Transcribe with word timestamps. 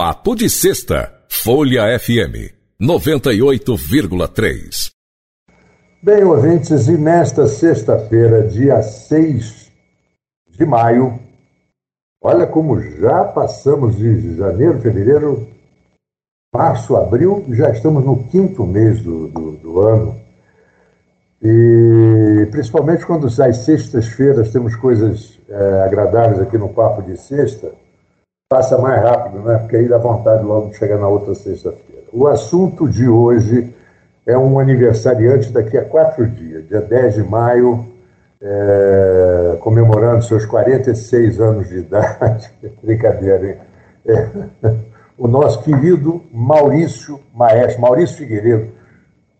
Papo 0.00 0.36
de 0.36 0.48
Sexta, 0.48 1.12
Folha 1.28 1.98
FM 1.98 2.54
98,3. 2.80 4.92
Bem, 6.00 6.22
ouvintes, 6.22 6.86
e 6.86 6.96
nesta 6.96 7.48
sexta-feira, 7.48 8.46
dia 8.46 8.80
6 8.80 9.72
de 10.50 10.64
maio, 10.64 11.18
olha 12.22 12.46
como 12.46 12.80
já 12.80 13.24
passamos 13.24 13.96
de 13.96 14.36
janeiro, 14.36 14.80
fevereiro, 14.80 15.48
março, 16.54 16.94
abril, 16.94 17.44
já 17.48 17.70
estamos 17.70 18.04
no 18.04 18.22
quinto 18.28 18.64
mês 18.64 19.02
do, 19.02 19.26
do, 19.26 19.56
do 19.56 19.80
ano. 19.80 20.14
E 21.42 22.46
principalmente 22.52 23.04
quando 23.04 23.26
às 23.26 23.56
sextas-feiras 23.56 24.52
temos 24.52 24.76
coisas 24.76 25.40
é, 25.48 25.82
agradáveis 25.82 26.40
aqui 26.40 26.56
no 26.56 26.68
Papo 26.68 27.02
de 27.02 27.16
Sexta 27.16 27.72
passa 28.48 28.78
mais 28.78 29.02
rápido, 29.02 29.40
né? 29.40 29.58
Porque 29.58 29.76
aí 29.76 29.86
dá 29.86 29.98
vontade 29.98 30.42
logo 30.42 30.70
de 30.70 30.78
chegar 30.78 30.96
na 30.96 31.06
outra 31.06 31.34
sexta-feira. 31.34 32.04
O 32.10 32.26
assunto 32.26 32.88
de 32.88 33.06
hoje 33.06 33.74
é 34.26 34.38
um 34.38 34.58
aniversariante 34.58 35.52
daqui 35.52 35.76
a 35.76 35.84
quatro 35.84 36.26
dias, 36.26 36.66
dia 36.66 36.80
10 36.80 37.16
de 37.16 37.22
maio, 37.24 37.86
é, 38.40 39.58
comemorando 39.60 40.24
seus 40.24 40.46
46 40.46 41.40
anos 41.40 41.68
de 41.68 41.78
idade. 41.78 42.50
Brincadeira, 42.82 43.48
hein? 43.48 43.56
É, 44.06 44.28
o 45.18 45.28
nosso 45.28 45.62
querido 45.62 46.22
Maurício 46.32 47.20
Maestro, 47.34 47.82
Maurício 47.82 48.16
Figueiredo. 48.16 48.68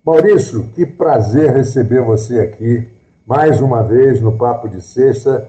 Maurício, 0.05 0.65
que 0.75 0.85
prazer 0.85 1.53
receber 1.53 2.03
você 2.03 2.41
aqui 2.41 2.87
mais 3.27 3.63
uma 3.63 3.83
vez 3.83 4.21
no 4.21 4.37
Papo 4.37 4.69
de 4.69 4.83
Sexta 4.83 5.49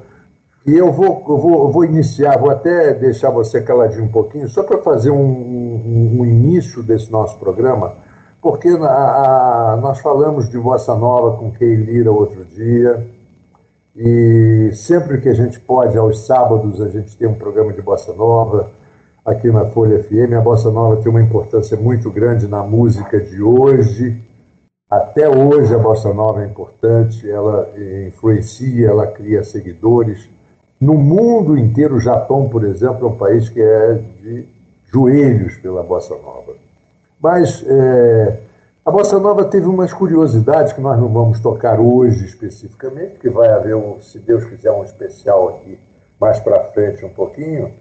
e 0.65 0.75
eu 0.75 0.91
vou, 0.91 1.23
eu 1.27 1.37
vou, 1.37 1.67
eu 1.67 1.71
vou 1.71 1.85
iniciar, 1.85 2.37
vou 2.37 2.51
até 2.51 2.93
deixar 2.93 3.29
você 3.29 3.61
caladinho 3.61 4.03
um 4.03 4.09
pouquinho, 4.09 4.47
só 4.47 4.63
para 4.63 4.77
fazer 4.79 5.09
um, 5.09 5.15
um, 5.15 6.17
um, 6.19 6.25
início 6.25 6.83
desse 6.83 7.11
nosso 7.11 7.37
programa, 7.37 7.93
porque 8.41 8.69
a, 8.69 9.73
a, 9.73 9.77
nós 9.77 9.99
falamos 9.99 10.49
de 10.49 10.57
Bossa 10.59 10.95
Nova 10.95 11.37
com 11.37 11.51
Kei 11.51 11.75
Lira 11.75 12.11
outro 12.11 12.43
dia, 12.45 13.07
e 13.95 14.71
sempre 14.73 15.19
que 15.19 15.29
a 15.29 15.33
gente 15.33 15.59
pode, 15.59 15.97
aos 15.97 16.25
sábados, 16.25 16.81
a 16.81 16.87
gente 16.87 17.17
tem 17.17 17.27
um 17.27 17.33
programa 17.33 17.73
de 17.73 17.81
Bossa 17.81 18.13
Nova 18.13 18.71
aqui 19.25 19.51
na 19.51 19.65
Folha 19.65 20.01
FM. 20.03 20.33
A 20.37 20.41
Bossa 20.41 20.71
Nova 20.71 20.97
tem 20.97 21.11
uma 21.11 21.21
importância 21.21 21.75
muito 21.75 22.09
grande 22.09 22.47
na 22.47 22.63
música 22.63 23.19
de 23.19 23.41
hoje. 23.41 24.21
Até 24.89 25.27
hoje 25.27 25.73
a 25.75 25.77
Bossa 25.77 26.13
Nova 26.13 26.43
é 26.43 26.45
importante, 26.45 27.29
ela 27.29 27.69
influencia, 28.07 28.87
ela 28.87 29.07
cria 29.07 29.43
seguidores 29.43 30.29
no 30.79 30.93
mundo 30.93 31.57
inteiro, 31.57 31.95
o 31.95 31.99
Japão, 31.99 32.47
por 32.47 32.63
exemplo, 32.63 33.07
é 33.07 33.09
um 33.11 33.15
país 33.15 33.49
que 33.49 33.61
é 33.61 33.99
de 34.21 34.47
joelhos 34.91 35.57
pela 35.57 35.83
bossa 35.83 36.15
nova. 36.15 36.53
Mas 37.21 37.63
é, 37.67 38.39
a 38.85 38.91
bossa 38.91 39.19
nova 39.19 39.43
teve 39.43 39.67
umas 39.67 39.91
curiosidades 39.91 40.71
que 40.71 40.79
nós 40.79 40.97
não 40.97 41.09
vamos 41.09 41.39
tocar 41.41 41.79
hoje 41.79 42.25
especificamente, 42.25 43.19
que 43.19 43.29
vai 43.29 43.49
haver, 43.49 43.75
um, 43.75 43.99
se 44.01 44.19
Deus 44.19 44.45
quiser, 44.45 44.71
um 44.71 44.83
especial 44.83 45.49
aqui 45.49 45.77
mais 46.19 46.39
para 46.39 46.63
frente 46.65 47.05
um 47.05 47.09
pouquinho, 47.09 47.73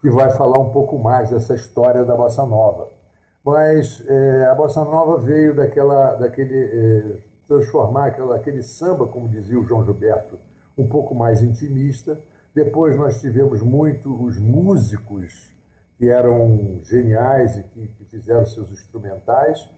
que 0.00 0.10
vai 0.10 0.30
falar 0.30 0.58
um 0.58 0.70
pouco 0.70 0.98
mais 0.98 1.30
dessa 1.30 1.54
história 1.54 2.04
da 2.04 2.16
bossa 2.16 2.44
nova. 2.44 2.88
Mas 3.44 4.02
é, 4.06 4.46
a 4.46 4.54
bossa 4.54 4.82
nova 4.82 5.18
veio 5.18 5.54
daquela, 5.54 6.14
daquele 6.14 6.58
é, 6.58 7.18
transformar 7.46 8.06
aquela, 8.06 8.36
aquele 8.36 8.62
samba, 8.62 9.06
como 9.06 9.28
dizia 9.28 9.58
o 9.58 9.64
João 9.64 9.84
Gilberto, 9.84 10.38
um 10.80 10.88
pouco 10.88 11.14
mais 11.14 11.42
intimista, 11.42 12.18
depois 12.54 12.96
nós 12.96 13.20
tivemos 13.20 13.62
muito 13.62 14.12
os 14.24 14.38
músicos 14.38 15.54
que 15.96 16.08
eram 16.08 16.80
geniais 16.82 17.58
e 17.58 17.62
que, 17.62 17.86
que 17.88 18.04
fizeram 18.06 18.46
seus 18.46 18.72
instrumentais. 18.72 19.68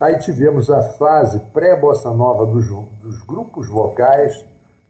Aí 0.00 0.18
tivemos 0.18 0.70
a 0.70 0.82
fase 0.94 1.38
pré-bossa 1.52 2.10
nova 2.10 2.46
dos, 2.46 2.66
dos 3.00 3.22
grupos 3.24 3.68
vocais, 3.68 4.44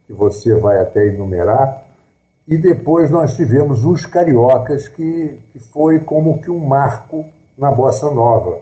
que 0.05 0.13
você 0.13 0.55
vai 0.55 0.79
até 0.79 1.07
enumerar. 1.07 1.85
E 2.47 2.57
depois 2.57 3.11
nós 3.11 3.35
tivemos 3.35 3.83
os 3.83 4.05
cariocas, 4.05 4.87
que, 4.87 5.39
que 5.51 5.59
foi 5.59 5.99
como 5.99 6.41
que 6.41 6.49
um 6.49 6.65
marco 6.65 7.25
na 7.57 7.71
bossa 7.71 8.09
nova. 8.09 8.61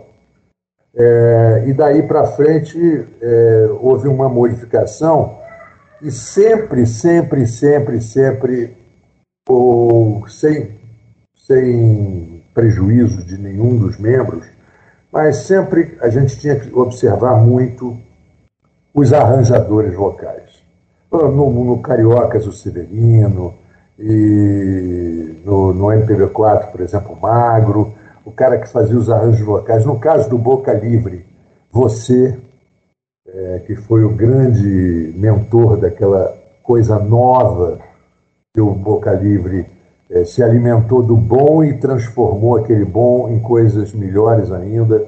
É, 0.95 1.63
e 1.67 1.73
daí 1.73 2.03
para 2.03 2.25
frente 2.25 3.05
é, 3.21 3.69
houve 3.81 4.07
uma 4.07 4.27
modificação 4.27 5.44
e 6.05 6.11
sempre, 6.11 6.85
sempre, 6.85 7.47
sempre, 7.47 7.99
sempre, 7.99 8.77
ou 9.49 10.27
sem, 10.27 10.77
sem 11.35 12.43
prejuízo 12.53 13.25
de 13.25 13.35
nenhum 13.39 13.75
dos 13.75 13.97
membros, 13.97 14.45
mas 15.11 15.37
sempre 15.37 15.97
a 15.99 16.07
gente 16.09 16.37
tinha 16.39 16.59
que 16.59 16.71
observar 16.77 17.37
muito 17.37 17.97
os 18.93 19.11
arranjadores 19.11 19.95
vocais. 19.95 20.63
No, 21.11 21.49
no 21.63 21.79
Cariocas, 21.79 22.45
o 22.45 22.53
Severino, 22.53 23.55
e 23.97 25.41
no, 25.43 25.73
no 25.73 25.85
MPB4, 25.85 26.71
por 26.71 26.81
exemplo, 26.81 27.13
o 27.13 27.19
Magro, 27.19 27.95
o 28.23 28.31
cara 28.31 28.59
que 28.59 28.69
fazia 28.69 28.97
os 28.97 29.09
arranjos 29.09 29.41
vocais. 29.41 29.83
No 29.83 29.99
caso 29.99 30.29
do 30.29 30.37
Boca 30.37 30.71
Livre, 30.71 31.25
você, 31.71 32.37
é, 33.27 33.59
que 33.65 33.75
foi 33.75 34.03
o 34.03 34.09
grande 34.09 35.13
mentor 35.15 35.77
daquela 35.77 36.37
coisa 36.61 36.99
nova 36.99 37.79
que 38.53 38.61
o 38.61 38.71
Boca 38.71 39.11
Livre 39.13 39.65
é, 40.09 40.23
se 40.23 40.43
alimentou 40.43 41.01
do 41.01 41.15
bom 41.15 41.63
e 41.63 41.77
transformou 41.77 42.57
aquele 42.57 42.85
bom 42.85 43.29
em 43.29 43.39
coisas 43.39 43.93
melhores 43.93 44.51
ainda. 44.51 45.05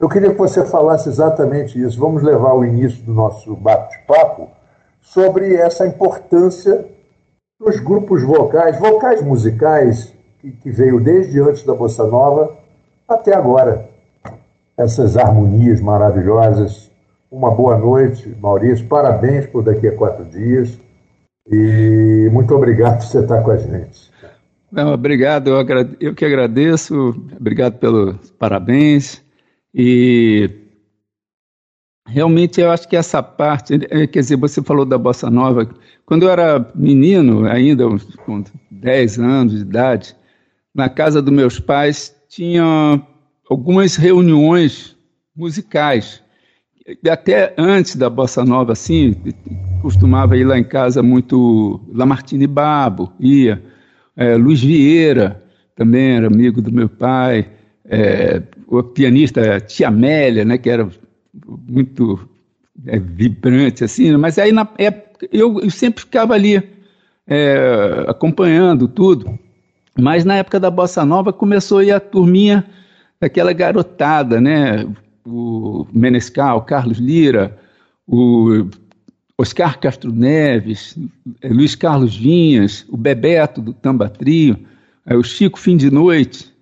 Eu 0.00 0.08
queria 0.08 0.30
que 0.30 0.38
você 0.38 0.64
falasse 0.64 1.08
exatamente 1.08 1.80
isso. 1.80 2.00
Vamos 2.00 2.22
levar 2.22 2.54
o 2.54 2.64
início 2.64 3.02
do 3.04 3.12
nosso 3.12 3.54
bate-papo 3.54 4.48
sobre 5.00 5.54
essa 5.54 5.86
importância 5.86 6.84
dos 7.60 7.78
grupos 7.78 8.22
vocais, 8.22 8.78
vocais 8.78 9.22
musicais, 9.22 10.12
que, 10.40 10.50
que 10.50 10.70
veio 10.70 10.98
desde 11.00 11.40
antes 11.40 11.62
da 11.62 11.74
Bossa 11.74 12.04
Nova 12.04 12.56
até 13.06 13.34
agora. 13.34 13.88
Essas 14.76 15.16
harmonias 15.16 15.80
maravilhosas 15.80 16.90
uma 17.32 17.50
boa 17.50 17.78
noite, 17.78 18.28
Maurício. 18.38 18.86
Parabéns 18.86 19.46
por 19.46 19.64
daqui 19.64 19.88
a 19.88 19.96
quatro 19.96 20.24
dias. 20.26 20.78
E 21.50 22.28
muito 22.30 22.54
obrigado 22.54 22.98
por 22.98 23.06
você 23.06 23.20
estar 23.20 23.42
com 23.42 23.50
a 23.50 23.56
gente. 23.56 24.12
Não, 24.70 24.92
obrigado, 24.92 25.48
eu, 25.48 25.66
eu, 25.98 26.14
que 26.14 26.24
agradeço. 26.24 27.08
Obrigado 27.34 27.78
pelos 27.78 28.30
parabéns. 28.32 29.22
E 29.74 30.50
realmente 32.06 32.60
eu 32.60 32.70
acho 32.70 32.86
que 32.86 32.96
essa 32.96 33.22
parte, 33.22 33.74
é, 33.90 34.06
quer 34.06 34.20
dizer, 34.20 34.36
você 34.36 34.62
falou 34.62 34.84
da 34.84 34.98
Bossa 34.98 35.30
Nova. 35.30 35.66
Quando 36.04 36.24
eu 36.24 36.30
era 36.30 36.70
menino, 36.74 37.46
ainda 37.46 37.84
com 38.26 38.44
10 38.70 39.18
anos 39.18 39.54
de 39.54 39.62
idade, 39.62 40.14
na 40.74 40.88
casa 40.88 41.22
dos 41.22 41.32
meus 41.32 41.58
pais 41.58 42.14
tinha 42.28 43.02
algumas 43.48 43.96
reuniões 43.96 44.96
musicais 45.34 46.21
até 47.08 47.54
antes 47.56 47.96
da 47.96 48.10
bossa 48.10 48.44
nova, 48.44 48.72
assim, 48.72 49.14
costumava 49.80 50.36
ir 50.36 50.44
lá 50.44 50.58
em 50.58 50.64
casa 50.64 51.02
muito 51.02 51.80
Lamartine 51.92 52.46
Babo, 52.46 53.12
ia, 53.20 53.62
é, 54.16 54.36
Luiz 54.36 54.60
Vieira 54.60 55.42
também 55.76 56.16
era 56.16 56.26
amigo 56.26 56.60
do 56.60 56.72
meu 56.72 56.88
pai, 56.88 57.48
é, 57.84 58.42
o 58.66 58.82
pianista 58.82 59.60
Tia 59.60 59.88
Amélia, 59.88 60.44
né, 60.44 60.58
que 60.58 60.70
era 60.70 60.88
muito 61.68 62.28
é, 62.86 62.98
vibrante, 62.98 63.84
assim, 63.84 64.16
mas 64.16 64.38
aí 64.38 64.52
na 64.52 64.68
eu, 65.32 65.60
eu 65.60 65.70
sempre 65.70 66.00
ficava 66.00 66.34
ali 66.34 66.62
é, 67.26 68.04
acompanhando 68.08 68.88
tudo, 68.88 69.38
mas 69.98 70.24
na 70.24 70.36
época 70.36 70.58
da 70.58 70.70
bossa 70.70 71.04
nova 71.04 71.32
começou 71.32 71.78
a 71.78 71.84
ir 71.84 71.92
a 71.92 72.00
turminha 72.00 72.64
daquela 73.20 73.52
garotada, 73.52 74.40
né, 74.40 74.86
o 75.24 75.86
Menescal, 75.92 76.62
Carlos 76.62 76.98
Lira, 76.98 77.58
o 78.06 78.66
Oscar 79.38 79.78
Castro 79.78 80.12
Neves, 80.12 80.96
eh, 81.40 81.48
Luiz 81.48 81.74
Carlos 81.74 82.16
Vinhas, 82.16 82.84
o 82.88 82.96
Bebeto 82.96 83.60
do 83.60 83.72
Tambatrio, 83.72 84.58
eh, 85.06 85.16
o 85.16 85.22
Chico 85.22 85.58
Fim 85.58 85.76
de 85.76 85.90
Noite, 85.90 86.52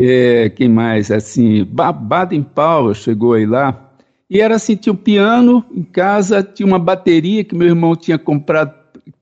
é, 0.00 0.48
quem 0.50 0.68
mais? 0.68 1.10
Assim, 1.10 1.64
Baden 1.64 2.42
Powell 2.42 2.94
chegou 2.94 3.32
aí 3.32 3.44
lá. 3.44 3.90
E 4.30 4.40
era 4.40 4.56
assim, 4.56 4.76
tinha 4.76 4.92
um 4.92 4.96
piano 4.96 5.64
em 5.74 5.82
casa, 5.82 6.42
tinha 6.42 6.66
uma 6.66 6.78
bateria 6.78 7.42
que 7.42 7.54
meu 7.54 7.68
irmão 7.68 7.96
tinha 7.96 8.18
comprado 8.18 8.72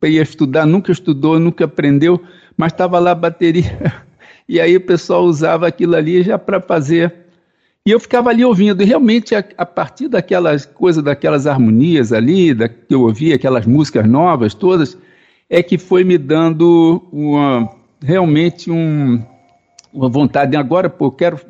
para 0.01 0.09
ir 0.09 0.21
estudar, 0.21 0.67
nunca 0.67 0.93
estudou, 0.93 1.39
nunca 1.39 1.65
aprendeu, 1.65 2.21
mas 2.57 2.73
estava 2.73 2.99
lá 2.99 3.13
a 3.13 3.15
bateria. 3.15 4.05
E 4.49 4.61
aí 4.61 4.77
o 4.77 4.81
pessoal 4.81 5.25
usava 5.25 5.67
aquilo 5.67 5.97
ali 5.97 6.23
já 6.23 6.39
para 6.39 6.61
fazer 6.61 7.13
e 7.87 7.91
eu 7.93 8.01
ficava 8.01 8.31
ali 8.31 8.45
ouvindo, 8.45 8.83
e 8.83 8.85
realmente 8.85 9.33
a, 9.33 9.45
a 9.57 9.65
partir 9.65 10.09
daquelas 10.09 10.67
coisas, 10.67 11.05
daquelas 11.05 11.47
harmonias 11.47 12.13
ali, 12.13 12.53
da, 12.53 12.69
que 12.69 12.93
eu 12.93 13.03
ouvia, 13.03 13.37
aquelas 13.37 13.65
músicas 13.65 14.05
novas 14.09 14.55
todas, 14.55 14.99
é 15.49 15.63
que 15.63 15.79
foi 15.79 16.03
me 16.03 16.19
dando 16.19 17.07
uma, 17.13 17.71
realmente 18.03 18.73
um, 18.73 19.25
uma 19.95 20.09
vontade 20.09 20.57
agora, 20.57 20.91
pô, 20.91 21.13
quero 21.13 21.41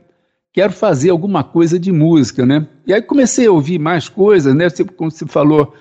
quero 0.52 0.72
fazer 0.72 1.10
alguma 1.10 1.44
coisa 1.44 1.78
de 1.78 1.92
música, 1.92 2.46
né? 2.46 2.66
E 2.86 2.92
aí 2.92 3.02
comecei 3.02 3.46
a 3.46 3.52
ouvir 3.52 3.78
mais 3.78 4.08
coisas, 4.08 4.54
né? 4.54 4.68
Como 4.96 5.10
você 5.10 5.26
falou, 5.26 5.74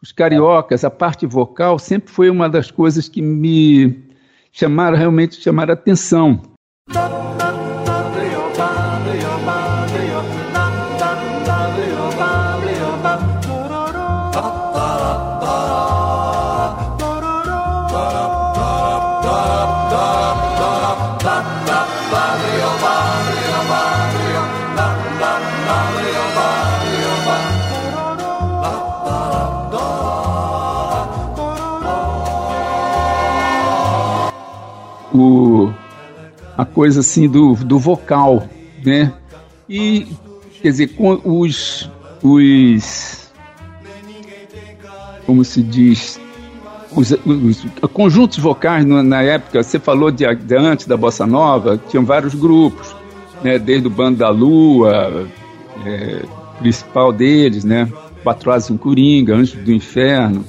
os 0.00 0.12
cariocas, 0.12 0.84
a 0.84 0.90
parte 0.90 1.26
vocal 1.26 1.78
sempre 1.78 2.12
foi 2.12 2.30
uma 2.30 2.48
das 2.48 2.70
coisas 2.70 3.08
que 3.08 3.20
me 3.20 4.04
chamaram 4.52 4.96
realmente 4.96 5.40
chamaram 5.40 5.72
atenção. 5.72 6.42
O, 35.12 35.72
a 36.56 36.64
coisa 36.64 37.00
assim 37.00 37.28
do, 37.28 37.54
do 37.54 37.78
vocal, 37.78 38.48
né? 38.84 39.12
E, 39.68 40.06
quer 40.62 40.70
dizer, 40.70 40.88
com 40.88 41.20
os, 41.24 41.90
os 42.22 43.30
como 45.26 45.44
se 45.44 45.62
diz, 45.62 46.20
os, 46.92 47.12
os 47.24 47.66
conjuntos 47.92 48.38
vocais 48.38 48.84
na 48.84 49.22
época, 49.22 49.62
você 49.62 49.78
falou 49.78 50.10
de, 50.10 50.24
de, 50.34 50.56
antes 50.56 50.86
da 50.86 50.96
Bossa 50.96 51.26
Nova, 51.26 51.80
tinham 51.88 52.04
vários 52.04 52.34
grupos, 52.34 52.94
né? 53.42 53.58
Desde 53.58 53.86
o 53.86 53.90
Bando 53.90 54.18
da 54.18 54.28
Lua, 54.28 55.26
é, 55.84 56.22
principal 56.58 57.12
deles, 57.12 57.64
né? 57.64 57.88
Quatro 58.22 58.50
Asas 58.50 58.70
em 58.70 58.76
Coringa, 58.76 59.34
Anjos 59.34 59.60
do 59.62 59.72
Inferno, 59.72 60.44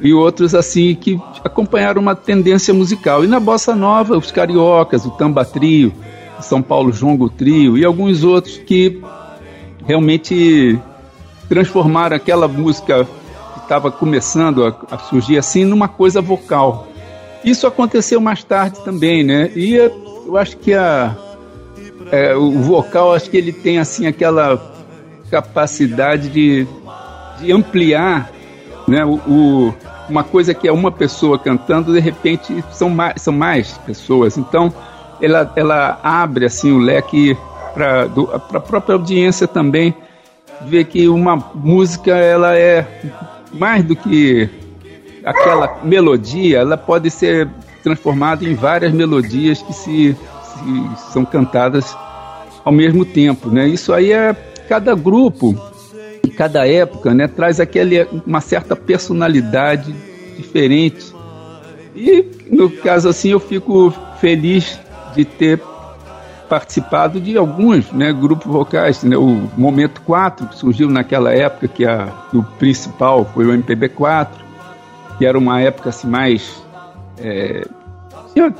e 0.00 0.12
outros 0.12 0.54
assim 0.54 0.94
que 0.94 1.20
acompanharam 1.42 2.00
uma 2.00 2.14
tendência 2.14 2.74
musical. 2.74 3.24
E 3.24 3.26
na 3.26 3.40
bossa 3.40 3.74
nova, 3.74 4.16
os 4.16 4.30
cariocas, 4.30 5.04
o 5.06 5.10
Tamba 5.10 5.44
Trio, 5.44 5.92
São 6.40 6.60
Paulo 6.60 6.92
Jongo 6.92 7.28
Trio 7.28 7.78
e 7.78 7.84
alguns 7.84 8.22
outros 8.22 8.58
que 8.58 9.00
realmente 9.86 10.78
transformaram 11.48 12.16
aquela 12.16 12.48
música 12.48 13.06
estava 13.64 13.90
começando 13.90 14.64
a, 14.64 14.74
a, 14.90 14.98
surgir 14.98 15.38
assim 15.38 15.64
numa 15.64 15.88
coisa 15.88 16.20
vocal. 16.20 16.86
Isso 17.44 17.66
aconteceu 17.66 18.20
mais 18.20 18.42
tarde 18.44 18.80
também, 18.84 19.22
né? 19.24 19.50
E 19.54 19.74
eu 19.74 20.36
acho 20.36 20.56
que 20.56 20.72
a, 20.72 21.14
é, 22.10 22.34
o 22.34 22.52
vocal, 22.52 23.12
acho 23.12 23.28
que 23.28 23.36
ele 23.36 23.52
tem 23.52 23.78
assim 23.78 24.06
aquela 24.06 24.72
capacidade 25.30 26.28
de, 26.28 26.66
de 27.40 27.52
ampliar 27.52 28.30
né, 28.86 29.04
o, 29.04 29.14
o 29.26 29.74
uma 30.08 30.22
coisa 30.22 30.52
que 30.52 30.68
é 30.68 30.72
uma 30.72 30.92
pessoa 30.92 31.38
cantando, 31.38 31.92
de 31.92 32.00
repente 32.00 32.62
são 32.70 32.90
mais, 32.90 33.22
são 33.22 33.32
mais 33.32 33.78
pessoas. 33.78 34.36
Então, 34.36 34.72
ela, 35.20 35.50
ela 35.56 35.98
abre 36.02 36.44
assim 36.44 36.72
o 36.72 36.78
leque 36.78 37.36
para 37.72 38.02
a 38.52 38.60
própria 38.60 38.94
audiência 38.94 39.48
também 39.48 39.94
ver 40.66 40.84
que 40.84 41.08
uma 41.08 41.36
música 41.54 42.12
ela 42.12 42.56
é 42.56 42.86
mais 43.54 43.84
do 43.84 43.96
que 43.96 44.48
aquela 45.24 45.80
melodia, 45.82 46.58
ela 46.58 46.76
pode 46.76 47.10
ser 47.10 47.48
transformada 47.82 48.44
em 48.44 48.54
várias 48.54 48.92
melodias 48.92 49.62
que 49.62 49.72
se, 49.72 50.16
se 50.42 51.12
são 51.12 51.24
cantadas 51.24 51.96
ao 52.64 52.72
mesmo 52.72 53.04
tempo, 53.04 53.50
né? 53.50 53.66
Isso 53.68 53.92
aí 53.92 54.12
é 54.12 54.34
cada 54.68 54.94
grupo 54.94 55.54
cada 56.34 56.66
época 56.66 57.14
né, 57.14 57.28
traz 57.28 57.60
aquele, 57.60 58.06
uma 58.26 58.40
certa 58.40 58.76
personalidade 58.76 59.94
diferente. 60.36 61.14
E 61.94 62.26
no 62.50 62.68
caso 62.68 63.08
assim 63.08 63.30
eu 63.30 63.40
fico 63.40 63.92
feliz 64.20 64.78
de 65.14 65.24
ter 65.24 65.60
participado 66.48 67.20
de 67.20 67.36
alguns 67.36 67.90
né, 67.92 68.12
grupos 68.12 68.50
vocais. 68.50 69.02
Né, 69.02 69.16
o 69.16 69.48
Momento 69.56 70.00
4, 70.02 70.46
que 70.48 70.56
surgiu 70.56 70.88
naquela 70.88 71.32
época, 71.32 71.68
que 71.68 71.84
a, 71.84 72.08
o 72.32 72.42
principal 72.42 73.24
foi 73.32 73.46
o 73.46 73.52
MPB4, 73.52 74.28
que 75.18 75.26
era 75.26 75.38
uma 75.38 75.60
época 75.60 75.90
assim, 75.90 76.08
mais. 76.08 76.62
É, 77.18 77.66
tinha 78.32 78.52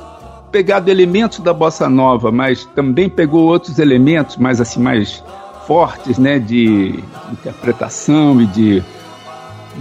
pegado 0.51 0.89
elementos 0.89 1.39
da 1.39 1.53
bossa 1.53 1.89
nova, 1.89 2.31
mas 2.31 2.65
também 2.75 3.09
pegou 3.09 3.43
outros 3.43 3.77
elementos 3.77 4.37
mais 4.37 4.61
assim 4.61 4.79
mais 4.79 5.21
fortes, 5.67 6.17
né, 6.17 6.39
de 6.39 7.03
interpretação 7.31 8.39
e 8.41 8.45
de, 8.45 8.83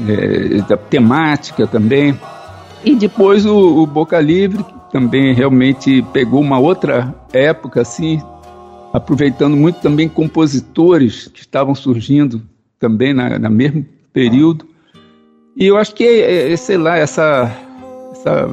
é, 0.09 0.63
da 0.63 0.77
temática 0.77 1.67
também. 1.67 2.19
E 2.85 2.95
depois 2.95 3.47
o, 3.47 3.83
o, 3.83 3.87
Boca 3.87 4.21
Livre, 4.21 4.65
também 4.95 5.35
realmente 5.35 6.03
pegou 6.13 6.41
uma 6.41 6.57
outra 6.57 7.13
época, 7.33 7.81
assim, 7.81 8.23
aproveitando 8.93 9.57
muito 9.57 9.81
também 9.81 10.09
compositores 10.09 11.27
que 11.27 11.41
estavam 11.41 11.75
surgindo 11.75 12.41
também 12.79 13.13
na, 13.13 13.37
na 13.37 13.51
mesmo 13.51 13.85
período. 14.13 14.65
E 15.57 15.67
eu 15.67 15.77
acho 15.77 15.97
que, 15.97 16.05
é, 16.05 16.53
é, 16.53 16.57
sei 16.57 16.79
lá, 16.79 16.97
essa, 16.97 17.51
essa 18.13 18.49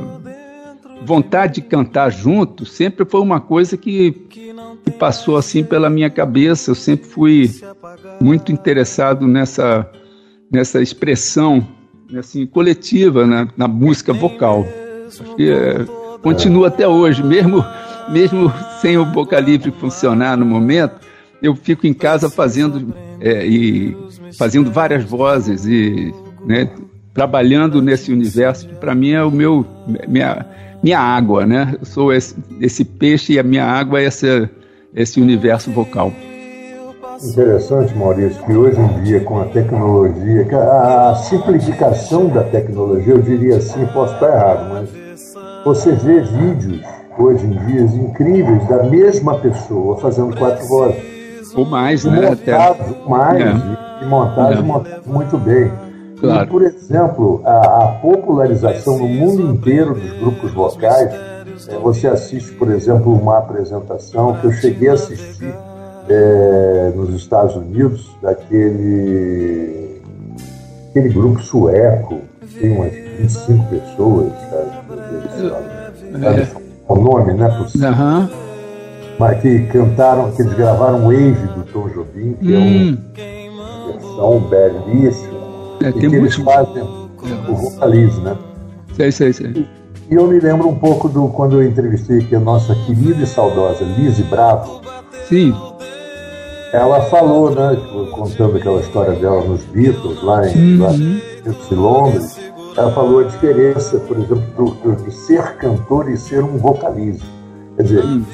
vontade 1.04 1.56
de 1.56 1.62
cantar 1.62 2.10
junto 2.10 2.66
sempre 2.66 3.06
foi 3.06 3.22
uma 3.22 3.40
coisa 3.40 3.78
que, 3.78 4.12
que 4.12 4.92
passou 4.98 5.38
assim 5.38 5.64
pela 5.64 5.92
minha 5.92 6.10
cabeça. 6.10 6.72
Eu 6.72 6.76
sempre 6.76 7.08
fui 7.08 7.52
muito 8.20 8.52
interessado 8.52 9.28
nessa, 9.28 9.88
nessa 10.52 10.82
expressão 10.82 11.68
assim, 12.18 12.48
coletiva 12.48 13.28
na, 13.28 13.48
na 13.56 13.68
música 13.68 14.12
vocal. 14.12 14.66
Acho 15.08 15.36
que 15.36 15.48
é, 15.48 16.01
continua 16.22 16.68
até 16.68 16.88
hoje, 16.88 17.24
mesmo, 17.24 17.66
mesmo 18.10 18.52
sem 18.80 18.98
o 18.98 19.06
Boca 19.06 19.40
Livre 19.40 19.72
funcionar 19.72 20.38
no 20.38 20.46
momento, 20.46 20.96
eu 21.42 21.56
fico 21.56 21.88
em 21.88 21.94
casa 21.94 22.30
fazendo, 22.30 22.94
é, 23.20 23.46
e, 23.46 23.98
fazendo 24.38 24.72
várias 24.72 25.04
vozes 25.04 25.66
e 25.66 26.14
né, 26.46 26.70
trabalhando 27.14 27.82
nesse 27.82 28.12
universo 28.12 28.68
que 28.68 28.76
para 28.76 28.94
mim 28.94 29.12
é 29.12 29.24
o 29.24 29.32
meu 29.32 29.66
minha, 30.08 30.46
minha 30.82 31.00
água, 31.00 31.46
né? 31.46 31.76
Eu 31.80 31.86
sou 31.86 32.14
esse, 32.14 32.36
esse 32.60 32.86
peixe 32.86 33.34
e 33.34 33.40
a 33.40 33.44
minha 33.44 33.66
água 33.66 34.00
é 34.00 34.06
esse, 34.06 34.50
esse 34.96 35.20
universo 35.20 35.72
vocal. 35.72 36.14
Interessante, 37.24 37.96
Maurício, 37.96 38.44
que 38.44 38.54
hoje 38.54 38.80
em 38.80 39.04
dia, 39.04 39.20
com 39.20 39.40
a 39.40 39.46
tecnologia, 39.46 40.48
a 40.58 41.16
simplificação 41.16 42.28
da 42.28 42.44
tecnologia, 42.44 43.14
eu 43.14 43.22
diria 43.22 43.58
assim, 43.58 43.86
posso 43.88 44.14
estar 44.16 44.28
errado, 44.28 44.70
mas 44.74 45.01
você 45.64 45.92
vê 45.94 46.22
vídeos 46.22 46.82
hoje 47.18 47.46
em 47.46 47.52
dia 47.66 47.82
incríveis 47.82 48.68
da 48.68 48.84
mesma 48.84 49.38
pessoa 49.40 49.98
fazendo 49.98 50.36
quatro 50.38 50.66
vozes. 50.68 51.54
Ou 51.56 51.66
mais, 51.66 52.06
né? 52.06 52.30
Montado 52.30 53.10
mais, 53.10 53.42
é. 53.42 54.04
e 54.04 54.06
montado, 54.06 54.54
é. 54.54 54.62
montado 54.62 55.04
muito 55.06 55.38
bem. 55.38 55.72
Claro. 56.20 56.44
E, 56.44 56.48
por 56.48 56.62
exemplo, 56.62 57.42
a, 57.44 57.84
a, 57.84 57.88
popularização 58.00 59.00
no 59.00 59.08
mundo 59.08 59.54
inteiro 59.54 59.96
dos 59.96 60.20
grupos 60.20 60.54
vocais, 60.54 61.12
é, 61.68 61.78
você 61.82 62.08
assiste, 62.08 62.52
por 62.54 62.70
exemplo, 62.70 63.12
uma 63.14 63.40
apresentação 63.40 64.36
que 64.40 64.46
eu 64.46 64.52
cheguei 64.52 64.90
a 64.90 64.94
assistir 64.94 65.54
é, 66.08 66.94
nos 66.96 67.16
Estados 67.16 67.56
Unidos, 67.56 68.16
daquele 68.22 70.02
aquele 70.92 71.10
grupo 71.10 71.42
sueco, 71.42 72.20
tem 72.60 72.72
umas 72.72 72.92
25 72.92 73.66
pessoas, 73.70 74.32
sabe? 74.50 74.71
É. 75.48 76.48
O 76.88 76.96
nome, 76.96 77.34
né? 77.34 77.48
Por. 77.48 77.68
Mas 79.20 79.42
que 79.42 79.60
cantaram, 79.68 80.32
que 80.32 80.42
eles 80.42 80.54
gravaram 80.54 81.02
Wave 81.02 81.48
do 81.56 81.64
Tom 81.72 81.88
Jobim, 81.90 82.34
que 82.34 82.56
hum. 82.56 82.98
é 83.18 83.50
uma 83.50 83.92
versão 83.92 84.40
belíssima 84.40 85.42
é, 85.84 85.92
tem 85.92 86.10
que 86.10 86.16
eles 86.16 86.36
fazem 86.36 86.84
o 86.84 87.56
vocalismo, 87.56 88.22
né? 88.22 88.38
Sei, 88.96 89.12
sei, 89.12 89.34
sei. 89.34 89.66
E 90.10 90.16
eu 90.16 90.28
me 90.28 90.40
lembro 90.40 90.68
um 90.68 90.76
pouco 90.76 91.10
do 91.10 91.28
quando 91.30 91.62
eu 91.62 91.68
entrevistei 91.68 92.20
aqui 92.20 92.36
a 92.36 92.40
nossa 92.40 92.76
querida 92.86 93.24
e 93.24 93.26
saudosa 93.26 93.84
Lise 93.84 94.24
Bravo. 94.24 94.82
Sim. 95.28 95.56
Ela 96.74 97.02
falou, 97.04 97.50
né, 97.52 97.78
contando 98.12 98.58
aquela 98.58 98.80
história 98.80 99.14
dela 99.14 99.44
nos 99.44 99.64
Beatles, 99.66 100.22
lá 100.22 100.48
em, 100.48 100.80
uhum. 100.80 100.84
lá 100.84 100.94
em 100.94 101.76
Londres, 101.76 102.40
ela 102.78 102.92
falou 102.94 103.20
a 103.20 103.24
diferença, 103.24 104.00
por 104.00 104.18
exemplo, 104.18 104.44
do, 104.56 104.66
do, 104.72 105.04
de 105.04 105.12
ser 105.12 105.56
cantor 105.58 106.10
e 106.10 106.18
ser 106.18 106.44
um 106.44 106.58
vocalista. 106.58 107.26
Quer 107.76 107.84
dizer, 107.84 108.04
uhum. 108.04 108.26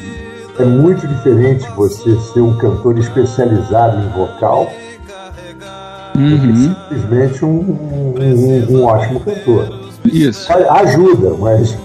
é 0.60 0.66
muito 0.66 1.08
diferente 1.08 1.68
você 1.76 2.20
ser 2.20 2.42
um 2.42 2.58
cantor 2.58 2.98
especializado 2.98 3.98
em 3.98 4.10
vocal 4.10 4.68
Uhum. 6.18 6.76
Simplesmente 6.90 7.46
um, 7.46 7.60
um, 8.20 8.68
um, 8.72 8.84
ótimo 8.84 9.20
cantor. 9.20 9.92
Isso. 10.04 10.52
Ajuda, 10.52 11.36
mas. 11.40 11.78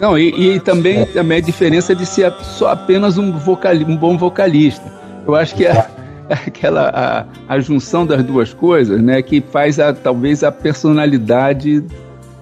Não, 0.00 0.16
e, 0.16 0.54
e 0.54 0.60
também, 0.60 1.00
é. 1.00 1.04
também 1.06 1.38
a 1.38 1.40
diferença 1.40 1.94
de 1.96 2.06
ser 2.06 2.32
só 2.42 2.68
apenas 2.68 3.18
um, 3.18 3.36
vocali, 3.36 3.84
um 3.84 3.96
bom 3.96 4.16
vocalista. 4.16 4.84
Eu 5.26 5.34
acho 5.34 5.56
que 5.56 5.66
é 5.66 5.84
aquela 6.28 7.26
a, 7.48 7.54
a, 7.54 7.60
junção 7.60 8.06
das 8.06 8.22
duas 8.22 8.52
coisas, 8.52 9.00
né, 9.02 9.22
que 9.22 9.40
faz 9.40 9.78
a, 9.78 9.92
talvez 9.92 10.42
a 10.42 10.52
personalidade 10.52 11.82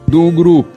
do 0.06 0.30
grupo, 0.30 0.70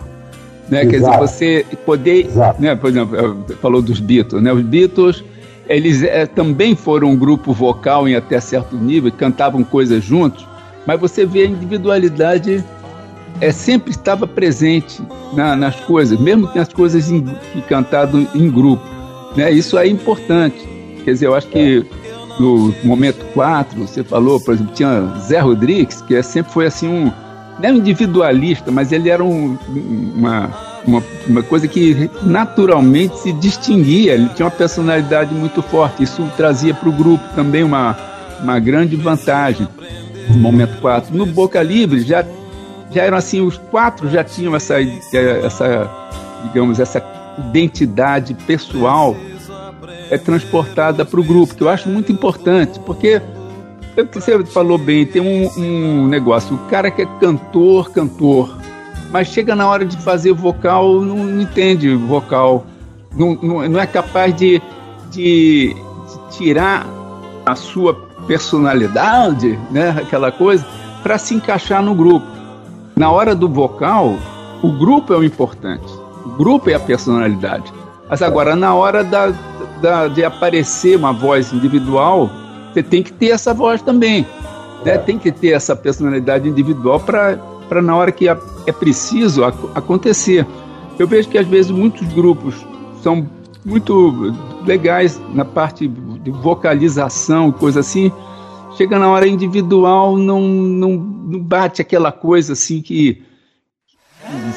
né? 0.70 0.86
Quer 0.86 1.00
dizer, 1.00 1.18
você 1.18 1.66
poder, 1.86 2.28
Exato. 2.28 2.62
né, 2.62 2.76
por 2.76 2.90
exemplo, 2.90 3.46
falou 3.62 3.82
dos 3.82 4.00
Beatles, 4.00 4.42
né? 4.42 4.52
Os 4.52 4.62
Beatles 4.62 5.24
eles 5.70 6.02
é, 6.02 6.26
também 6.26 6.76
foram 6.76 7.10
um 7.10 7.16
grupo 7.16 7.54
vocal 7.54 8.08
em 8.08 8.16
até 8.16 8.40
certo 8.40 8.76
nível, 8.76 9.12
cantavam 9.12 9.64
coisas 9.64 10.04
juntos, 10.04 10.48
mas 10.86 11.00
você 11.00 11.28
vê 11.28 11.44
a 11.44 11.46
individualidade 11.46 12.64
é, 13.40 13.52
sempre 13.52 13.92
estava 13.92 14.26
presente 14.26 15.00
na, 15.34 15.56
nas 15.56 15.76
coisas, 15.82 16.20
mesmo 16.20 16.48
que 16.48 16.58
as 16.58 16.74
coisas 16.74 17.12
em, 17.12 17.24
que 17.24 17.62
cantado 17.62 18.28
em 18.34 18.50
grupo. 18.50 18.84
Né? 19.36 19.52
Isso 19.52 19.78
é 19.78 19.88
importante. 19.88 20.68
Quer 21.06 21.12
dizer, 21.12 21.28
eu 21.28 21.36
acho 21.36 21.48
que 21.48 21.86
no 22.40 22.74
momento 22.84 23.26
4, 23.34 23.80
você 23.80 24.04
falou, 24.04 24.40
por 24.40 24.54
exemplo, 24.54 24.74
tinha 24.74 25.02
Zé 25.20 25.40
Rodrigues, 25.40 26.02
que 26.02 26.16
é, 26.16 26.22
sempre 26.22 26.52
foi 26.54 26.66
assim 26.66 26.88
um. 26.88 27.12
Não 27.60 27.70
é 27.70 27.72
um 27.74 27.76
individualista, 27.76 28.72
mas 28.72 28.94
ele 28.94 29.10
era 29.10 29.22
um, 29.22 29.58
uma, 30.16 30.50
uma, 30.88 31.04
uma, 31.28 31.44
coisa 31.44 31.68
que 31.68 32.10
naturalmente 32.24 33.20
se 33.20 33.34
distinguia, 33.34 34.14
ele 34.14 34.30
tinha 34.30 34.46
uma 34.46 34.52
personalidade 34.52 35.36
muito 35.36 35.62
forte, 35.62 36.04
isso 36.04 36.24
trazia 36.38 36.74
para 36.74 36.88
o 36.88 36.92
grupo 36.94 37.24
também 37.36 37.64
uma, 37.64 37.98
uma 38.42 38.58
grande 38.60 38.96
vantagem. 38.96 39.68
No 40.30 40.38
momento 40.38 40.80
4. 40.80 41.14
No 41.14 41.26
Boca 41.26 41.62
Livre 41.62 42.02
já 42.02 42.24
já 42.92 43.04
eram 43.04 43.18
assim, 43.18 43.42
os 43.42 43.58
quatro 43.58 44.10
já 44.10 44.24
tinham 44.24 44.56
essa, 44.56 44.82
essa 44.82 45.90
digamos, 46.46 46.80
essa 46.80 47.04
identidade 47.50 48.34
pessoal 48.34 49.16
é 50.10 50.18
transportada 50.18 51.06
para 51.06 51.20
o 51.20 51.24
grupo, 51.24 51.56
que 51.56 51.62
eu 51.62 51.70
acho 51.70 51.88
muito 51.90 52.12
importante, 52.12 52.80
porque 52.80 53.22
você 54.14 54.44
falou 54.46 54.78
bem, 54.78 55.06
tem 55.06 55.22
um, 55.22 55.50
um, 55.58 56.08
negócio, 56.08 56.56
o 56.56 56.60
cara 56.70 56.90
que 56.90 57.02
é 57.02 57.06
cantor, 57.20 57.92
cantor, 57.92 58.58
mas 59.12 59.28
chega 59.28 59.56
na 59.56 59.68
hora 59.68 59.86
de 59.86 59.98
fazer 59.98 60.34
vocal, 60.34 61.02
não, 61.02 61.18
não 61.18 61.42
entende 61.42 61.94
vocal, 61.96 62.66
não, 63.16 63.36
não, 63.42 63.70
não, 63.70 63.80
é 63.80 63.88
capaz 63.88 64.36
de, 64.36 64.62
de, 65.12 65.76
de 65.76 66.38
tirar 66.38 66.86
a 67.46 67.56
sua 67.56 67.94
personalidade, 68.28 69.60
né, 69.72 69.90
aquela 69.90 70.32
coisa, 70.32 70.66
para 71.02 71.18
se 71.18 71.34
encaixar 71.34 71.82
no 71.82 71.96
grupo. 71.96 72.28
Na 72.96 73.10
hora 73.10 73.34
do 73.34 73.48
vocal, 73.48 74.18
o 74.62 74.72
grupo 74.72 75.14
é 75.14 75.18
o 75.18 75.24
importante. 75.24 75.92
O 76.26 76.30
grupo 76.32 76.70
é 76.70 76.74
a 76.74 76.80
personalidade. 76.80 77.74
Mas 78.10 78.22
agora, 78.22 78.56
na 78.56 78.74
hora 78.74 79.04
da, 79.04 79.34
da, 79.82 80.08
de 80.08 80.24
aparecer 80.24 80.98
uma 80.98 81.12
voz 81.12 81.52
individual, 81.54 82.30
você 82.72 82.84
tem 82.84 83.02
que 83.02 83.12
ter 83.12 83.30
essa 83.30 83.54
voz 83.54 83.82
também. 83.82 84.26
Né? 84.86 84.98
Tem 84.98 85.18
que 85.18 85.32
ter 85.32 85.50
essa 85.50 85.76
personalidade 85.76 86.48
individual 86.48 87.00
para 87.00 87.82
na 87.82 87.96
hora 87.96 88.12
que 88.12 88.28
é 88.28 88.72
preciso 88.72 89.44
acontecer. 89.44 90.46
Eu 90.98 91.08
vejo 91.08 91.30
que 91.30 91.38
às 91.38 91.48
vezes 91.48 91.72
muitos 91.72 92.08
grupos 92.14 92.56
são 93.02 93.28
muito 93.66 94.34
legais 94.66 95.20
na 95.34 95.46
parte 95.46 95.88
de 95.88 96.32
vocalização, 96.32 97.52
coisa 97.52 97.80
assim, 97.82 98.12
chega 98.76 98.98
na 98.98 99.10
hora 99.10 99.28
individual, 99.28 100.18
não, 100.18 100.42
não, 100.42 100.92
não 100.92 101.40
bate 101.40 101.82
aquela 101.82 102.12
coisa 102.12 102.54
assim 102.54 102.82
que, 102.82 103.22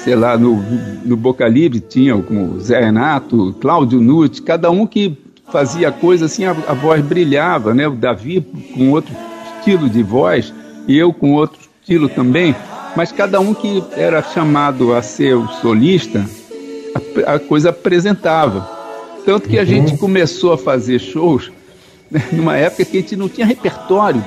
sei 0.03 0.15
lá, 0.15 0.37
no, 0.37 0.57
no 1.05 1.17
Boca 1.17 1.47
Livre 1.49 1.81
tinha 1.81 2.17
como 2.17 2.59
Zé 2.61 2.81
Renato, 2.81 3.55
Cláudio 3.61 4.01
Nutt, 4.01 4.43
cada 4.43 4.71
um 4.71 4.87
que 4.87 5.17
fazia 5.51 5.91
coisa 5.93 6.27
assim, 6.27 6.45
a, 6.45 6.51
a, 6.51 6.75
voz 6.75 7.03
brilhava, 7.03 7.75
né? 7.75 7.87
O 7.87 7.93
Davi 7.93 8.41
com 8.75 8.91
outro 8.91 9.15
estilo 9.59 9.89
de 9.89 10.03
voz, 10.03 10.53
e 10.89 10.97
eu 10.97 11.13
com 11.13 11.33
outro 11.33 11.61
estilo 11.81 12.09
também, 12.09 12.55
mas 12.97 13.13
cada 13.13 13.41
um 13.41 13.55
que 13.55 13.83
era 13.97 14.23
chamado 14.23 14.95
a 14.95 15.03
ser 15.03 15.35
o 15.37 15.47
solista, 15.49 16.25
a, 17.27 17.35
a 17.35 17.39
coisa 17.39 17.71
apresentava. 17.71 18.69
Tanto 19.25 19.49
que 19.49 19.59
a 19.59 19.61
uhum. 19.61 19.67
gente 19.67 19.97
começou 19.97 20.53
a 20.53 20.59
fazer 20.59 20.99
shows 20.99 21.53
numa 22.33 22.57
época 22.57 22.85
que 22.85 22.99
a 22.99 23.01
gente 23.01 23.17
não 23.17 23.29
tinha 23.29 23.47
repertório 23.47 24.23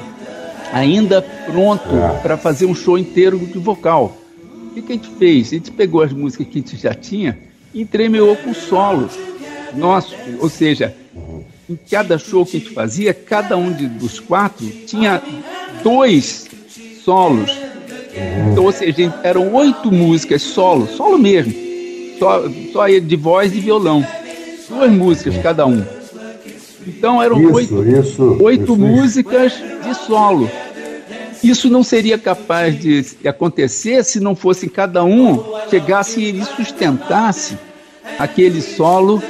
ainda 0.75 1.21
pronto 1.21 1.89
é. 1.95 2.19
para 2.19 2.37
fazer 2.37 2.65
um 2.65 2.75
show 2.75 2.97
inteiro 2.97 3.37
de 3.37 3.57
vocal. 3.57 4.17
O 4.75 4.77
que, 4.77 4.81
que, 4.81 4.91
a 4.91 4.95
gente 4.97 5.09
fez? 5.17 5.47
A 5.47 5.55
gente 5.55 5.71
pegou 5.71 6.01
as 6.01 6.11
músicas 6.11 6.47
que 6.47 6.59
a 6.59 6.61
gente 6.61 6.75
já 6.75 6.93
tinha 6.93 7.37
e 7.73 7.81
entremeou 7.81 8.35
com 8.35 8.53
solos 8.53 9.13
nossos, 9.73 10.13
ou 10.37 10.49
seja, 10.49 10.93
em 11.69 11.77
cada 11.89 12.17
show 12.17 12.45
que 12.45 12.57
a 12.57 12.59
gente 12.59 12.73
fazia, 12.73 13.13
cada 13.13 13.55
um 13.55 13.71
de, 13.71 13.87
dos 13.87 14.19
quatro 14.19 14.67
tinha 14.85 15.23
dois 15.81 16.45
solos. 17.05 17.57
Então, 18.51 18.65
ou 18.65 18.71
seja, 18.73 19.17
eram 19.23 19.53
oito 19.53 19.89
músicas 19.89 20.41
solo, 20.41 20.87
solo 20.87 21.17
mesmo, 21.17 21.53
só, 22.19 22.43
só 22.73 22.87
de 22.89 23.15
voz 23.15 23.55
e 23.55 23.61
violão. 23.61 24.05
Duas 24.67 24.91
músicas 24.91 25.37
cada 25.37 25.65
um. 25.65 25.85
Então 26.85 27.23
eram 27.23 27.41
isso, 27.41 27.53
oito, 27.53 27.87
isso, 27.87 28.37
oito 28.41 28.63
isso, 28.63 28.77
músicas 28.77 29.53
de 29.53 29.93
solo. 30.05 30.51
Isso 31.45 31.69
não 31.69 31.83
seria 31.83 32.17
capaz 32.17 32.79
de 32.79 33.05
acontecer 33.23 34.03
se 34.03 34.19
não 34.19 34.35
fosse 34.35 34.67
cada 34.67 35.03
um 35.03 35.43
chegasse 35.69 36.19
e 36.19 36.43
sustentasse 36.43 37.55
aquele 38.17 38.61
solo 38.61 39.21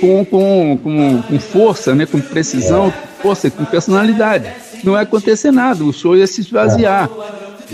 com, 0.00 0.24
com, 0.24 0.78
com, 0.82 1.22
com 1.22 1.38
força, 1.38 1.94
né, 1.94 2.06
com 2.06 2.18
precisão, 2.18 2.90
com 2.90 3.22
força, 3.22 3.50
com 3.50 3.62
personalidade. 3.62 4.50
Não 4.82 4.94
ia 4.94 5.00
acontecer 5.00 5.50
nada, 5.50 5.84
o 5.84 5.92
show 5.92 6.16
ia 6.16 6.26
se 6.26 6.40
esvaziar. 6.40 7.10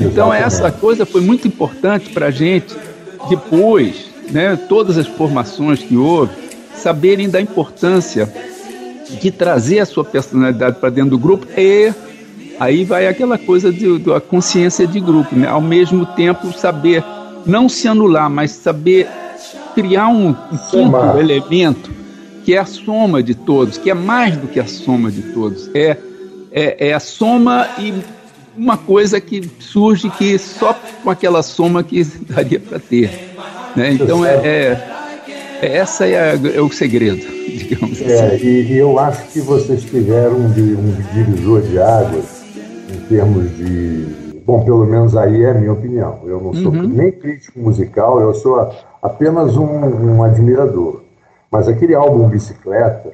É. 0.00 0.02
Então 0.02 0.34
essa 0.34 0.72
coisa 0.72 1.06
foi 1.06 1.20
muito 1.20 1.46
importante 1.46 2.10
para 2.10 2.26
a 2.26 2.30
gente 2.32 2.74
depois, 3.28 4.06
né, 4.32 4.56
todas 4.68 4.98
as 4.98 5.06
formações 5.06 5.78
que 5.78 5.96
houve, 5.96 6.32
saberem 6.74 7.30
da 7.30 7.40
importância 7.40 8.28
de 9.20 9.30
trazer 9.30 9.78
a 9.78 9.86
sua 9.86 10.04
personalidade 10.04 10.80
para 10.80 10.90
dentro 10.90 11.10
do 11.10 11.18
grupo 11.18 11.46
e 11.56 11.92
aí 12.60 12.84
vai 12.84 13.08
aquela 13.08 13.38
coisa 13.38 13.72
de, 13.72 13.98
da 13.98 14.20
consciência 14.20 14.86
de 14.86 15.00
grupo, 15.00 15.34
né? 15.34 15.48
Ao 15.48 15.62
mesmo 15.62 16.04
tempo 16.04 16.52
saber 16.52 17.02
não 17.46 17.70
se 17.70 17.88
anular, 17.88 18.28
mas 18.28 18.50
saber 18.50 19.08
criar 19.74 20.08
um, 20.08 20.28
um 20.28 20.58
quinto 20.70 21.18
elemento 21.18 21.90
que 22.44 22.54
é 22.54 22.58
a 22.58 22.66
soma 22.66 23.22
de 23.22 23.34
todos, 23.34 23.78
que 23.78 23.90
é 23.90 23.94
mais 23.94 24.36
do 24.36 24.46
que 24.46 24.60
a 24.60 24.66
soma 24.66 25.10
de 25.10 25.22
todos, 25.32 25.70
é 25.74 25.96
é, 26.52 26.88
é 26.88 26.92
a 26.92 27.00
soma 27.00 27.68
e 27.78 27.94
uma 28.56 28.76
coisa 28.76 29.20
que 29.20 29.48
surge 29.60 30.10
que 30.10 30.36
só 30.36 30.76
com 31.02 31.08
aquela 31.08 31.42
soma 31.42 31.82
que 31.82 32.02
daria 32.28 32.60
para 32.60 32.78
ter, 32.78 33.10
né? 33.76 33.92
Então 33.92 34.26
é, 34.26 34.34
é, 34.34 34.88
é 35.62 35.76
essa 35.76 36.06
é, 36.06 36.32
a, 36.32 36.56
é 36.56 36.60
o 36.60 36.70
segredo 36.70 37.24
digamos 37.46 38.02
é, 38.02 38.34
assim. 38.34 38.44
E, 38.44 38.72
e, 38.72 38.78
eu 38.78 38.98
acho 38.98 39.24
que 39.28 39.40
vocês 39.40 39.84
tiveram 39.84 40.36
um, 40.36 40.46
um 40.46 40.96
divisor 41.14 41.62
de 41.62 41.78
águas 41.78 42.39
em 42.90 43.00
termos 43.08 43.56
de. 43.56 44.40
Bom, 44.44 44.64
pelo 44.64 44.84
menos 44.84 45.16
aí 45.16 45.44
é 45.44 45.50
a 45.50 45.54
minha 45.54 45.72
opinião. 45.72 46.20
Eu 46.24 46.40
não 46.40 46.52
sou 46.54 46.72
uhum. 46.72 46.88
nem 46.88 47.12
crítico 47.12 47.60
musical, 47.60 48.20
eu 48.20 48.34
sou 48.34 48.70
apenas 49.02 49.56
um, 49.56 49.66
um 49.66 50.22
admirador. 50.22 51.02
Mas 51.50 51.68
aquele 51.68 51.94
álbum 51.94 52.28
Bicicleta, 52.28 53.12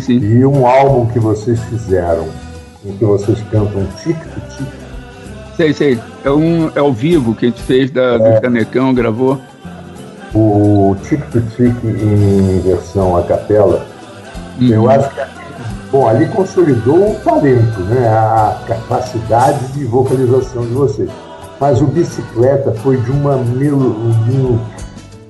Sim, 0.00 0.20
sim. 0.20 0.26
E 0.26 0.46
um 0.46 0.66
álbum 0.66 1.06
que 1.06 1.18
vocês 1.18 1.60
fizeram, 1.64 2.26
em 2.84 2.92
que 2.92 3.04
vocês 3.04 3.38
cantam 3.50 3.86
tic-tic. 4.02 4.68
Sei, 5.56 5.72
sei. 5.72 6.00
É 6.24 6.30
um 6.30 6.70
é 6.74 6.78
ao 6.78 6.92
vivo 6.92 7.34
que 7.34 7.46
a 7.46 7.48
gente 7.48 7.62
fez 7.62 7.90
da, 7.90 8.14
é. 8.14 8.18
do 8.18 8.40
Canecão, 8.40 8.94
gravou. 8.94 9.40
O 10.34 10.96
tic-tic 11.02 11.74
em 11.84 12.60
versão 12.60 13.16
a 13.16 13.22
capela, 13.22 13.86
uhum. 14.60 14.68
eu 14.68 14.90
acho 14.90 15.08
que 15.10 15.20
Bom, 15.90 16.06
ali 16.06 16.26
consolidou 16.26 17.12
o 17.12 17.14
talento, 17.24 17.80
né? 17.80 18.06
a 18.08 18.60
capacidade 18.66 19.68
de 19.68 19.86
vocalização 19.86 20.62
de 20.66 20.74
vocês. 20.74 21.10
Mas 21.58 21.80
o 21.80 21.86
Bicicleta 21.86 22.72
foi 22.72 22.98
de 22.98 23.10
uma, 23.10 23.38
melo, 23.38 23.96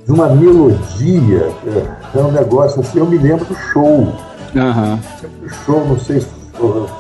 de 0.05 0.13
uma 0.13 0.29
melodia, 0.29 1.49
é 2.13 2.19
um 2.19 2.33
negócio 2.33 2.81
assim, 2.81 2.99
eu 2.99 3.07
me 3.07 3.17
lembro 3.17 3.45
do 3.45 3.55
show. 3.55 4.13
Uhum. 4.55 4.99
O 5.45 5.49
show, 5.49 5.87
não 5.87 5.99
sei 5.99 6.21
se 6.21 6.29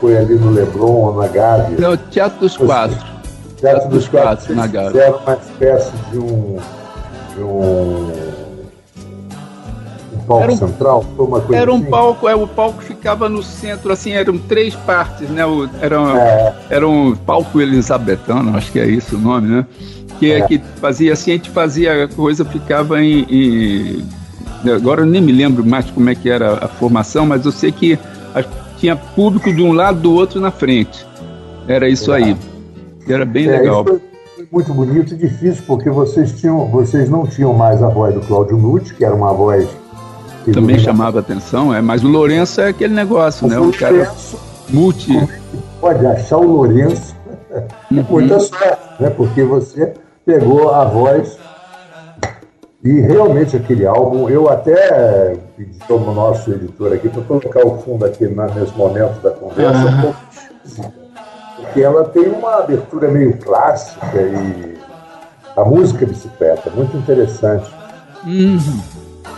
foi 0.00 0.16
ali 0.16 0.34
no 0.34 0.50
Leblon 0.50 1.06
ou 1.06 1.16
na 1.20 1.28
Gávea. 1.28 1.78
Não, 1.78 1.96
Teatro 1.96 2.40
dos 2.40 2.56
Quatro. 2.56 2.96
Teatro, 2.96 3.56
Teatro 3.56 3.88
dos, 3.88 3.98
dos 3.98 4.08
Quatro, 4.08 4.28
Quatro 4.28 4.54
na 4.54 4.66
Gávea. 4.66 4.90
Fizeram 4.90 5.18
uma 5.18 5.34
espécie 5.34 5.92
de 6.10 6.18
um, 6.18 6.58
de 7.34 7.42
um 7.42 8.38
palco 10.28 10.42
era 10.44 10.52
um, 10.52 10.56
central? 10.56 11.04
Uma 11.18 11.40
coisa 11.40 11.62
era 11.62 11.72
um 11.72 11.76
assim? 11.76 11.90
palco, 11.90 12.28
é, 12.28 12.34
o 12.34 12.46
palco 12.46 12.82
ficava 12.82 13.28
no 13.28 13.42
centro, 13.42 13.90
assim, 13.90 14.12
eram 14.12 14.36
três 14.36 14.74
partes, 14.76 15.28
né? 15.30 15.44
O, 15.46 15.68
era, 15.80 15.96
é. 15.96 16.54
era 16.70 16.86
um 16.86 17.16
palco 17.16 17.60
elisabetano, 17.60 18.56
acho 18.56 18.70
que 18.70 18.78
é 18.78 18.86
isso 18.86 19.16
o 19.16 19.18
nome, 19.18 19.48
né? 19.48 19.66
Que, 20.18 20.32
é. 20.32 20.46
que 20.46 20.58
fazia 20.80 21.14
assim, 21.14 21.30
a 21.30 21.34
gente 21.34 21.50
fazia 21.50 22.04
a 22.04 22.08
coisa, 22.08 22.44
ficava 22.44 23.02
em, 23.02 23.24
em, 23.30 24.08
Agora 24.74 25.02
eu 25.02 25.06
nem 25.06 25.20
me 25.20 25.32
lembro 25.32 25.64
mais 25.64 25.90
como 25.90 26.10
é 26.10 26.14
que 26.14 26.28
era 26.28 26.64
a 26.64 26.68
formação, 26.68 27.26
mas 27.26 27.44
eu 27.44 27.52
sei 27.52 27.70
que 27.70 27.98
tinha 28.76 28.96
público 28.96 29.52
de 29.52 29.62
um 29.62 29.72
lado 29.72 30.00
do 30.00 30.12
outro 30.12 30.40
na 30.40 30.50
frente. 30.50 31.06
Era 31.66 31.88
isso 31.88 32.12
é. 32.12 32.16
aí. 32.16 32.36
Era 33.08 33.24
bem 33.24 33.46
é, 33.46 33.58
legal. 33.58 33.84
Foi 33.84 34.00
muito 34.50 34.72
bonito 34.72 35.14
e 35.14 35.16
difícil, 35.16 35.62
porque 35.66 35.90
vocês, 35.90 36.32
tinham, 36.40 36.66
vocês 36.66 37.08
não 37.08 37.26
tinham 37.26 37.52
mais 37.52 37.82
a 37.82 37.88
voz 37.88 38.14
do 38.14 38.20
Cláudio 38.20 38.56
Nutti, 38.56 38.94
que 38.94 39.04
era 39.04 39.14
uma 39.14 39.32
voz 39.32 39.68
também 40.52 40.78
chamava 40.78 41.20
atenção, 41.20 41.74
é, 41.74 41.80
mas 41.80 42.02
o 42.02 42.08
Lourenço 42.08 42.60
é 42.60 42.68
aquele 42.68 42.94
negócio, 42.94 43.46
o 43.46 43.50
né? 43.50 43.58
O 43.58 43.72
cara 43.72 44.10
multi. 44.70 45.16
É 45.16 45.28
pode 45.80 46.06
achar 46.06 46.38
o 46.38 46.46
Lourenço 46.46 47.14
uhum. 47.90 48.04
muita 48.08 48.40
sorte, 48.40 48.78
né? 49.00 49.10
Porque 49.10 49.42
você 49.42 49.92
pegou 50.24 50.70
a 50.74 50.84
voz 50.84 51.38
e 52.82 53.00
realmente 53.00 53.56
aquele 53.56 53.86
álbum, 53.86 54.28
eu 54.28 54.48
até 54.48 55.36
pedi 55.56 55.78
como 55.86 56.12
nosso 56.12 56.52
editor 56.52 56.92
aqui 56.92 57.08
para 57.08 57.22
colocar 57.22 57.66
o 57.66 57.78
fundo 57.78 58.04
aqui 58.04 58.26
na, 58.28 58.46
nesse 58.46 58.76
momento 58.76 59.20
da 59.20 59.30
conversa, 59.30 59.84
uhum. 59.84 59.98
um 59.98 60.02
pouco 60.02 60.18
porque 61.58 61.82
ela 61.82 62.04
tem 62.04 62.28
uma 62.28 62.58
abertura 62.58 63.08
meio 63.08 63.36
clássica 63.38 64.20
e 64.20 64.78
a 65.56 65.64
música 65.64 66.06
bicicleta, 66.06 66.70
muito 66.70 66.96
interessante. 66.96 67.68
Uhum. 68.24 68.80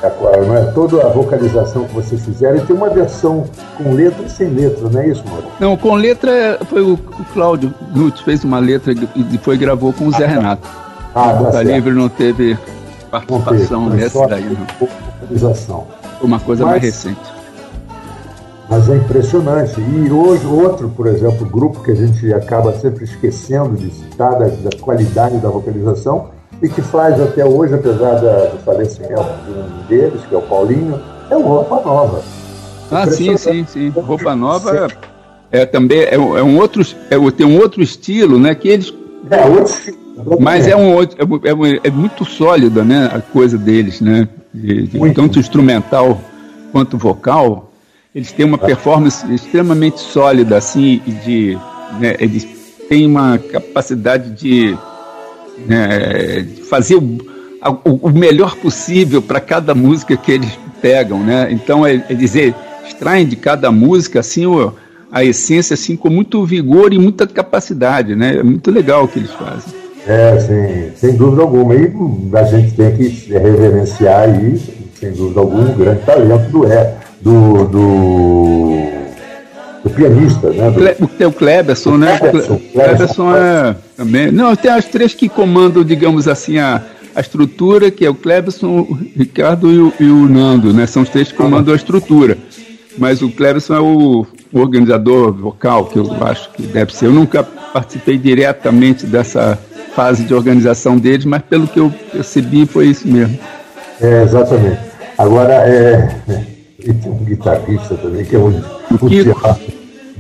É, 0.03 0.41
não 0.47 0.57
é? 0.57 0.65
Toda 0.73 1.07
a 1.07 1.09
vocalização 1.11 1.85
que 1.85 1.95
vocês 1.95 2.25
fizeram 2.25 2.57
e 2.57 2.61
tem 2.63 2.75
uma 2.75 2.89
versão 2.89 3.45
com 3.77 3.93
letra 3.93 4.25
e 4.25 4.31
sem 4.31 4.49
letra, 4.49 4.89
não 4.89 5.01
é 5.01 5.09
isso, 5.09 5.23
Mano? 5.29 5.45
Não, 5.59 5.77
com 5.77 5.95
letra 5.95 6.59
foi 6.69 6.81
o, 6.81 6.95
o 6.95 7.25
Cláudio 7.35 7.75
Lutz 7.95 8.21
fez 8.21 8.43
uma 8.45 8.59
letra 8.59 8.93
e 8.93 9.23
depois 9.25 9.59
gravou 9.59 9.93
com 9.93 10.07
o 10.07 10.11
Zé 10.11 10.25
ah, 10.25 10.29
tá. 10.29 10.35
Renato. 10.35 10.69
Ah, 11.15 11.51
tá 11.53 11.59
o 11.59 11.63
Livre 11.63 11.93
não 11.93 12.09
teve 12.09 12.57
participação 13.11 13.89
nessa 13.91 14.27
daí, 14.27 14.57
não. 15.69 15.87
Uma 16.23 16.39
coisa 16.39 16.65
mas, 16.65 16.73
mais 16.73 16.83
recente. 16.83 17.21
Mas 18.69 18.89
é 18.89 18.97
impressionante. 18.97 19.81
E 19.81 20.13
hoje, 20.13 20.47
outro, 20.47 20.89
por 20.91 21.07
exemplo, 21.07 21.45
grupo 21.47 21.83
que 21.83 21.91
a 21.91 21.95
gente 21.95 22.33
acaba 22.33 22.73
sempre 22.75 23.05
esquecendo 23.05 23.77
de 23.77 23.91
citar 23.91 24.39
da, 24.39 24.47
da 24.47 24.71
qualidade 24.81 25.39
da 25.39 25.49
vocalização 25.49 26.31
e 26.63 26.69
que 26.69 26.83
faz 26.83 27.21
até 27.21 27.45
hoje, 27.45 27.75
apesar 27.75 28.21
da, 28.21 28.47
do 28.47 28.59
falecimento 28.59 29.25
de 29.45 29.53
um 29.53 29.87
deles, 29.89 30.21
que 30.29 30.35
é 30.35 30.39
o 30.39 30.43
Paulinho, 30.43 31.01
é 31.31 31.37
o 31.37 31.43
Roupa 31.43 31.81
Nova. 31.85 32.23
Ah, 32.91 33.07
sim, 33.07 33.37
sim, 33.37 33.65
sim. 33.67 33.89
Roupa 33.89 34.35
Nova 34.37 34.89
é, 35.51 35.63
é 35.63 35.67
também 35.67 36.01
é, 36.01 36.15
é 36.15 36.19
um 36.19 36.59
outro 36.59 36.83
é, 37.11 37.31
tem 37.31 37.47
um 37.47 37.59
outro 37.59 37.83
estilo, 37.83 38.39
né? 38.39 38.55
Que 38.55 38.69
eles 38.69 38.95
é 39.31 39.47
outro 39.47 39.73
estilo. 39.73 40.00
Mas 40.41 40.67
é 40.67 40.77
um 40.77 41.03
é, 41.03 41.07
é, 41.07 41.81
é, 41.85 41.91
muito 41.91 42.25
sólida, 42.25 42.85
né? 42.85 43.11
A 43.13 43.21
coisa 43.21 43.57
deles, 43.57 44.01
né? 44.01 44.29
De, 44.53 44.87
de, 44.89 45.15
tanto 45.15 45.39
instrumental 45.39 46.21
quanto 46.73 46.99
vocal, 46.99 47.73
eles 48.15 48.33
têm 48.33 48.45
uma 48.45 48.59
performance 48.59 49.25
extremamente 49.33 50.01
sólida, 50.01 50.57
assim, 50.57 51.01
e 51.07 51.13
de, 51.13 51.59
né, 52.01 52.17
eles 52.19 52.47
têm 52.89 53.07
uma 53.07 53.39
capacidade 53.39 54.31
de 54.31 54.77
né, 55.67 56.45
fazer 56.69 56.97
o, 56.97 57.19
o, 57.85 58.11
melhor 58.11 58.57
possível 58.57 59.23
para 59.23 59.41
cada 59.41 59.75
música 59.75 60.17
que 60.17 60.33
eles 60.33 60.59
pegam, 60.81 61.21
né? 61.21 61.49
Então 61.53 61.87
é, 61.87 62.05
é 62.09 62.15
dizer, 62.15 62.55
extraem 62.87 63.27
de 63.27 63.37
cada 63.37 63.71
música 63.71 64.21
assim 64.21 64.47
o, 64.47 64.73
a 65.13 65.25
essência 65.25 65.75
assim 65.75 65.97
com 65.97 66.09
muito 66.09 66.45
vigor 66.45 66.93
e 66.93 66.99
muita 66.99 67.27
capacidade, 67.27 68.17
né? 68.17 68.37
É 68.37 68.43
muito 68.43 68.71
legal 68.71 69.05
o 69.05 69.09
que 69.09 69.19
eles 69.19 69.31
fazem. 69.33 69.73
É, 70.07 70.39
sim, 70.39 70.93
sem 70.97 71.17
dúvida 71.17 71.43
alguma. 71.43 71.75
E 71.75 71.93
a 72.35 72.43
gente 72.45 72.73
tem 72.75 72.97
que 72.97 73.09
reverenciar 73.33 74.23
aí, 74.23 74.61
sem 74.99 75.13
dúvida 75.13 75.41
alguma, 75.41 75.71
um 75.71 75.77
grande 75.77 76.01
talento 76.03 76.51
do 76.51 76.67
é 76.67 76.95
do, 77.21 77.65
do 77.67 79.01
do 79.83 79.91
pianista, 79.91 80.51
né? 80.51 80.71
Do... 80.71 81.27
O 81.27 81.33
Kleberson, 81.33 81.97
né? 81.97 82.19
Kleberson, 82.19 82.61
Kleberson 82.73 83.37
é 83.37 83.77
também. 83.97 84.31
Não, 84.31 84.55
tem 84.55 84.71
as 84.71 84.85
três 84.85 85.15
que 85.15 85.29
comandam, 85.29 85.83
digamos 85.83 86.29
assim, 86.29 86.59
a, 86.59 86.83
a 87.15 87.21
estrutura, 87.21 87.91
que 87.91 88.05
é 88.05 88.11
o 88.11 88.15
Kleberson, 88.15 88.81
o 88.81 88.99
Ricardo 89.17 89.71
e 89.71 89.79
o, 89.79 89.93
e 90.01 90.05
o 90.05 90.29
Nando, 90.29 90.73
né? 90.73 90.87
São 90.87 91.03
os 91.03 91.09
três 91.09 91.31
que 91.31 91.37
comandam 91.37 91.73
a 91.73 91.77
estrutura. 91.77 92.37
Mas 92.99 93.23
o 93.23 93.31
Kleberson 93.31 93.75
é 93.75 93.81
o, 93.81 94.27
o 94.53 94.59
organizador 94.59 95.33
vocal, 95.33 95.87
que 95.87 95.99
eu 95.99 96.11
acho 96.25 96.51
que 96.53 96.63
deve 96.63 96.95
ser. 96.95 97.07
Eu 97.07 97.13
nunca 97.13 97.43
participei 97.43 98.19
diretamente 98.19 99.07
dessa 99.07 99.59
fase 100.01 100.25
de 100.25 100.33
organização 100.33 100.97
deles, 100.97 101.27
mas 101.27 101.43
pelo 101.43 101.69
que 101.69 101.79
eu 101.79 101.93
percebi 102.11 102.65
foi 102.65 102.87
isso 102.87 103.07
mesmo. 103.07 103.39
É, 104.01 104.23
exatamente. 104.23 104.81
Agora, 105.19 105.53
é, 105.53 106.09
e 106.79 106.91
tem 106.95 107.13
um 107.13 107.17
guitarrista 107.17 107.97
também, 107.97 108.25
que 108.25 108.35
é 108.35 108.39
um, 108.39 108.49
um 108.49 109.09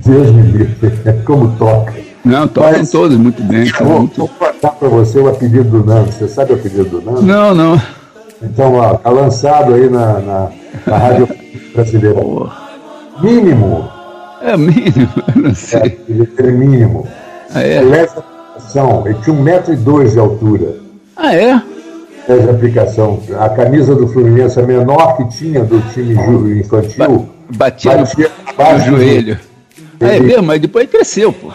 Deus 0.04 0.30
me 0.32 0.42
livre, 0.42 0.76
como 1.24 1.56
toca. 1.56 1.94
Não, 2.22 2.46
tocam 2.46 2.72
Mas, 2.72 2.90
todos 2.90 3.16
muito 3.16 3.42
bem. 3.42 3.72
Vou, 3.80 4.00
muito... 4.00 4.18
vou 4.18 4.28
contar 4.28 4.72
para 4.72 4.88
você 4.88 5.18
o 5.18 5.28
apelido 5.28 5.64
do 5.64 5.84
Nando. 5.84 6.12
Você 6.12 6.28
sabe 6.28 6.52
o 6.52 6.56
apelido 6.56 6.84
do 6.84 7.00
Nando? 7.00 7.22
Não, 7.22 7.54
não. 7.54 7.80
Então, 8.42 8.74
ó, 8.74 8.94
tá 8.94 9.08
lançado 9.08 9.72
aí 9.72 9.88
na, 9.88 10.20
na, 10.20 10.50
na 10.86 10.98
Rádio 10.98 11.26
Brasileira. 11.72 12.20
Mínimo. 13.22 13.88
É 14.42 14.56
mínimo, 14.58 15.08
eu 15.34 15.42
não 15.42 15.54
sei. 15.54 15.80
É, 15.80 15.96
ele 16.08 16.52
mínimo. 16.52 17.08
Ah, 17.54 17.62
é? 17.62 17.80
Ele 19.06 19.14
tinha 19.22 19.34
um 19.34 19.42
metro 19.42 19.72
e 19.72 19.76
dois 19.76 20.12
de 20.12 20.18
altura. 20.18 20.76
Ah, 21.16 21.34
é? 21.34 21.62
de 22.38 22.50
aplicação. 22.50 23.20
A 23.38 23.48
camisa 23.48 23.94
do 23.94 24.06
Fluminense, 24.06 24.58
a 24.60 24.62
menor 24.62 25.16
que 25.16 25.28
tinha 25.36 25.64
do 25.64 25.80
time 25.92 26.14
infantil, 26.60 27.28
batia, 27.56 27.96
batia 27.96 28.30
no, 28.56 28.72
no 28.72 28.78
joelho. 28.84 29.40
Ah, 30.00 30.14
é 30.14 30.20
mesmo, 30.20 30.42
mas 30.44 30.60
depois 30.60 30.88
cresceu, 30.88 31.32
pô. 31.32 31.50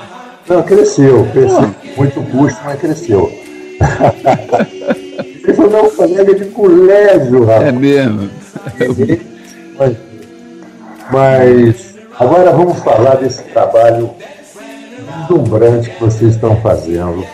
Não, 0.47 0.61
cresceu, 0.63 1.27
cresceu. 1.31 1.61
Pô. 1.61 1.87
Muito 1.97 2.21
custo, 2.31 2.59
mas 2.65 2.79
cresceu. 2.79 3.31
Ele 5.43 5.53
foi 5.53 5.69
meu 5.69 5.89
colega 5.91 6.35
de 6.35 6.45
colégio, 6.45 7.45
rapaz. 7.45 7.67
É 7.67 7.71
mesmo. 7.71 8.29
Mas, 9.77 9.97
mas 11.11 11.95
agora 12.19 12.51
vamos 12.51 12.79
falar 12.79 13.15
desse 13.15 13.43
trabalho 13.43 14.09
deslumbrante 15.21 15.89
que 15.89 15.99
vocês 15.99 16.35
estão 16.35 16.55
fazendo 16.61 17.25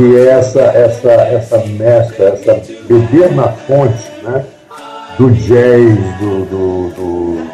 que 0.00 0.16
é 0.16 0.28
essa, 0.28 0.60
essa, 0.60 1.10
essa 1.10 1.58
mescla, 1.66 2.26
essa 2.26 2.62
beber 2.88 3.34
na 3.34 3.48
fonte 3.48 4.10
né, 4.22 4.44
do 5.18 5.30
jazz, 5.32 5.98
do, 6.18 6.44
do, 6.46 6.88
do, 6.94 7.46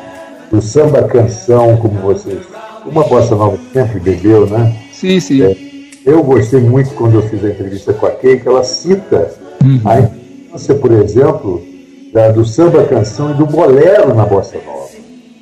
do 0.52 0.62
samba 0.62 1.02
canção, 1.08 1.76
como 1.76 1.98
vocês. 2.00 2.38
Uma 2.84 3.02
bossa 3.02 3.34
nova 3.34 3.58
sempre 3.72 3.98
bebeu, 3.98 4.46
né? 4.46 4.76
Sim, 4.92 5.18
sim. 5.18 5.42
É, 5.42 5.56
eu 6.04 6.22
gostei 6.22 6.60
muito 6.60 6.90
quando 6.90 7.16
eu 7.16 7.22
fiz 7.22 7.44
a 7.44 7.48
entrevista 7.48 7.92
com 7.92 8.06
a 8.06 8.10
Kay, 8.12 8.38
que 8.38 8.46
ela 8.46 8.62
cita 8.62 9.34
uhum. 9.64 9.80
a 9.84 9.98
importância, 9.98 10.74
por 10.76 10.92
exemplo, 10.92 11.60
da, 12.12 12.28
do 12.28 12.44
samba 12.44 12.84
canção 12.84 13.32
e 13.32 13.34
do 13.34 13.46
bolero 13.46 14.14
na 14.14 14.24
bossa 14.24 14.56
nova. 14.64 14.86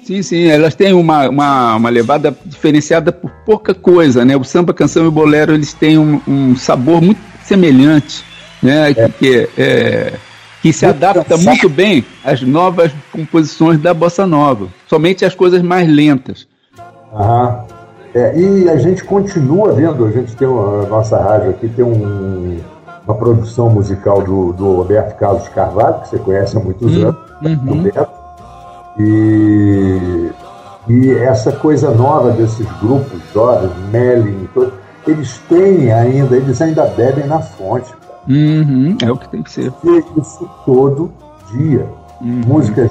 Sim, 0.04 0.22
sim, 0.22 0.46
elas 0.48 0.74
têm 0.74 0.92
uma, 0.92 1.28
uma, 1.28 1.76
uma 1.76 1.88
levada 1.88 2.36
diferenciada 2.44 3.10
por 3.10 3.30
pouca 3.46 3.74
coisa, 3.74 4.24
né? 4.24 4.36
O 4.36 4.44
samba, 4.44 4.74
canção 4.74 5.04
e 5.04 5.08
o 5.08 5.10
bolero, 5.10 5.54
eles 5.54 5.72
têm 5.72 5.96
um, 5.96 6.20
um 6.28 6.54
sabor 6.56 7.00
muito 7.00 7.20
semelhante, 7.42 8.22
né? 8.62 8.90
É. 8.90 9.08
Que, 9.08 9.48
é, 9.56 10.12
que 10.60 10.72
se 10.74 10.84
adapta 10.84 11.38
muito 11.38 11.68
bem 11.70 12.04
às 12.22 12.42
novas 12.42 12.92
composições 13.10 13.80
da 13.80 13.94
bossa 13.94 14.26
nova, 14.26 14.68
somente 14.88 15.24
as 15.24 15.34
coisas 15.34 15.62
mais 15.62 15.88
lentas. 15.88 16.46
Aham. 17.14 17.64
É, 18.14 18.38
e 18.38 18.68
a 18.68 18.76
gente 18.76 19.02
continua 19.02 19.72
vendo, 19.72 20.04
a 20.06 20.10
gente 20.10 20.36
tem 20.36 20.46
a 20.46 20.86
nossa 20.86 21.18
rádio 21.18 21.50
aqui, 21.50 21.66
tem 21.68 21.84
um, 21.84 22.60
uma 23.04 23.14
produção 23.16 23.68
musical 23.68 24.22
do, 24.22 24.52
do 24.52 24.76
Roberto 24.76 25.16
Carlos 25.16 25.48
Carvalho, 25.48 26.00
que 26.00 26.10
você 26.10 26.18
conhece 26.18 26.56
há 26.56 26.60
muitos 26.60 26.96
hum, 26.96 27.08
anos, 27.08 27.16
uhum. 27.42 27.74
Roberto, 27.74 28.13
e 28.98 30.30
E 30.88 31.10
essa 31.12 31.50
coisa 31.52 31.90
nova 31.90 32.30
desses 32.32 32.66
grupos 32.80 33.20
jovens, 33.32 33.72
Melin, 33.90 34.48
eles 35.06 35.38
têm 35.48 35.92
ainda, 35.92 36.36
eles 36.36 36.60
ainda 36.60 36.84
bebem 36.86 37.26
na 37.26 37.40
fonte. 37.40 37.92
Uhum, 38.28 38.96
é 39.02 39.10
o 39.10 39.16
que 39.16 39.28
tem 39.28 39.42
que 39.42 39.50
ser. 39.50 39.72
E 39.84 40.20
isso 40.20 40.48
todo 40.64 41.10
dia. 41.52 41.86
Uhum. 42.20 42.42
Músicas 42.46 42.90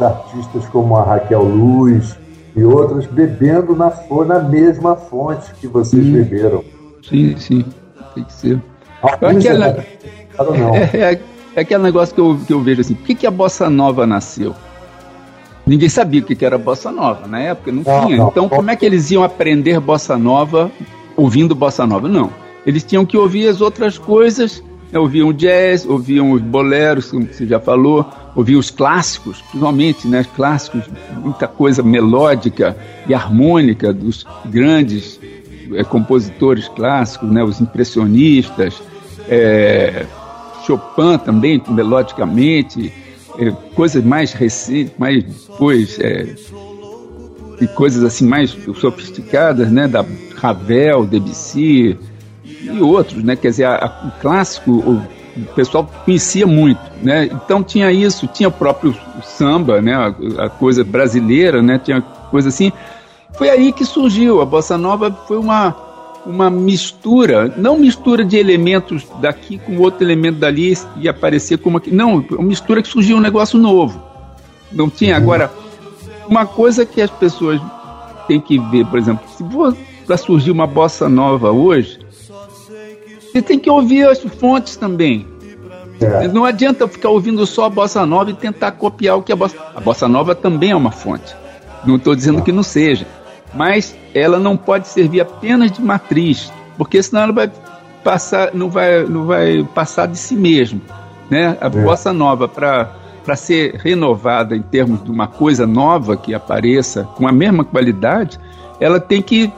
artistas 0.00 0.64
como 0.66 0.96
a 0.96 1.02
Raquel 1.02 1.42
Luz 1.42 2.16
e 2.56 2.64
outras 2.64 3.06
bebendo 3.06 3.76
na, 3.76 3.92
na 4.26 4.38
mesma 4.40 4.96
fonte 4.96 5.52
que 5.60 5.66
vocês 5.66 6.04
uhum. 6.04 6.12
beberam. 6.12 6.64
Sim, 7.06 7.36
sim, 7.36 7.64
tem 8.14 8.24
que 8.24 8.32
ser. 8.32 8.62
Aquela, 9.02 9.68
é, 9.68 10.96
é, 10.96 11.20
é, 11.54 11.60
aquele 11.60 11.82
negócio 11.82 12.14
que 12.14 12.20
eu, 12.20 12.38
que 12.46 12.52
eu 12.52 12.60
vejo 12.60 12.80
assim, 12.80 12.94
por 12.94 13.06
que, 13.06 13.14
que 13.14 13.26
a 13.26 13.30
Bossa 13.30 13.68
Nova 13.70 14.06
nasceu? 14.06 14.54
Ninguém 15.70 15.88
sabia 15.88 16.20
o 16.20 16.24
que 16.24 16.44
era 16.44 16.58
bossa 16.58 16.90
nova 16.90 17.28
na 17.28 17.38
época, 17.38 17.70
não, 17.70 17.84
não 17.84 18.04
tinha. 18.04 18.16
Então, 18.16 18.48
como 18.48 18.68
é 18.72 18.74
que 18.74 18.84
eles 18.84 19.08
iam 19.12 19.22
aprender 19.22 19.78
bossa 19.78 20.18
nova 20.18 20.68
ouvindo 21.16 21.54
bossa 21.54 21.86
nova? 21.86 22.08
Não. 22.08 22.28
Eles 22.66 22.82
tinham 22.82 23.06
que 23.06 23.16
ouvir 23.16 23.46
as 23.46 23.60
outras 23.60 23.96
coisas, 23.96 24.64
né? 24.90 24.98
ouviam 24.98 25.32
jazz, 25.32 25.86
ouviam 25.86 26.32
os 26.32 26.42
boleros, 26.42 27.12
como 27.12 27.24
você 27.24 27.46
já 27.46 27.60
falou, 27.60 28.04
ouviam 28.34 28.58
os 28.58 28.68
clássicos, 28.68 29.42
principalmente, 29.42 30.08
né? 30.08 30.26
Clássicos, 30.34 30.82
muita 31.16 31.46
coisa 31.46 31.84
melódica 31.84 32.76
e 33.06 33.14
harmônica 33.14 33.92
dos 33.92 34.26
grandes 34.46 35.20
é, 35.72 35.84
compositores 35.84 36.66
clássicos, 36.66 37.30
né? 37.30 37.44
Os 37.44 37.60
impressionistas, 37.60 38.82
é, 39.28 40.04
Chopin 40.66 41.16
também, 41.24 41.62
melodicamente 41.68 42.92
é, 43.40 43.50
coisas 43.74 44.04
mais 44.04 44.32
recentes, 44.32 44.92
mais 44.98 45.24
depois, 45.24 45.98
é, 45.98 46.34
e 47.60 47.66
coisas 47.68 48.04
assim 48.04 48.26
mais 48.26 48.50
sofisticadas, 48.78 49.70
né, 49.70 49.88
da 49.88 50.04
Ravel, 50.36 51.06
Debussy 51.06 51.98
e 52.44 52.80
outros, 52.80 53.22
né, 53.24 53.36
quer 53.36 53.48
dizer, 53.48 53.64
a, 53.64 53.76
a, 53.76 54.08
o 54.08 54.20
clássico 54.20 54.70
o, 54.70 55.02
o, 55.36 55.44
pessoal 55.54 55.88
conhecia 56.04 56.46
muito, 56.46 56.80
né, 57.02 57.24
então 57.26 57.62
tinha 57.62 57.90
isso, 57.90 58.26
tinha 58.26 58.48
o 58.48 58.52
próprio 58.52 58.94
samba, 59.22 59.80
né, 59.80 59.94
a, 59.94 60.44
a 60.44 60.48
coisa 60.50 60.84
brasileira, 60.84 61.62
né, 61.62 61.78
tinha 61.78 62.02
coisa 62.30 62.50
assim, 62.50 62.70
foi 63.34 63.48
aí 63.48 63.72
que 63.72 63.86
surgiu, 63.86 64.42
a 64.42 64.44
bossa 64.44 64.76
nova 64.76 65.10
foi 65.26 65.38
uma 65.38 65.89
uma 66.26 66.50
mistura, 66.50 67.52
não 67.56 67.78
mistura 67.78 68.24
de 68.24 68.36
elementos 68.36 69.06
daqui 69.20 69.58
com 69.58 69.78
outro 69.78 70.04
elemento 70.04 70.38
dali 70.38 70.76
e 70.96 71.08
aparecer 71.08 71.58
como 71.58 71.78
aqui. 71.78 71.90
Não, 71.90 72.24
uma 72.30 72.42
mistura 72.42 72.82
que 72.82 72.88
surgiu 72.88 73.16
um 73.16 73.20
negócio 73.20 73.58
novo. 73.58 74.02
Não 74.70 74.88
tinha. 74.88 75.16
Uhum. 75.16 75.22
Agora, 75.22 75.52
uma 76.28 76.46
coisa 76.46 76.84
que 76.84 77.00
as 77.00 77.10
pessoas 77.10 77.60
têm 78.26 78.40
que 78.40 78.58
ver, 78.58 78.86
por 78.86 78.98
exemplo, 78.98 79.24
se 79.36 79.44
for 79.50 79.76
para 80.06 80.16
surgir 80.16 80.50
uma 80.50 80.66
bossa 80.66 81.08
nova 81.08 81.50
hoje, 81.50 81.98
você 83.20 83.40
tem 83.40 83.58
que 83.58 83.70
ouvir 83.70 84.06
as 84.06 84.20
fontes 84.20 84.76
também. 84.76 85.26
É. 86.00 86.28
Não 86.28 86.44
adianta 86.44 86.88
ficar 86.88 87.10
ouvindo 87.10 87.44
só 87.46 87.66
a 87.66 87.70
bossa 87.70 88.04
nova 88.06 88.30
e 88.30 88.34
tentar 88.34 88.72
copiar 88.72 89.18
o 89.18 89.22
que 89.22 89.32
a 89.32 89.36
bossa. 89.36 89.56
A 89.74 89.80
bossa 89.80 90.08
nova 90.08 90.34
também 90.34 90.70
é 90.70 90.76
uma 90.76 90.90
fonte. 90.90 91.34
Não 91.84 91.96
estou 91.96 92.14
dizendo 92.14 92.42
que 92.42 92.52
não 92.52 92.62
seja 92.62 93.06
mas 93.54 93.96
ela 94.14 94.38
não 94.38 94.56
pode 94.56 94.88
servir 94.88 95.20
apenas 95.20 95.72
de 95.72 95.82
matriz, 95.82 96.52
porque 96.76 97.02
senão 97.02 97.22
ela 97.22 97.32
vai 97.32 97.50
passar, 98.02 98.54
não 98.54 98.70
vai, 98.70 99.04
não 99.04 99.26
vai 99.26 99.66
passar 99.74 100.06
de 100.06 100.18
si 100.18 100.34
mesmo, 100.34 100.80
né? 101.28 101.56
A 101.60 101.66
é. 101.66 101.68
bossa 101.68 102.12
nova 102.12 102.48
para 102.48 103.00
para 103.24 103.36
ser 103.36 103.74
renovada 103.76 104.56
em 104.56 104.62
termos 104.62 105.04
de 105.04 105.10
uma 105.10 105.26
coisa 105.26 105.66
nova 105.66 106.16
que 106.16 106.32
apareça 106.32 107.04
com 107.16 107.28
a 107.28 107.32
mesma 107.32 107.62
qualidade, 107.62 108.40
ela 108.80 108.98
tem 108.98 109.20
que 109.20 109.52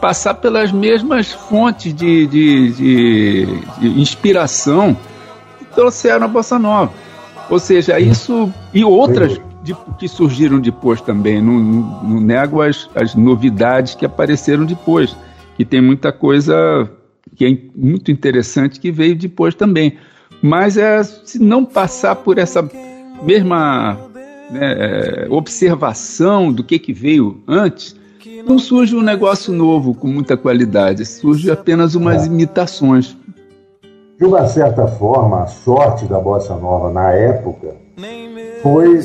passar 0.00 0.34
pelas 0.34 0.70
mesmas 0.70 1.32
fontes 1.32 1.92
de, 1.92 2.26
de, 2.26 2.72
de, 2.72 3.46
de 3.80 4.00
inspiração 4.00 4.96
que 5.58 5.64
trouxeram 5.64 6.24
a 6.26 6.28
bossa 6.28 6.58
nova. 6.58 6.92
Ou 7.50 7.58
seja, 7.58 7.98
isso 7.98 8.52
e 8.72 8.84
outras 8.84 9.40
de, 9.68 9.76
que 9.98 10.08
surgiram 10.08 10.58
depois 10.58 11.00
também. 11.00 11.42
Não, 11.42 11.58
não, 11.58 12.02
não 12.02 12.20
nego 12.20 12.62
as, 12.62 12.88
as 12.94 13.14
novidades 13.14 13.94
que 13.94 14.06
apareceram 14.06 14.64
depois, 14.64 15.14
que 15.56 15.64
tem 15.64 15.80
muita 15.80 16.10
coisa 16.10 16.90
que 17.36 17.44
é 17.44 17.58
muito 17.76 18.10
interessante 18.10 18.80
que 18.80 18.90
veio 18.90 19.14
depois 19.14 19.54
também. 19.54 19.98
Mas 20.42 20.76
é, 20.76 21.02
se 21.02 21.38
não 21.38 21.64
passar 21.64 22.16
por 22.16 22.38
essa 22.38 22.68
mesma 23.22 23.98
né, 24.50 24.60
é, 24.60 25.26
observação 25.28 26.50
do 26.52 26.64
que, 26.64 26.78
que 26.78 26.92
veio 26.92 27.42
antes, 27.46 27.94
não 28.46 28.58
surge 28.58 28.96
um 28.96 29.02
negócio 29.02 29.52
novo 29.52 29.94
com 29.94 30.06
muita 30.06 30.36
qualidade, 30.36 31.04
surge 31.04 31.50
apenas 31.50 31.94
umas 31.94 32.24
imitações. 32.24 33.16
De 34.18 34.24
uma 34.24 34.46
certa 34.46 34.86
forma, 34.86 35.42
a 35.42 35.46
sorte 35.46 36.06
da 36.06 36.18
Bossa 36.18 36.54
Nova 36.56 36.90
na 36.90 37.12
época 37.12 37.76
foi 38.62 39.00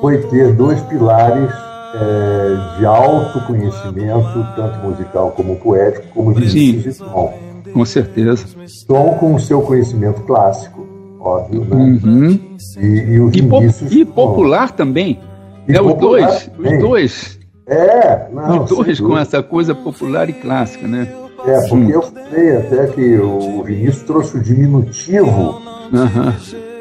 foi 0.00 0.18
ter 0.18 0.52
dois 0.54 0.80
pilares 0.82 1.50
é, 1.94 2.78
de 2.78 2.86
autoconhecimento, 2.86 4.46
tanto 4.56 4.78
musical 4.86 5.30
como 5.32 5.56
poético, 5.56 6.06
como 6.14 6.34
de 6.34 6.50
Sim, 6.50 6.92
som. 6.92 7.32
Com 7.72 7.84
certeza. 7.84 8.46
Tom 8.86 9.14
com 9.18 9.34
o 9.34 9.40
seu 9.40 9.62
conhecimento 9.62 10.20
clássico, 10.22 10.86
óbvio, 11.20 11.64
né? 11.64 11.76
Uhum. 11.76 12.40
E, 12.78 12.86
e, 12.86 13.20
o 13.20 13.30
e, 13.30 13.42
po 13.42 13.62
e 13.90 14.04
popular 14.04 14.72
também. 14.72 15.20
E 15.66 15.74
é, 15.74 15.80
os 15.80 15.94
dois, 15.94 16.46
também. 16.46 16.74
os 16.74 16.80
dois. 16.80 17.38
É, 17.66 18.28
não, 18.30 18.62
os 18.62 18.70
dois 18.70 19.00
com 19.00 19.16
essa 19.16 19.42
coisa 19.42 19.74
popular 19.74 20.28
e 20.28 20.34
clássica, 20.34 20.86
né? 20.86 21.08
É, 21.46 21.60
porque 21.68 21.68
Junto. 21.68 21.90
eu 21.90 22.02
falei 22.02 22.56
até 22.56 22.86
que 22.86 23.18
o 23.18 23.62
Vinícius 23.62 24.02
trouxe 24.02 24.36
o 24.36 24.40
diminutivo 24.40 25.60
uhum. 25.92 26.32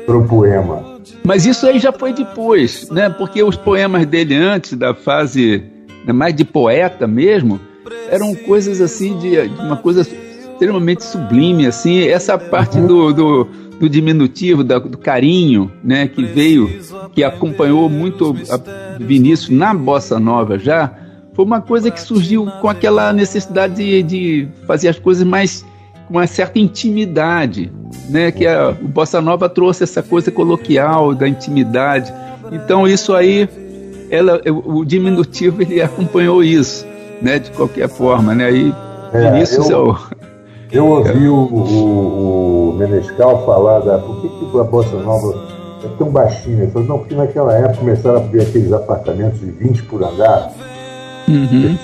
para 0.05 0.17
o 0.17 0.27
poema. 0.27 0.92
Mas 1.23 1.45
isso 1.45 1.65
aí 1.67 1.79
já 1.79 1.91
foi 1.91 2.13
depois, 2.13 2.89
né? 2.89 3.09
Porque 3.09 3.41
os 3.43 3.55
poemas 3.55 4.05
dele 4.05 4.35
antes 4.35 4.73
da 4.73 4.93
fase 4.93 5.63
né, 6.05 6.13
mais 6.13 6.35
de 6.35 6.43
poeta 6.43 7.07
mesmo 7.07 7.59
eram 8.09 8.33
coisas 8.35 8.81
assim 8.81 9.17
de, 9.17 9.47
de 9.47 9.61
uma 9.61 9.77
coisa 9.77 10.01
extremamente 10.01 11.03
sublime, 11.03 11.65
assim. 11.65 11.99
Essa 12.03 12.37
parte 12.37 12.79
do, 12.79 13.13
do, 13.13 13.43
do 13.79 13.89
diminutivo, 13.89 14.63
da, 14.63 14.79
do 14.79 14.97
carinho, 14.97 15.71
né? 15.83 16.07
Que 16.07 16.23
veio, 16.23 16.69
que 17.13 17.23
acompanhou 17.23 17.89
muito 17.89 18.35
Vinícius 18.99 19.49
na 19.49 19.73
bossa 19.73 20.19
nova 20.19 20.57
já, 20.57 20.93
foi 21.33 21.45
uma 21.45 21.61
coisa 21.61 21.89
que 21.89 21.99
surgiu 21.99 22.45
com 22.61 22.69
aquela 22.69 23.11
necessidade 23.11 23.75
de, 23.75 24.03
de 24.03 24.47
fazer 24.67 24.89
as 24.89 24.99
coisas 24.99 25.25
mais 25.25 25.65
uma 26.09 26.27
certa 26.27 26.59
intimidade, 26.59 27.71
né? 28.09 28.31
Que 28.31 28.45
a, 28.45 28.69
o 28.69 28.87
Bossa 28.87 29.21
Nova 29.21 29.49
trouxe 29.49 29.83
essa 29.83 30.01
coisa 30.01 30.31
coloquial 30.31 31.13
da 31.13 31.27
intimidade. 31.27 32.13
Então 32.51 32.87
isso 32.87 33.13
aí, 33.13 33.49
ela, 34.09 34.41
o 34.45 34.83
diminutivo 34.83 35.61
ele 35.61 35.81
acompanhou 35.81 36.43
isso, 36.43 36.85
né? 37.21 37.39
De 37.39 37.51
qualquer 37.51 37.89
forma, 37.89 38.35
né? 38.35 38.45
Aí 38.45 38.73
é, 39.13 39.43
eu, 39.57 39.71
é 39.71 39.77
o... 39.77 39.97
eu 40.71 40.87
ouvi 40.87 41.27
o, 41.27 41.35
o, 41.35 42.69
o, 42.69 42.73
Menescal 42.73 43.45
falar 43.45 43.79
da 43.79 43.99
por 43.99 44.21
que, 44.21 44.27
que 44.27 44.59
a 44.59 44.63
Bossa 44.63 44.97
Nova 44.97 45.53
é 45.83 45.87
tão 45.97 46.09
baixinha. 46.09 46.63
Ele 46.63 46.71
falou, 46.71 46.87
não, 46.87 46.99
porque 46.99 47.15
naquela 47.15 47.53
época 47.53 47.77
começaram 47.77 48.17
a 48.17 48.23
ver 48.23 48.41
aqueles 48.41 48.71
apartamentos 48.71 49.39
de 49.39 49.51
20 49.51 49.83
por 49.83 50.03
andar, 50.03 50.51
uhum. 51.27 51.77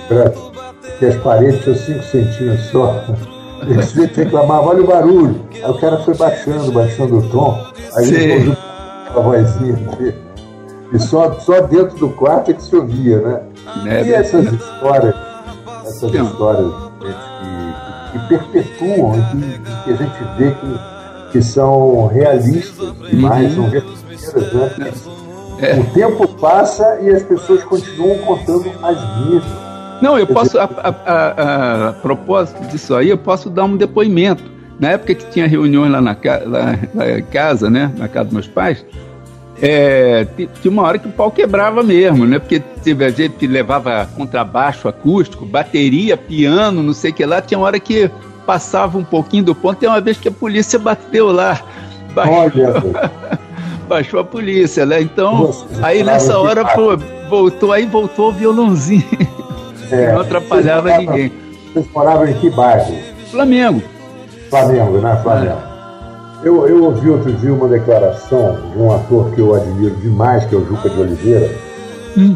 que 0.97 1.05
as 1.05 1.15
paredes 1.17 1.63
tinham 1.63 1.77
5 1.77 2.03
centímetros 2.03 2.65
só. 2.71 3.05
O 3.67 3.81
sujeito 3.83 4.17
reclamava, 4.17 4.67
olha 4.67 4.83
o 4.83 4.87
barulho. 4.87 5.41
Aí 5.53 5.69
o 5.69 5.77
cara 5.79 5.97
foi 5.99 6.15
baixando, 6.15 6.71
baixando 6.71 7.17
o 7.17 7.29
tom. 7.29 7.65
Aí 7.95 8.05
Sim. 8.05 8.15
ele 8.15 8.33
ouviu 8.33 8.57
a 9.09 9.19
vozinha 9.19 9.73
dele. 9.73 10.15
E 10.91 10.99
só, 10.99 11.33
só 11.39 11.61
dentro 11.61 11.97
do 11.97 12.09
quarto 12.09 12.51
é 12.51 12.53
que 12.53 12.63
se 12.63 12.75
ouvia, 12.75 13.19
né? 13.19 13.41
É, 13.85 14.03
e 14.03 14.13
essas 14.13 14.51
histórias, 14.51 15.15
essas 15.85 16.11
Não. 16.11 16.25
histórias 16.25 16.73
que, 18.11 18.19
que, 18.19 18.27
perpetuam, 18.27 19.11
que, 19.11 19.83
que, 19.83 19.91
a 19.91 19.95
gente 19.95 20.23
vê 20.37 20.51
que, 20.51 21.31
que 21.31 21.41
são 21.43 22.07
realistas 22.07 22.91
demais, 23.07 23.55
uhum. 23.55 23.69
são 23.69 23.69
verdadeiras, 23.69 24.77
né? 24.77 24.91
É. 25.61 25.75
O 25.75 25.83
tempo 25.93 26.27
passa 26.39 26.99
e 27.01 27.09
as 27.09 27.21
pessoas 27.21 27.63
continuam 27.65 28.17
contando 28.19 28.71
as 28.81 29.19
mesmas. 29.19 29.68
Não, 30.01 30.17
eu 30.17 30.27
posso, 30.27 30.57
a, 30.57 30.63
a, 30.63 30.89
a, 30.89 31.89
a, 31.89 31.93
propósito 31.93 32.61
disso 32.67 32.95
aí, 32.95 33.09
eu 33.09 33.17
posso 33.17 33.49
dar 33.49 33.65
um 33.65 33.75
depoimento. 33.75 34.43
Na 34.79 34.91
época 34.91 35.13
que 35.13 35.25
tinha 35.29 35.45
reuniões 35.45 35.91
lá 35.91 35.99
na, 35.99 36.15
lá, 36.45 36.79
na 36.93 37.21
casa, 37.21 37.69
né, 37.69 37.91
na 37.97 38.07
casa 38.07 38.25
dos 38.25 38.33
meus 38.33 38.47
pais, 38.47 38.85
é, 39.61 40.25
tinha 40.61 40.71
uma 40.71 40.83
hora 40.83 40.97
que 40.97 41.07
o 41.07 41.11
pau 41.11 41.29
quebrava 41.29 41.83
mesmo, 41.83 42.25
né? 42.25 42.39
Porque 42.39 42.59
teve 42.59 43.09
gente 43.11 43.35
que 43.35 43.45
levava 43.45 44.09
contrabaixo 44.15 44.87
acústico, 44.87 45.45
bateria, 45.45 46.15
piano, 46.15 46.81
não 46.81 46.93
sei 46.93 47.11
o 47.11 47.13
que 47.13 47.25
lá. 47.25 47.41
Tinha 47.41 47.57
uma 47.57 47.67
hora 47.67 47.79
que 47.79 48.09
passava 48.45 48.97
um 48.97 49.03
pouquinho 49.03 49.43
do 49.43 49.53
ponto. 49.53 49.77
Tem 49.77 49.89
uma 49.89 49.99
vez 49.99 50.17
que 50.17 50.29
a 50.29 50.31
polícia 50.31 50.79
bateu 50.79 51.31
lá. 51.31 51.61
Baixou, 52.13 52.51
baixou 53.87 54.19
a 54.21 54.23
polícia, 54.23 54.85
né? 54.85 55.01
Então, 55.01 55.53
aí 55.83 56.03
nessa 56.03 56.39
hora, 56.39 56.63
pô, 56.63 56.95
voltou, 57.29 57.73
aí 57.73 57.85
voltou 57.85 58.29
o 58.29 58.31
violãozinho. 58.31 59.03
É, 59.91 60.13
não 60.13 60.21
atrapalhava 60.21 60.89
vocês 60.89 60.97
ninguém. 60.99 61.33
Vocês 61.73 61.85
moravam 61.93 62.27
em 62.27 62.33
que 62.33 62.49
bairro? 62.49 62.93
Flamengo. 63.31 63.81
Flamengo, 64.49 64.97
né? 64.99 65.19
Flamengo. 65.21 65.57
É. 66.43 66.47
Eu, 66.47 66.67
eu 66.67 66.83
ouvi 66.85 67.09
outro 67.09 67.33
dia 67.33 67.53
uma 67.53 67.67
declaração 67.67 68.57
de 68.71 68.77
um 68.77 68.93
ator 68.93 69.29
que 69.31 69.41
eu 69.41 69.53
admiro 69.53 69.95
demais, 69.97 70.45
que 70.45 70.55
é 70.55 70.57
o 70.57 70.65
Juca 70.65 70.89
de 70.89 70.99
Oliveira. 70.99 71.53
Hum. 72.17 72.35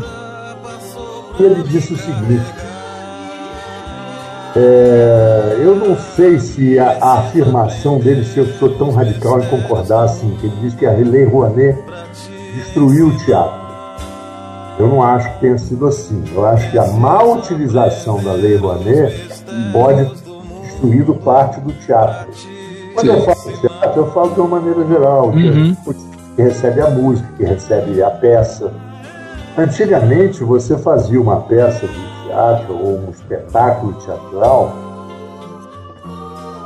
Ele 1.39 1.63
disse 1.63 1.94
o 1.94 1.98
seguinte: 1.98 2.46
é, 4.56 5.58
eu 5.63 5.76
não 5.76 5.98
sei 5.98 6.39
se 6.39 6.78
a, 6.78 6.98
a, 7.02 7.20
afirmação 7.20 7.98
dele, 7.98 8.24
se 8.24 8.38
eu 8.38 8.46
sou 8.46 8.70
tão 8.78 8.92
radical 8.92 9.39
em 9.39 9.48
concordar 9.48 10.04
assim, 10.04 10.38
que 10.39 10.46
ele 10.46 10.56
diz 10.62 10.76
que 10.76 10.86
a 10.86 10.92
Lei 10.92 11.26
Rouanet 11.26 11.80
destruiu 12.56 13.08
o 13.08 13.18
teatro. 13.18 13.62
Eu 14.79 14.88
não 14.88 15.03
acho 15.03 15.31
que 15.33 15.39
tenha 15.39 15.57
sido 15.57 15.86
assim. 15.86 16.23
Eu 16.33 16.45
acho 16.45 16.69
que 16.71 16.77
a 16.77 16.88
má 16.88 17.23
utilização 17.23 18.21
da 18.23 18.33
Lei 18.33 18.57
Rouanet 18.57 19.43
pode 19.71 20.05
ter 20.05 20.62
destruído 20.62 21.15
parte 21.15 21.59
do 21.62 21.71
teatro. 21.73 22.31
Quando 22.95 23.07
Sim. 23.07 23.13
eu 23.13 23.21
falo 23.21 23.57
teatro, 23.57 24.01
eu 24.01 24.12
falo 24.12 24.33
de 24.33 24.39
uma 24.39 24.59
maneira 24.59 24.86
geral, 24.86 25.27
uhum. 25.27 25.75
que 26.36 26.41
recebe 26.41 26.81
a 26.81 26.89
música, 26.89 27.27
que 27.38 27.43
recebe 27.43 28.01
a 28.01 28.09
peça. 28.09 28.71
Antigamente, 29.57 30.43
você 30.43 30.77
fazia 30.77 31.21
uma 31.21 31.41
peça 31.41 31.88
de 31.88 32.23
teatro 32.25 32.73
ou 32.73 32.99
um 32.99 33.09
espetáculo 33.12 33.93
teatral 33.93 34.73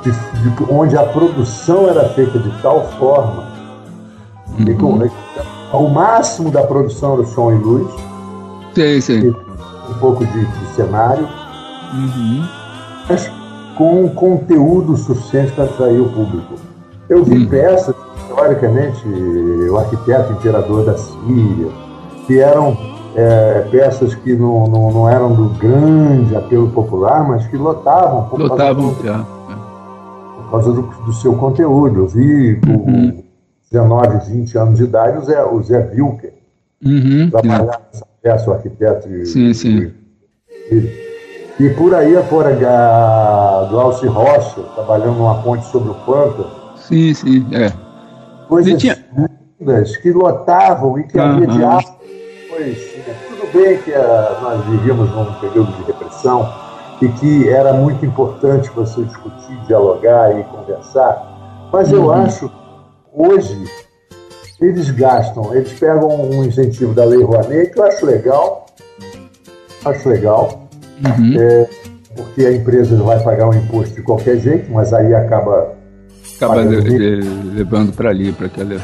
de, 0.03 0.11
de, 0.11 0.73
onde 0.73 0.97
a 0.97 1.03
produção 1.03 1.89
era 1.89 2.07
feita 2.09 2.39
de 2.39 2.49
tal 2.61 2.87
forma 2.91 3.47
uhum. 4.57 4.65
que 4.65 4.73
o 5.73 5.88
máximo 5.89 6.49
da 6.49 6.63
produção 6.63 7.15
era 7.15 7.25
som 7.25 7.51
e 7.51 7.56
luz, 7.56 7.88
sim, 8.73 9.01
sim. 9.01 9.30
um 9.30 9.93
pouco 9.99 10.25
de, 10.25 10.45
de 10.45 10.65
cenário, 10.75 11.27
uhum. 11.93 12.45
mas 13.10 13.30
com 13.77 14.10
conteúdo 14.10 14.97
suficiente 14.97 15.51
para 15.51 15.65
atrair 15.65 16.01
o 16.01 16.10
público. 16.10 16.56
Eu 17.10 17.23
vi 17.23 17.38
uhum. 17.38 17.47
peças, 17.47 17.95
historicamente, 18.23 19.08
o 19.08 19.77
arquiteto 19.77 20.34
imperador 20.34 20.86
da 20.86 20.97
Síria, 20.97 21.69
que 22.25 22.39
eram 22.39 22.77
é, 23.15 23.67
peças 23.71 24.13
que 24.15 24.36
não, 24.36 24.67
não, 24.67 24.91
não, 24.91 25.10
eram 25.10 25.34
do 25.34 25.49
grande 25.58 26.36
apelo 26.36 26.69
popular, 26.69 27.27
mas 27.27 27.47
que 27.47 27.58
lotavam 27.58 28.25
por 28.30 28.39
lotavam, 28.39 28.93
causa, 28.93 29.03
do, 29.03 29.10
é. 29.10 29.25
por 30.36 30.51
causa 30.51 30.71
do, 30.73 30.82
do, 30.82 31.13
seu 31.13 31.34
conteúdo. 31.34 32.01
Eu 32.01 32.08
vi 32.08 32.60
uhum. 32.67 32.80
com 32.80 33.26
19, 33.71 34.32
20 34.32 34.58
anos 34.58 34.77
de 34.77 34.86
idade 34.86 35.17
o 35.17 35.25
Zé, 35.25 35.43
o 35.43 35.62
Zé 35.63 35.91
Wilker 35.93 36.34
uhum, 36.84 37.30
trabalhar 37.30 37.82
nessa 37.91 38.08
peça, 38.21 38.49
o 38.49 38.53
arquiteto 38.53 39.08
sim, 39.25 39.49
e, 39.49 39.53
sim. 39.53 39.93
E, 40.71 41.08
e 41.60 41.69
por 41.71 41.93
aí 41.93 42.15
afora 42.15 42.56
do 43.69 43.80
Alci 43.80 44.08
Rocha, 44.08 44.62
trabalhando 44.75 45.17
numa 45.17 45.41
ponte 45.41 45.65
sobre 45.65 45.89
o 45.89 45.95
Pampa. 45.95 46.75
Sim, 46.77 47.13
sim, 47.13 47.45
é. 47.51 47.71
Coisas 48.47 48.80
tinha... 48.80 48.97
lindas 49.60 49.97
que 49.97 50.12
lotavam 50.12 50.99
e 50.99 51.03
que 51.03 51.17
uhum. 51.17 51.23
havia 51.23 51.47
diálogo 51.47 51.97
pois 52.58 52.77
tudo 53.27 53.53
bem 53.53 53.77
que 53.84 53.93
a, 53.93 54.01
ah, 54.01 54.39
nós 54.41 54.65
vivíamos 54.65 55.10
num 55.12 55.34
período 55.36 55.71
de 55.73 55.84
repressão 55.84 56.51
e 57.01 57.08
que 57.10 57.47
era 57.47 57.73
muito 57.73 58.03
importante 58.03 58.69
você 58.71 59.03
discutir, 59.03 59.56
dialogar 59.67 60.38
e 60.38 60.43
conversar, 60.45 61.69
mas 61.71 61.91
eu 61.91 62.06
uhum. 62.06 62.12
acho 62.13 62.49
hoje 63.17 63.58
eles 64.62 64.89
gastam, 64.91 65.53
eles 65.53 65.71
pegam 65.73 66.10
um 66.10 66.43
incentivo 66.43 66.93
da 66.93 67.06
Lei 67.06 67.21
Rouanet 67.21 67.71
que 67.71 67.80
eu 67.80 67.84
acho 67.86 68.06
legal, 68.06 68.65
acho 69.86 70.10
legal, 70.10 70.67
uhum. 71.06 71.39
é, 71.39 71.69
porque 72.15 72.45
a 72.45 72.51
empresa 72.51 72.95
vai 72.97 73.21
pagar 73.23 73.49
um 73.49 73.53
imposto 73.53 73.95
de 73.95 74.01
qualquer 74.01 74.38
jeito, 74.38 74.71
mas 74.71 74.93
aí 74.93 75.13
acaba 75.13 75.75
acaba 76.36 76.56
levando 76.56 77.93
para 77.93 78.10
ali, 78.10 78.32
para 78.32 78.47
aquela 78.47 78.82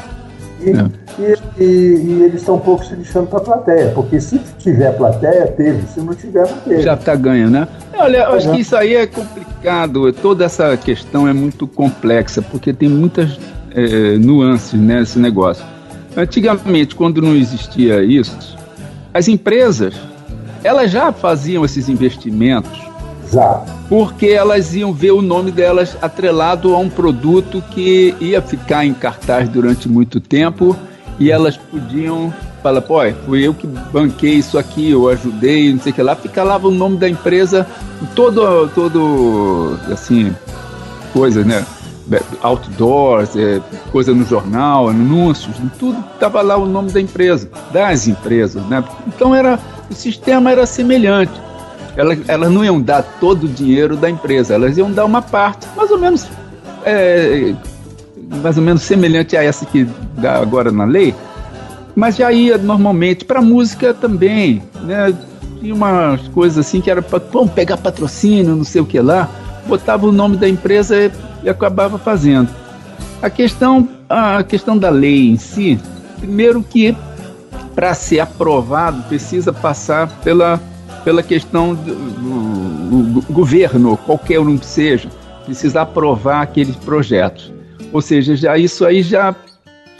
e, 0.60 0.70
é. 0.70 1.34
e, 1.58 1.62
e, 1.62 1.64
e, 1.64 2.22
eles 2.22 2.40
estão 2.40 2.54
um 2.54 2.60
pouco 2.60 2.84
se 2.84 2.94
deixando 2.96 3.26
para 3.26 3.38
a 3.38 3.42
plateia, 3.42 3.90
porque 3.94 4.20
se 4.20 4.38
tiver 4.58 4.96
plateia, 4.96 5.46
teve, 5.48 5.86
se 5.88 6.00
não 6.00 6.14
tiver, 6.14 6.48
não 6.48 6.58
teve. 6.58 6.82
Já 6.82 6.94
está 6.94 7.14
ganho, 7.14 7.50
né? 7.50 7.68
Olha, 7.92 8.18
eu 8.18 8.32
acho 8.32 8.50
que 8.50 8.60
isso 8.60 8.74
aí 8.74 8.94
é 8.94 9.06
complicado, 9.06 10.12
toda 10.12 10.44
essa 10.44 10.74
questão 10.76 11.28
é 11.28 11.32
muito 11.32 11.66
complexa, 11.66 12.40
porque 12.40 12.72
tem 12.72 12.88
muitas 12.88 13.38
é, 13.74 14.16
nuances 14.18 14.78
nesse 14.78 15.18
negócio. 15.18 15.64
Antigamente, 16.16 16.94
quando 16.94 17.20
não 17.20 17.34
existia 17.34 18.02
isso, 18.02 18.56
as 19.12 19.28
empresas 19.28 19.94
elas 20.62 20.90
já 20.90 21.12
faziam 21.12 21.64
esses 21.64 21.88
investimentos 21.88 22.84
já. 23.32 23.64
Porque 23.88 24.28
elas 24.28 24.74
iam 24.74 24.92
ver 24.92 25.10
o 25.12 25.20
nome 25.20 25.50
delas 25.50 25.96
atrelado 26.00 26.74
a 26.74 26.78
um 26.78 26.88
produto 26.88 27.62
que 27.70 28.14
ia 28.20 28.40
ficar 28.40 28.84
em 28.84 28.94
cartaz 28.94 29.48
durante 29.48 29.88
muito 29.88 30.20
tempo 30.20 30.76
e 31.18 31.30
elas 31.30 31.56
podiam 31.56 32.32
falar, 32.62 32.80
pô, 32.80 32.98
fui 33.26 33.46
eu 33.46 33.52
que 33.52 33.66
banquei 33.66 34.34
isso 34.34 34.56
aqui, 34.56 34.90
eu 34.90 35.08
ajudei, 35.08 35.72
não 35.72 35.80
sei 35.80 35.92
o 35.92 35.94
que 35.94 36.02
lá, 36.02 36.16
fica 36.16 36.42
lá 36.42 36.56
o 36.56 36.70
nome 36.70 36.96
da 36.96 37.08
empresa, 37.08 37.66
todo, 38.14 38.68
todo, 38.68 39.78
assim, 39.92 40.34
coisa, 41.12 41.44
né? 41.44 41.64
Outdoors, 42.42 43.34
é, 43.34 43.60
coisa 43.90 44.14
no 44.14 44.24
jornal, 44.24 44.88
anúncios, 44.88 45.56
tudo 45.78 46.02
estava 46.12 46.42
lá 46.42 46.56
o 46.56 46.66
nome 46.66 46.90
da 46.90 47.00
empresa, 47.00 47.48
das 47.72 48.06
empresas, 48.06 48.62
né? 48.64 48.84
Então 49.06 49.34
era, 49.34 49.58
o 49.90 49.94
sistema 49.94 50.50
era 50.50 50.66
semelhante 50.66 51.32
elas, 51.96 52.18
elas 52.26 52.50
não 52.50 52.64
iam 52.64 52.80
dar 52.80 53.02
todo 53.20 53.44
o 53.44 53.48
dinheiro 53.48 53.96
da 53.96 54.10
empresa, 54.10 54.54
elas 54.54 54.76
iam 54.76 54.90
dar 54.90 55.04
uma 55.04 55.22
parte, 55.22 55.66
mais 55.76 55.90
ou 55.90 55.98
menos, 55.98 56.26
é, 56.84 57.54
mais 58.42 58.56
ou 58.56 58.62
menos 58.62 58.82
semelhante 58.82 59.36
a 59.36 59.42
essa 59.42 59.64
que 59.64 59.86
dá 60.16 60.40
agora 60.40 60.72
na 60.72 60.84
lei, 60.84 61.14
mas 61.94 62.16
já 62.16 62.32
ia 62.32 62.58
normalmente 62.58 63.24
para 63.24 63.40
música 63.40 63.94
também, 63.94 64.62
né? 64.82 65.14
Tinha 65.60 65.74
umas 65.74 66.20
coisas 66.28 66.66
assim 66.66 66.80
que 66.80 66.90
era 66.90 67.00
para 67.00 67.20
pegar 67.54 67.76
patrocínio, 67.76 68.56
não 68.56 68.64
sei 68.64 68.80
o 68.80 68.86
que 68.86 69.00
lá, 69.00 69.30
botava 69.66 70.06
o 70.06 70.12
nome 70.12 70.36
da 70.36 70.48
empresa 70.48 70.96
e, 70.96 71.10
e 71.42 71.48
acabava 71.48 71.98
fazendo. 71.98 72.48
A 73.22 73.30
questão, 73.30 73.88
a 74.08 74.42
questão 74.42 74.76
da 74.76 74.90
lei 74.90 75.30
em 75.30 75.36
si, 75.36 75.80
primeiro 76.18 76.62
que 76.62 76.96
para 77.74 77.94
ser 77.94 78.20
aprovado 78.20 79.02
precisa 79.04 79.52
passar 79.52 80.08
pela 80.22 80.60
pela 81.04 81.22
questão 81.22 81.74
do, 81.74 81.94
do, 81.94 83.20
do 83.20 83.32
governo, 83.32 83.96
qualquer 83.98 84.40
um 84.40 84.56
que 84.56 84.64
seja, 84.64 85.08
precisa 85.44 85.82
aprovar 85.82 86.40
aqueles 86.40 86.74
projetos. 86.76 87.52
Ou 87.92 88.00
seja, 88.00 88.34
já 88.34 88.56
isso 88.56 88.86
aí 88.86 89.02
já, 89.02 89.36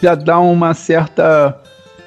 já 0.00 0.14
dá 0.14 0.40
uma 0.40 0.72
certa 0.72 1.60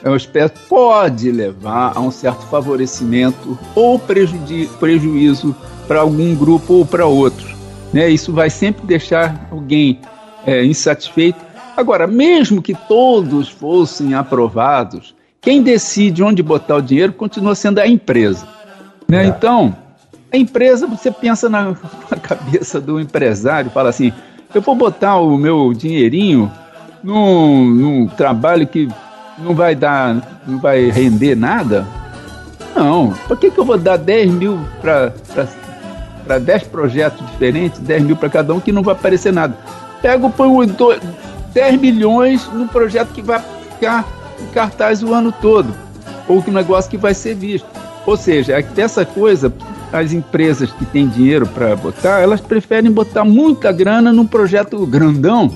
é 0.04 0.16
espécie, 0.16 0.54
pode 0.70 1.32
levar 1.32 1.94
a 1.96 2.00
um 2.00 2.12
certo 2.12 2.46
favorecimento 2.48 3.58
ou 3.76 4.00
prejuízo 4.00 5.56
para 5.88 6.02
algum 6.02 6.36
grupo 6.36 6.74
ou 6.76 6.86
para 6.86 7.06
outro. 7.06 7.56
Né? 7.94 8.10
Isso 8.10 8.34
vai 8.34 8.50
sempre 8.50 8.86
deixar 8.86 9.48
alguém 9.52 10.00
é, 10.46 10.64
insatisfeito. 10.66 11.40
Agora, 11.76 12.08
mesmo 12.08 12.62
que 12.62 12.74
todos 12.74 13.50
fossem 13.50 14.14
aprovados, 14.14 15.16
quem 15.42 15.62
decide 15.62 16.24
onde 16.24 16.44
botar 16.44 16.78
o 16.78 16.82
dinheiro 16.82 17.14
continua 17.14 17.56
sendo 17.56 17.80
a 17.80 17.88
empresa. 17.88 18.48
Né? 19.08 19.24
É. 19.24 19.28
Então, 19.28 19.76
a 20.32 20.38
empresa, 20.38 20.86
você 20.88 21.12
pensa 21.12 21.48
na, 21.48 21.70
na, 22.12 22.18
cabeça 22.18 22.82
do 22.82 23.00
empresário, 23.00 23.72
fala 23.72 23.90
assim: 23.90 24.12
eu 24.54 24.62
vou 24.62 24.76
botar 24.76 25.18
o 25.18 25.38
meu 25.38 25.74
dinheirinho 25.74 26.52
num, 27.04 27.66
num 27.66 28.08
trabalho 28.08 28.68
que 28.68 28.90
não 29.38 29.54
vai 29.54 29.76
dar, 29.76 30.42
não 30.46 30.60
vai 30.60 30.90
render 30.90 31.36
nada? 31.36 31.88
Não. 32.76 33.14
Por 33.28 33.38
que, 33.38 33.50
que 33.50 33.58
eu 33.58 33.66
vou 33.66 33.78
dar 33.78 33.98
10 33.98 34.32
mil 34.32 34.60
para 34.82 35.14
10 36.28 36.64
projetos 36.64 37.26
diferentes, 37.32 37.80
10 37.80 38.04
mil 38.04 38.16
para 38.18 38.30
cada 38.30 38.54
um, 38.54 38.60
que 38.60 38.72
não 38.72 38.84
vai 38.84 38.94
aparecer 38.94 39.32
nada? 39.32 39.58
Pego, 40.02 40.30
põe 40.30 40.50
10 41.54 41.80
milhões 41.80 42.48
num 42.54 42.68
projeto 42.68 43.14
que 43.14 43.22
vai 43.22 43.42
ficar 43.74 44.06
em 44.40 44.46
cartaz 44.54 45.02
o 45.02 45.14
ano 45.14 45.32
todo, 45.32 45.74
ou 46.28 46.44
que 46.44 46.50
um 46.50 46.54
negócio 46.54 46.92
que 46.92 46.98
vai 46.98 47.14
ser 47.14 47.34
visto. 47.36 47.68
Ou 48.06 48.16
seja, 48.16 48.54
essa 48.78 49.06
coisa, 49.06 49.52
as 49.92 50.14
empresas 50.14 50.72
que 50.72 50.86
têm 50.86 51.08
dinheiro 51.08 51.48
para 51.48 51.76
botar, 51.76 52.20
elas 52.20 52.40
preferem 52.40 52.92
botar 52.92 53.24
muita 53.26 53.72
grana 53.72 54.14
num 54.14 54.26
projeto 54.26 54.86
grandão 54.86 55.52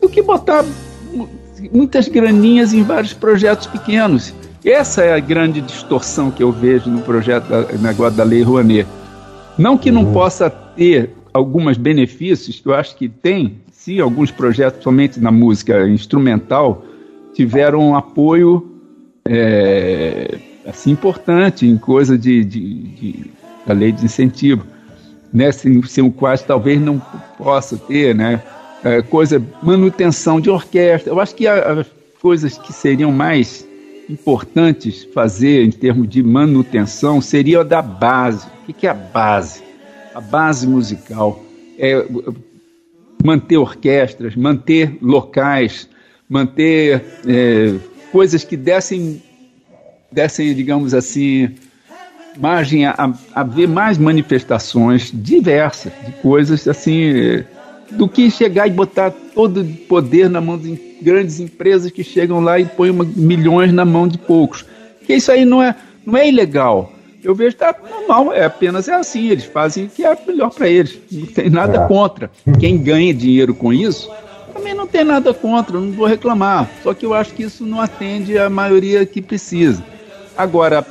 do 0.00 0.08
que 0.08 0.22
botar 0.22 0.64
muitas 1.72 2.08
graninhas 2.08 2.72
em 2.72 2.82
vários 2.82 3.12
projetos 3.12 3.66
pequenos. 3.66 4.34
Essa 4.64 5.02
é 5.02 5.14
a 5.14 5.20
grande 5.20 5.60
distorção 5.60 6.30
que 6.30 6.42
eu 6.42 6.50
vejo 6.50 6.88
no 6.88 7.02
projeto, 7.02 7.46
no 7.50 7.82
negócio 7.82 8.16
da 8.16 8.24
Lei 8.24 8.42
Rouanet. 8.42 8.88
Não 9.58 9.78
que 9.78 9.90
não 9.90 10.04
uhum. 10.04 10.12
possa 10.12 10.50
ter 10.50 11.10
alguns 11.32 11.76
benefícios, 11.76 12.60
que 12.60 12.68
eu 12.68 12.74
acho 12.74 12.96
que 12.96 13.08
tem, 13.08 13.58
se 13.72 14.00
alguns 14.00 14.30
projetos, 14.30 14.82
somente 14.82 15.20
na 15.20 15.30
música 15.30 15.88
instrumental, 15.88 16.84
tiveram 17.32 17.80
um 17.80 17.96
apoio 17.96 18.70
é, 19.24 20.38
assim 20.66 20.92
importante 20.92 21.66
em 21.66 21.76
coisa 21.76 22.16
de, 22.16 22.44
de, 22.44 22.82
de 22.82 23.30
da 23.66 23.72
lei 23.72 23.92
de 23.92 24.04
incentivo, 24.04 24.64
né? 25.32 25.50
Sem, 25.50 25.82
sem 25.82 26.04
o 26.04 26.12
quais 26.12 26.42
talvez 26.42 26.80
não 26.80 27.00
possa 27.38 27.76
ter, 27.76 28.14
né? 28.14 28.42
É, 28.84 29.00
coisa 29.02 29.42
manutenção 29.62 30.40
de 30.40 30.50
orquestra. 30.50 31.10
Eu 31.10 31.18
acho 31.18 31.34
que 31.34 31.46
as 31.46 31.86
coisas 32.20 32.58
que 32.58 32.72
seriam 32.72 33.10
mais 33.10 33.66
importantes 34.08 35.04
fazer 35.14 35.64
em 35.64 35.70
termos 35.70 36.08
de 36.08 36.22
manutenção 36.22 37.20
seria 37.20 37.60
a 37.60 37.64
da 37.64 37.82
base. 37.82 38.46
O 38.68 38.72
que 38.72 38.86
é 38.86 38.90
a 38.90 38.94
base? 38.94 39.62
A 40.14 40.20
base 40.20 40.66
musical 40.66 41.42
é 41.78 42.06
manter 43.22 43.56
orquestras, 43.56 44.36
manter 44.36 44.98
locais, 45.00 45.88
manter 46.28 47.02
é, 47.26 47.74
coisas 48.12 48.44
que 48.44 48.56
dessem, 48.56 49.22
dessem, 50.12 50.54
digamos 50.54 50.94
assim, 50.94 51.54
margem 52.38 52.86
a, 52.86 53.12
a 53.34 53.42
ver 53.42 53.66
mais 53.66 53.98
manifestações 53.98 55.10
diversas 55.12 55.92
de 56.04 56.12
coisas 56.12 56.66
assim 56.68 57.44
do 57.96 58.08
que 58.08 58.30
chegar 58.30 58.66
e 58.66 58.70
botar 58.70 59.10
todo 59.34 59.62
o 59.62 59.66
poder 59.88 60.28
na 60.28 60.40
mão 60.40 60.58
de 60.58 60.78
grandes 61.00 61.40
empresas 61.40 61.90
que 61.90 62.04
chegam 62.04 62.40
lá 62.40 62.58
e 62.58 62.64
põem 62.64 62.92
milhões 62.92 63.72
na 63.72 63.84
mão 63.84 64.08
de 64.08 64.18
poucos. 64.18 64.64
Que 65.06 65.14
isso 65.14 65.30
aí 65.30 65.44
não 65.44 65.62
é, 65.62 65.74
não 66.04 66.16
é 66.16 66.28
ilegal. 66.28 66.92
Eu 67.22 67.34
vejo 67.34 67.52
que 67.52 67.60
tá 67.60 67.74
normal, 67.90 68.32
é 68.34 68.44
apenas 68.44 68.86
é 68.86 68.94
assim, 68.94 69.28
eles 69.28 69.44
fazem 69.44 69.86
o 69.86 69.88
que 69.88 70.04
é 70.04 70.16
melhor 70.26 70.50
para 70.50 70.68
eles. 70.68 70.98
Não 71.10 71.26
tem 71.26 71.48
nada 71.48 71.84
é. 71.84 71.88
contra. 71.88 72.30
Quem 72.60 72.76
ganha 72.76 73.14
dinheiro 73.14 73.54
com 73.54 73.72
isso, 73.72 74.10
também 74.52 74.74
não 74.74 74.86
tem 74.86 75.04
nada 75.04 75.32
contra, 75.32 75.80
não 75.80 75.90
vou 75.90 76.06
reclamar. 76.06 76.70
Só 76.82 76.92
que 76.92 77.06
eu 77.06 77.14
acho 77.14 77.32
que 77.32 77.42
isso 77.42 77.64
não 77.64 77.80
atende 77.80 78.38
a 78.38 78.50
maioria 78.50 79.06
que 79.06 79.22
precisa. 79.22 79.82
Agora, 80.36 80.86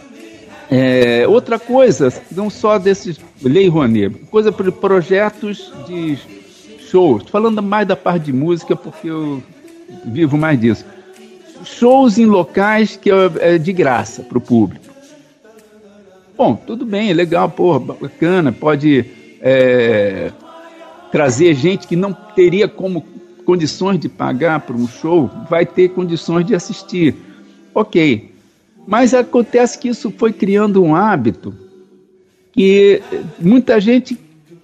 é, 0.72 1.28
outra 1.28 1.60
coisa, 1.60 2.12
não 2.32 2.50
só 2.50 2.80
desses 2.80 3.20
Lei 3.42 3.68
Rouanet, 3.68 4.16
coisa 4.32 4.52
para 4.52 4.72
projetos 4.72 5.72
de 5.88 6.18
shows, 6.94 7.24
falando 7.28 7.64
mais 7.64 7.88
da 7.88 7.96
parte 7.96 8.26
de 8.26 8.34
música 8.34 8.76
porque 8.76 9.10
eu 9.10 9.42
vivo 10.06 10.38
mais 10.38 10.62
disso. 10.62 10.86
Shows 11.64 12.20
em 12.20 12.28
locais 12.28 12.96
que 12.96 13.10
é, 13.10 13.32
é 13.40 13.58
de 13.58 13.74
graça 13.74 14.22
para 14.22 14.38
o 14.38 14.42
público. 14.42 14.86
Bom, 16.38 16.56
tudo 16.56 16.86
bem, 16.86 17.10
é 17.10 17.14
legal, 17.14 17.50
porra, 17.50 17.80
bacana, 17.80 18.52
pode 18.52 19.06
é, 19.42 20.32
trazer 21.12 21.56
gente 21.56 21.88
que 21.88 21.96
não 21.96 22.14
teria 22.14 22.68
como 22.68 23.04
condições 23.44 24.00
de 24.00 24.08
pagar 24.08 24.60
para 24.60 24.76
um 24.76 24.88
show, 24.88 25.32
vai 25.50 25.66
ter 25.66 25.90
condições 25.90 26.46
de 26.46 26.54
assistir. 26.54 27.16
Ok. 27.74 28.32
Mas 28.86 29.16
acontece 29.16 29.80
que 29.80 29.88
isso 29.88 30.14
foi 30.16 30.32
criando 30.32 30.84
um 30.84 30.96
hábito 30.96 31.56
que 32.52 33.02
muita 33.40 33.80
gente 33.80 34.18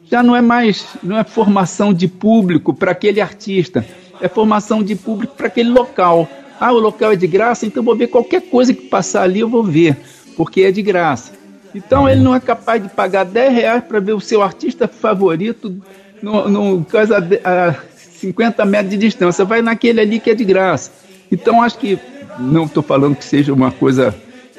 já 0.09 0.23
não 0.23 0.35
é 0.35 0.41
mais, 0.41 0.85
não 1.03 1.17
é 1.17 1.23
formação 1.23 1.93
de 1.93 2.07
público 2.07 2.73
para 2.73 2.91
aquele 2.91 3.21
artista, 3.21 3.85
é 4.19 4.27
formação 4.27 4.83
de 4.83 4.95
público 4.95 5.35
para 5.35 5.47
aquele 5.47 5.69
local. 5.69 6.27
Ah, 6.59 6.71
o 6.73 6.79
local 6.79 7.13
é 7.13 7.15
de 7.15 7.27
graça, 7.27 7.65
então 7.65 7.83
vou 7.83 7.95
ver 7.95 8.07
qualquer 8.07 8.41
coisa 8.41 8.73
que 8.73 8.87
passar 8.87 9.23
ali, 9.23 9.39
eu 9.39 9.47
vou 9.47 9.63
ver, 9.63 9.95
porque 10.35 10.61
é 10.61 10.71
de 10.71 10.81
graça. 10.81 11.31
Então 11.73 12.09
ele 12.09 12.21
não 12.21 12.35
é 12.35 12.39
capaz 12.39 12.81
de 12.81 12.89
pagar 12.89 13.23
10 13.23 13.53
reais 13.53 13.83
para 13.83 13.99
ver 13.99 14.13
o 14.13 14.19
seu 14.19 14.41
artista 14.41 14.87
favorito 14.87 15.81
no, 16.21 16.49
no 16.49 16.85
coisa 16.85 17.17
a 17.43 17.75
50 17.93 18.65
metros 18.65 18.89
de 18.89 18.97
distância. 18.97 19.45
Vai 19.45 19.61
naquele 19.61 20.01
ali 20.01 20.19
que 20.19 20.31
é 20.31 20.35
de 20.35 20.43
graça. 20.43 20.91
Então 21.31 21.61
acho 21.61 21.77
que 21.77 21.99
não 22.39 22.65
estou 22.65 22.81
falando 22.81 23.15
que 23.15 23.23
seja 23.23 23.53
uma 23.53 23.71
coisa 23.71 24.15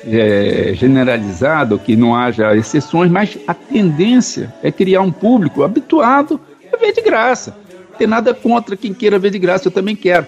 é, 0.07 0.73
generalizada, 0.75 1.75
ou 1.75 1.81
que 1.81 1.97
não 1.97 2.15
haja 2.15 2.57
exceções, 2.57 3.11
mas 3.11 3.39
a 3.47 3.55
tendência 3.55 4.53
é 4.63 4.71
criar 4.71 5.03
um 5.03 5.13
público 5.13 5.63
habituado 5.63 6.41
a 6.73 6.77
ver 6.77 6.93
de 6.93 7.03
graça. 7.03 7.57
Não 7.91 7.99
tem 7.99 8.07
nada 8.07 8.33
contra 8.33 8.77
quem 8.77 8.95
queira 8.95 9.19
ver 9.19 9.31
de 9.31 9.39
graça, 9.39 9.69
eu 9.69 9.73
também 9.73 9.97
quero. 9.97 10.27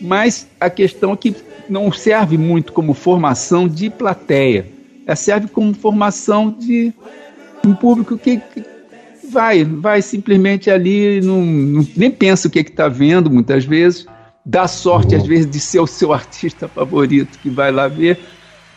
Mas 0.00 0.46
a 0.58 0.68
questão 0.70 1.12
é 1.12 1.16
que 1.16 1.34
não 1.68 1.92
serve 1.92 2.36
muito 2.36 2.72
como 2.72 2.94
formação 2.94 3.68
de 3.68 3.88
plateia, 3.88 4.66
é, 5.06 5.14
serve 5.14 5.48
como 5.48 5.72
formação 5.72 6.50
de 6.50 6.92
um 7.64 7.74
público 7.74 8.18
que, 8.18 8.38
que 8.38 8.64
vai, 9.30 9.64
vai 9.64 10.02
simplesmente 10.02 10.70
ali, 10.70 11.20
não, 11.20 11.40
não 11.42 11.86
nem 11.96 12.10
pensa 12.10 12.48
o 12.48 12.50
que 12.50 12.58
é 12.58 12.62
está 12.62 12.88
vendo 12.88 13.30
muitas 13.30 13.64
vezes, 13.64 14.06
dá 14.44 14.66
sorte 14.66 15.14
às 15.14 15.26
vezes 15.26 15.48
de 15.48 15.60
ser 15.60 15.80
o 15.80 15.86
seu 15.86 16.12
artista 16.14 16.68
favorito 16.68 17.38
que 17.38 17.48
vai 17.48 17.70
lá 17.70 17.86
ver, 17.86 18.18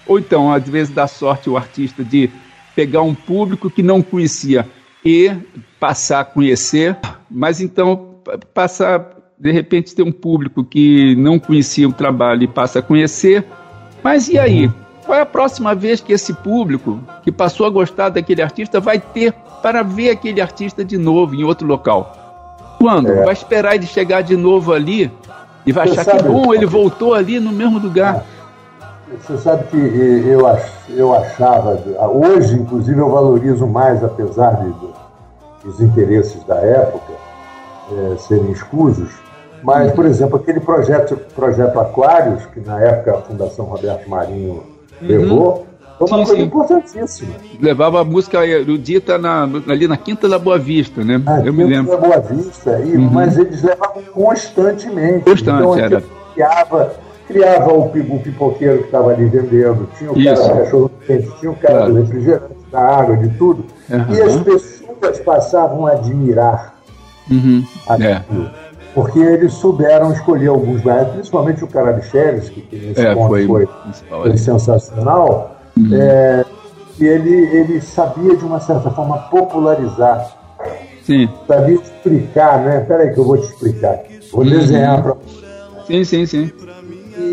ou 0.05 0.19
então 0.19 0.51
às 0.51 0.67
vezes 0.67 0.93
dá 0.93 1.07
sorte 1.07 1.49
o 1.49 1.57
artista 1.57 2.03
de 2.03 2.29
pegar 2.75 3.01
um 3.01 3.13
público 3.13 3.69
que 3.69 3.83
não 3.83 4.01
conhecia 4.01 4.67
e 5.05 5.31
passar 5.79 6.21
a 6.21 6.25
conhecer, 6.25 6.97
mas 7.29 7.59
então 7.59 8.15
passar 8.53 9.11
de 9.37 9.51
repente 9.51 9.93
ter 9.93 10.03
um 10.03 10.11
público 10.11 10.63
que 10.63 11.15
não 11.15 11.37
conhecia 11.37 11.87
o 11.87 11.93
trabalho 11.93 12.43
e 12.43 12.47
passa 12.47 12.79
a 12.79 12.81
conhecer, 12.81 13.45
mas 14.01 14.27
e 14.29 14.37
aí? 14.37 14.71
Qual 15.05 15.17
é 15.17 15.21
a 15.21 15.25
próxima 15.25 15.75
vez 15.75 15.99
que 15.99 16.13
esse 16.13 16.33
público 16.33 16.99
que 17.23 17.31
passou 17.31 17.65
a 17.65 17.69
gostar 17.69 18.09
daquele 18.09 18.41
artista 18.41 18.79
vai 18.79 18.99
ter 18.99 19.33
para 19.61 19.83
ver 19.83 20.11
aquele 20.11 20.39
artista 20.39 20.83
de 20.83 20.97
novo 20.97 21.35
em 21.35 21.43
outro 21.43 21.67
local? 21.67 22.23
Quando? 22.79 23.09
É. 23.09 23.23
Vai 23.25 23.33
esperar 23.33 23.75
ele 23.75 23.85
chegar 23.85 24.21
de 24.21 24.37
novo 24.37 24.73
ali 24.73 25.11
e 25.65 25.71
vai 25.71 25.87
Você 25.87 25.99
achar 25.99 26.17
que 26.17 26.23
bom, 26.23 26.53
ele 26.53 26.65
voltou 26.65 27.13
ali 27.13 27.39
no 27.39 27.51
mesmo 27.51 27.79
lugar. 27.79 28.25
Você 29.21 29.37
sabe 29.37 29.65
que 29.67 29.77
eu, 29.77 30.41
eu 30.89 31.13
achava, 31.13 31.79
hoje 32.07 32.55
inclusive 32.55 32.99
eu 32.99 33.09
valorizo 33.09 33.67
mais, 33.67 34.03
apesar 34.03 34.63
de, 34.63 34.73
dos 35.63 35.79
interesses 35.81 36.43
da 36.45 36.55
época 36.55 37.13
é, 37.91 38.17
serem 38.17 38.51
escusos, 38.51 39.11
mas, 39.63 39.91
por 39.93 40.05
exemplo, 40.05 40.35
aquele 40.35 40.59
projeto, 40.59 41.17
projeto 41.33 41.79
Aquários, 41.79 42.45
que 42.47 42.59
na 42.59 42.79
época 42.81 43.17
a 43.17 43.21
Fundação 43.21 43.65
Roberto 43.65 44.09
Marinho 44.09 44.63
levou, 45.01 45.65
foi 45.97 46.07
uma 46.07 46.17
sim, 46.17 46.25
coisa 46.25 46.35
sim. 46.35 46.41
importantíssima. 46.41 47.33
Levava 47.61 48.01
a 48.01 48.03
música 48.03 48.45
erudita 48.45 49.17
na, 49.17 49.43
ali 49.67 49.87
na 49.87 49.95
Quinta 49.95 50.27
da 50.27 50.37
Boa 50.37 50.59
Vista, 50.59 51.03
né? 51.03 51.17
Na 51.17 51.37
Eu 51.37 51.53
Quinta 51.53 51.53
me 51.53 51.63
lembro. 51.63 51.91
da 51.91 51.97
Boa 51.97 52.19
Vista, 52.19 52.79
e, 52.79 52.97
uhum. 52.97 53.09
mas 53.09 53.37
eles 53.37 53.63
levavam 53.63 54.03
constantemente. 54.11 55.23
Constante, 55.23 55.61
então, 55.61 55.77
era. 55.77 56.03
Criava, 56.33 56.93
criava 57.27 57.73
o, 57.73 57.85
o 57.85 58.19
pipoqueiro 58.19 58.79
que 58.79 58.85
estava 58.85 59.11
ali 59.11 59.25
vendendo, 59.25 59.87
tinha 59.97 60.11
o 60.11 60.17
Isso. 60.17 60.41
cara 60.41 60.53
do 60.53 60.59
cachorro 60.63 60.91
quente, 61.05 61.31
tinha 61.39 61.51
o 61.51 61.55
cara 61.55 61.77
claro. 61.77 61.93
do 61.93 62.01
refrigerante, 62.01 62.55
da 62.71 62.79
água, 62.79 63.17
de 63.17 63.29
tudo. 63.37 63.65
Uhum. 63.89 64.15
E 64.15 64.21
as 64.21 64.35
pessoas 64.37 65.19
passavam 65.19 65.87
a 65.87 65.91
admirar 65.91 66.75
uhum. 67.29 67.63
aquilo. 67.87 68.47
É 68.47 68.63
porque 68.93 69.19
eles 69.19 69.53
souberam 69.53 70.13
escolher 70.13 70.47
alguns 70.47 70.81
bairros, 70.81 71.13
principalmente 71.13 71.63
o 71.63 71.67
Carabicheves, 71.67 72.49
que, 72.49 72.63
nesse 72.71 73.05
é, 73.05 73.13
ponto 73.13 73.29
foi, 73.29 73.47
foi, 73.47 73.67
foi 74.09 74.37
sensacional, 74.37 75.57
uhum. 75.75 75.89
é, 75.93 76.45
e 76.99 77.05
ele, 77.05 77.33
ele 77.33 77.81
sabia, 77.81 78.35
de 78.35 78.45
uma 78.45 78.59
certa 78.59 78.91
forma, 78.91 79.17
popularizar. 79.29 80.37
Sim. 81.01 81.27
Sabia 81.47 81.75
explicar, 81.75 82.59
né? 82.59 82.79
Peraí 82.81 83.11
que 83.11 83.19
eu 83.19 83.25
vou 83.25 83.37
te 83.37 83.45
explicar. 83.45 83.99
Vou 84.31 84.43
uhum. 84.43 84.49
desenhar 84.51 85.01
para 85.01 85.15
Sim, 85.85 86.03
sim, 86.05 86.25
sim. 86.25 86.51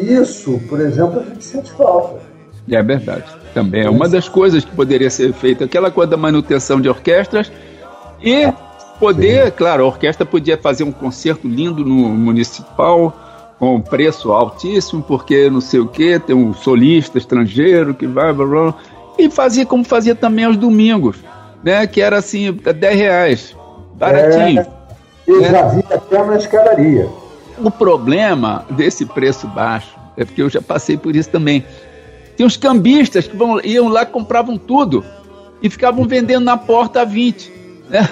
Isso, 0.01 0.61
por 0.69 0.81
exemplo, 0.81 1.21
a 1.21 1.25
gente 1.25 1.45
sente 1.45 1.71
falta. 1.73 2.21
É 2.71 2.83
verdade. 2.83 3.25
Também 3.53 3.85
é 3.85 3.91
uma 3.91 4.09
das 4.09 4.29
coisas 4.29 4.65
que 4.65 4.71
poderia 4.71 5.11
ser 5.11 5.33
feita. 5.33 5.65
Aquela 5.65 5.91
coisa 5.91 6.13
da 6.13 6.17
manutenção 6.17 6.81
de 6.81 6.89
orquestras 6.89 7.51
e 8.23 8.53
Poder, 9.01 9.47
Sim. 9.47 9.53
claro, 9.57 9.83
a 9.83 9.87
orquestra 9.87 10.27
podia 10.27 10.59
fazer 10.59 10.85
um 10.85 10.93
concerto 10.93 11.49
lindo 11.49 11.83
no 11.83 12.11
municipal, 12.11 13.17
com 13.59 13.81
preço 13.81 14.31
altíssimo, 14.31 15.03
porque 15.03 15.49
não 15.49 15.63
sei 15.63 15.81
o 15.81 15.89
que, 15.89 16.19
tem 16.19 16.37
um 16.37 16.53
solista 16.53 17.17
estrangeiro 17.17 17.95
que 17.95 18.07
vai, 18.07 18.31
blá, 18.31 18.47
blá, 18.47 18.75
e 19.19 19.31
fazia 19.31 19.65
como 19.65 19.85
fazia 19.85 20.15
também 20.15 20.45
aos 20.45 20.59
domingos, 20.59 21.17
né? 21.65 21.87
Que 21.87 22.03
era 22.03 22.19
assim, 22.19 22.53
10 22.53 22.97
reais, 22.99 23.57
baratinho. 23.95 24.61
É, 24.61 24.67
eu 25.27 25.41
né? 25.41 25.49
já 25.49 25.69
vi 25.69 25.85
até 25.91 26.23
na 26.23 26.37
escadaria. 26.37 27.09
O 27.63 27.71
problema 27.71 28.65
desse 28.71 29.05
preço 29.05 29.47
baixo 29.49 29.97
é 30.17 30.25
porque 30.25 30.43
eu 30.43 30.49
já 30.49 30.61
passei 30.61 30.97
por 30.97 31.15
isso 31.15 31.31
também. 31.31 31.65
Tem 32.37 32.47
uns 32.47 32.57
cambistas 32.57 33.27
que 33.27 33.37
vão, 33.37 33.61
iam 33.61 33.89
lá 33.89 34.07
compravam 34.07 34.57
tudo 34.57 35.05
e 35.63 35.69
ficavam 35.69 36.07
vendendo 36.07 36.45
na 36.45 36.57
porta 36.57 37.03
a 37.03 37.05
20. 37.05 37.53
Né? 37.89 38.09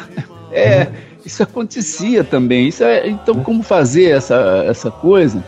É, 0.51 0.89
isso 1.25 1.43
acontecia 1.43 2.25
também. 2.25 2.69
Isso 2.69 2.83
é, 2.83 3.09
então, 3.09 3.37
como 3.37 3.63
fazer 3.63 4.11
essa, 4.11 4.65
essa 4.67 4.91
coisa 4.91 5.45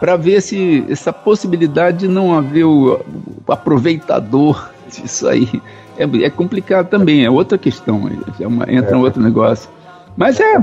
para 0.00 0.16
ver 0.16 0.42
se 0.42 0.84
essa 0.88 1.12
possibilidade 1.12 1.98
de 1.98 2.08
não 2.08 2.36
haver 2.36 2.64
o, 2.64 3.00
o 3.46 3.52
aproveitador 3.52 4.70
disso 4.88 5.26
aí 5.26 5.48
é, 5.96 6.04
é, 6.24 6.30
complicado 6.30 6.88
também. 6.88 7.24
É 7.24 7.30
outra 7.30 7.56
questão. 7.56 8.10
É 8.38 8.46
uma, 8.46 8.70
entra 8.70 8.94
é. 8.94 8.96
um 8.96 9.00
outro 9.00 9.22
negócio. 9.22 9.70
Mas 10.16 10.38
é, 10.38 10.54
é, 10.54 10.58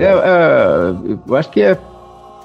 é, 0.00 0.94
eu 1.26 1.36
acho 1.36 1.50
que 1.50 1.60
é 1.60 1.78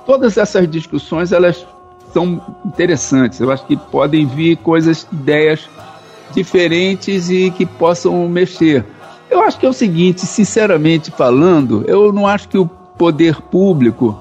todas 0.10 0.38
essas 0.38 0.68
discussões 0.68 1.32
elas 1.32 1.68
são 2.12 2.42
interessantes. 2.66 3.40
Eu 3.40 3.52
acho 3.52 3.64
que 3.68 3.78
podem 3.78 4.26
vir 4.26 4.58
coisas, 4.58 5.08
ideias 5.14 5.70
diferentes 6.34 7.30
e 7.30 7.52
que 7.52 7.64
possam 7.64 8.28
mexer. 8.28 8.84
Eu 9.30 9.42
acho 9.42 9.60
que 9.60 9.68
é 9.68 9.70
o 9.70 9.74
seguinte, 9.74 10.22
sinceramente 10.22 11.12
falando, 11.12 11.86
eu 11.88 12.12
não 12.12 12.26
acho 12.26 12.50
que 12.50 12.58
o 12.58 12.66
poder 12.66 13.40
público 13.40 14.20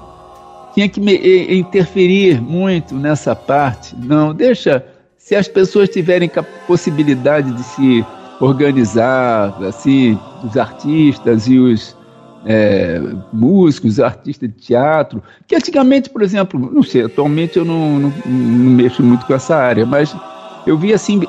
tinha 0.75 0.87
que 0.87 1.01
me, 1.01 1.57
interferir 1.57 2.39
muito 2.39 2.93
nessa 2.93 3.35
parte. 3.35 3.95
Não, 3.97 4.31
deixa. 4.31 4.85
Se 5.17 5.35
as 5.35 5.47
pessoas 5.47 5.89
tiverem 5.89 6.29
possibilidade 6.67 7.51
de 7.51 7.63
se 7.63 8.05
organizar, 8.39 9.57
assim, 9.63 10.19
os 10.43 10.55
artistas 10.55 11.47
e 11.47 11.57
os 11.57 11.97
é, 12.45 13.01
músicos, 13.33 13.99
artistas 13.99 14.49
de 14.49 14.55
teatro, 14.55 15.21
que 15.47 15.55
antigamente, 15.55 16.09
por 16.09 16.21
exemplo, 16.21 16.59
não 16.59 16.83
sei, 16.83 17.03
atualmente 17.03 17.57
eu 17.57 17.65
não, 17.65 17.99
não, 17.99 18.13
não 18.25 18.71
mexo 18.71 19.03
muito 19.03 19.25
com 19.25 19.33
essa 19.33 19.55
área, 19.55 19.85
mas 19.85 20.15
eu 20.65 20.77
vi 20.77 20.93
assim 20.93 21.21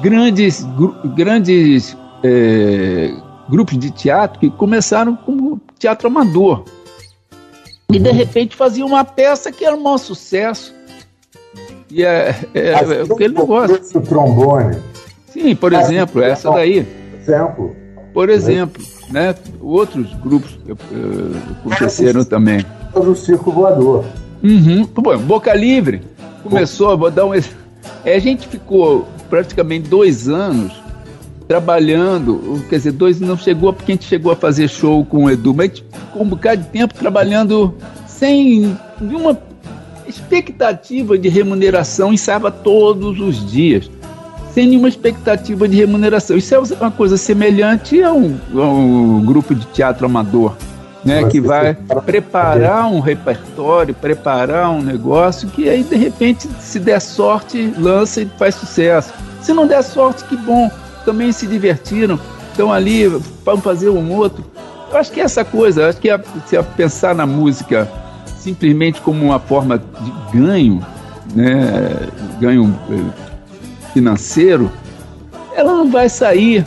grandes, 0.00 0.64
gr 0.76 1.08
grandes 1.14 1.96
é, 2.22 3.12
grupos 3.48 3.78
de 3.78 3.90
teatro 3.90 4.40
que 4.40 4.50
começaram 4.50 5.16
como 5.16 5.60
teatro 5.78 6.08
amador. 6.08 6.64
E 7.92 7.98
de 7.98 8.10
repente 8.10 8.56
faziam 8.56 8.88
uma 8.88 9.04
peça 9.04 9.52
que 9.52 9.64
era 9.64 9.76
um 9.76 9.82
maior 9.82 9.98
sucesso. 9.98 10.74
E 11.88 12.02
é, 12.04 12.34
é, 12.52 12.68
é 12.70 13.02
aquele 13.02 13.34
negócio. 13.34 13.80
O 13.94 14.00
trombone. 14.00 14.76
Sim, 15.28 15.54
por 15.54 15.72
exemplo, 15.72 16.22
essa 16.22 16.50
daí. 16.50 16.86
Exemplo. 17.20 17.76
Por 18.16 18.30
exemplo, 18.30 18.82
né? 19.10 19.34
Outros 19.60 20.10
grupos 20.14 20.52
uh, 20.52 21.36
aconteceram 21.60 22.24
também. 22.24 22.64
O 22.94 23.14
Circo 23.14 23.52
Voador. 23.52 24.06
Uhum. 24.42 24.88
Bom, 24.94 25.18
Boca 25.18 25.52
Livre 25.52 26.00
começou, 26.42 26.96
vou 26.96 27.10
dar 27.10 27.26
um. 27.26 27.34
É, 27.34 28.14
a 28.14 28.18
gente 28.18 28.48
ficou 28.48 29.06
praticamente 29.28 29.90
dois 29.90 30.30
anos 30.30 30.72
trabalhando, 31.46 32.64
quer 32.70 32.76
dizer, 32.76 32.92
dois 32.92 33.20
não 33.20 33.36
chegou 33.36 33.70
porque 33.70 33.92
a 33.92 33.94
gente 33.96 34.06
chegou 34.06 34.32
a 34.32 34.36
fazer 34.36 34.66
show 34.66 35.04
com 35.04 35.24
o 35.24 35.30
Edu, 35.30 35.52
mas 35.52 35.66
a 35.66 35.74
gente 35.74 35.84
ficou 36.06 36.22
um 36.22 36.28
bocado 36.30 36.62
de 36.62 36.68
tempo 36.70 36.94
trabalhando 36.94 37.74
sem 38.06 38.78
nenhuma 38.98 39.38
expectativa 40.08 41.18
de 41.18 41.28
remuneração, 41.28 42.14
ensaiava 42.14 42.50
todos 42.50 43.20
os 43.20 43.46
dias, 43.50 43.90
sem 44.56 44.66
nenhuma 44.66 44.88
expectativa 44.88 45.68
de 45.68 45.76
remuneração. 45.76 46.34
Isso 46.34 46.54
é 46.54 46.58
uma 46.80 46.90
coisa 46.90 47.18
semelhante 47.18 48.02
a 48.02 48.10
um, 48.10 48.38
a 48.54 48.62
um 48.62 49.22
grupo 49.22 49.54
de 49.54 49.66
teatro 49.66 50.06
amador. 50.06 50.56
Né, 51.04 51.22
que 51.28 51.40
vai 51.40 51.74
preparar 52.04 52.90
um 52.90 52.98
repertório, 52.98 53.94
preparar 53.94 54.70
um 54.70 54.82
negócio 54.82 55.48
que 55.48 55.68
aí 55.68 55.84
de 55.84 55.94
repente, 55.94 56.48
se 56.58 56.80
der 56.80 57.00
sorte, 57.00 57.72
lança 57.78 58.22
e 58.22 58.26
faz 58.36 58.56
sucesso. 58.56 59.12
Se 59.40 59.52
não 59.52 59.68
der 59.68 59.84
sorte, 59.84 60.24
que 60.24 60.36
bom, 60.36 60.68
também 61.04 61.30
se 61.30 61.46
divertiram, 61.46 62.18
estão 62.50 62.72
ali 62.72 63.08
para 63.44 63.56
fazer 63.58 63.90
um 63.90 64.10
outro. 64.12 64.44
Eu 64.90 64.98
acho 64.98 65.12
que 65.12 65.20
é 65.20 65.24
essa 65.24 65.44
coisa, 65.44 65.88
acho 65.88 66.00
que 66.00 66.10
é, 66.10 66.18
se 66.46 66.60
pensar 66.76 67.14
na 67.14 67.26
música 67.26 67.88
simplesmente 68.38 69.00
como 69.00 69.26
uma 69.26 69.38
forma 69.38 69.78
de 69.78 70.38
ganho, 70.38 70.84
né, 71.34 72.08
ganho 72.40 72.76
eh, 72.90 73.25
financeiro, 73.96 74.70
ela 75.54 75.72
não 75.72 75.90
vai 75.90 76.06
sair 76.06 76.66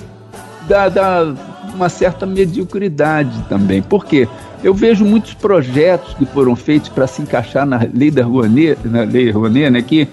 da, 0.67 0.89
da 0.89 1.35
uma 1.75 1.87
certa 1.87 2.25
mediocridade 2.25 3.45
também. 3.47 3.83
Por 3.83 4.03
quê? 4.03 4.27
Eu 4.63 4.73
vejo 4.73 5.05
muitos 5.05 5.35
projetos 5.35 6.15
que 6.15 6.25
foram 6.25 6.55
feitos 6.55 6.89
para 6.89 7.05
se 7.05 7.21
encaixar 7.21 7.67
na 7.67 7.87
lei 7.93 8.09
da 8.09 8.23
Rouanet, 8.23 8.79
na 8.83 9.03
lei 9.03 9.29
Rouanet, 9.29 9.69
né, 9.69 9.81
que 9.83 10.07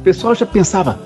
o 0.00 0.02
pessoal 0.02 0.34
já 0.34 0.44
pensava, 0.44 0.98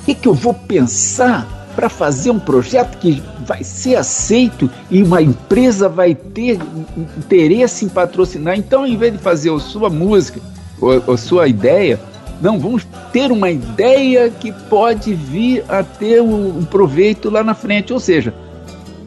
o 0.00 0.04
que, 0.04 0.14
que 0.14 0.28
eu 0.28 0.32
vou 0.32 0.54
pensar 0.54 1.44
para 1.74 1.88
fazer 1.88 2.30
um 2.30 2.38
projeto 2.38 2.98
que 2.98 3.20
vai 3.44 3.64
ser 3.64 3.96
aceito 3.96 4.70
e 4.88 5.02
uma 5.02 5.20
empresa 5.20 5.88
vai 5.88 6.14
ter 6.14 6.60
interesse 7.16 7.84
em 7.84 7.88
patrocinar. 7.88 8.56
Então, 8.56 8.86
em 8.86 8.96
vez 8.96 9.12
de 9.12 9.18
fazer 9.18 9.52
a 9.52 9.58
sua 9.58 9.90
música 9.90 10.40
a 11.12 11.16
sua 11.16 11.46
ideia, 11.46 11.98
não, 12.42 12.58
vamos 12.58 12.84
ter 13.12 13.30
uma 13.30 13.48
ideia 13.50 14.28
que 14.28 14.50
pode 14.68 15.14
vir 15.14 15.64
a 15.68 15.84
ter 15.84 16.20
um, 16.20 16.64
proveito 16.64 17.30
lá 17.30 17.44
na 17.44 17.54
frente. 17.54 17.92
Ou 17.92 18.00
seja, 18.00 18.34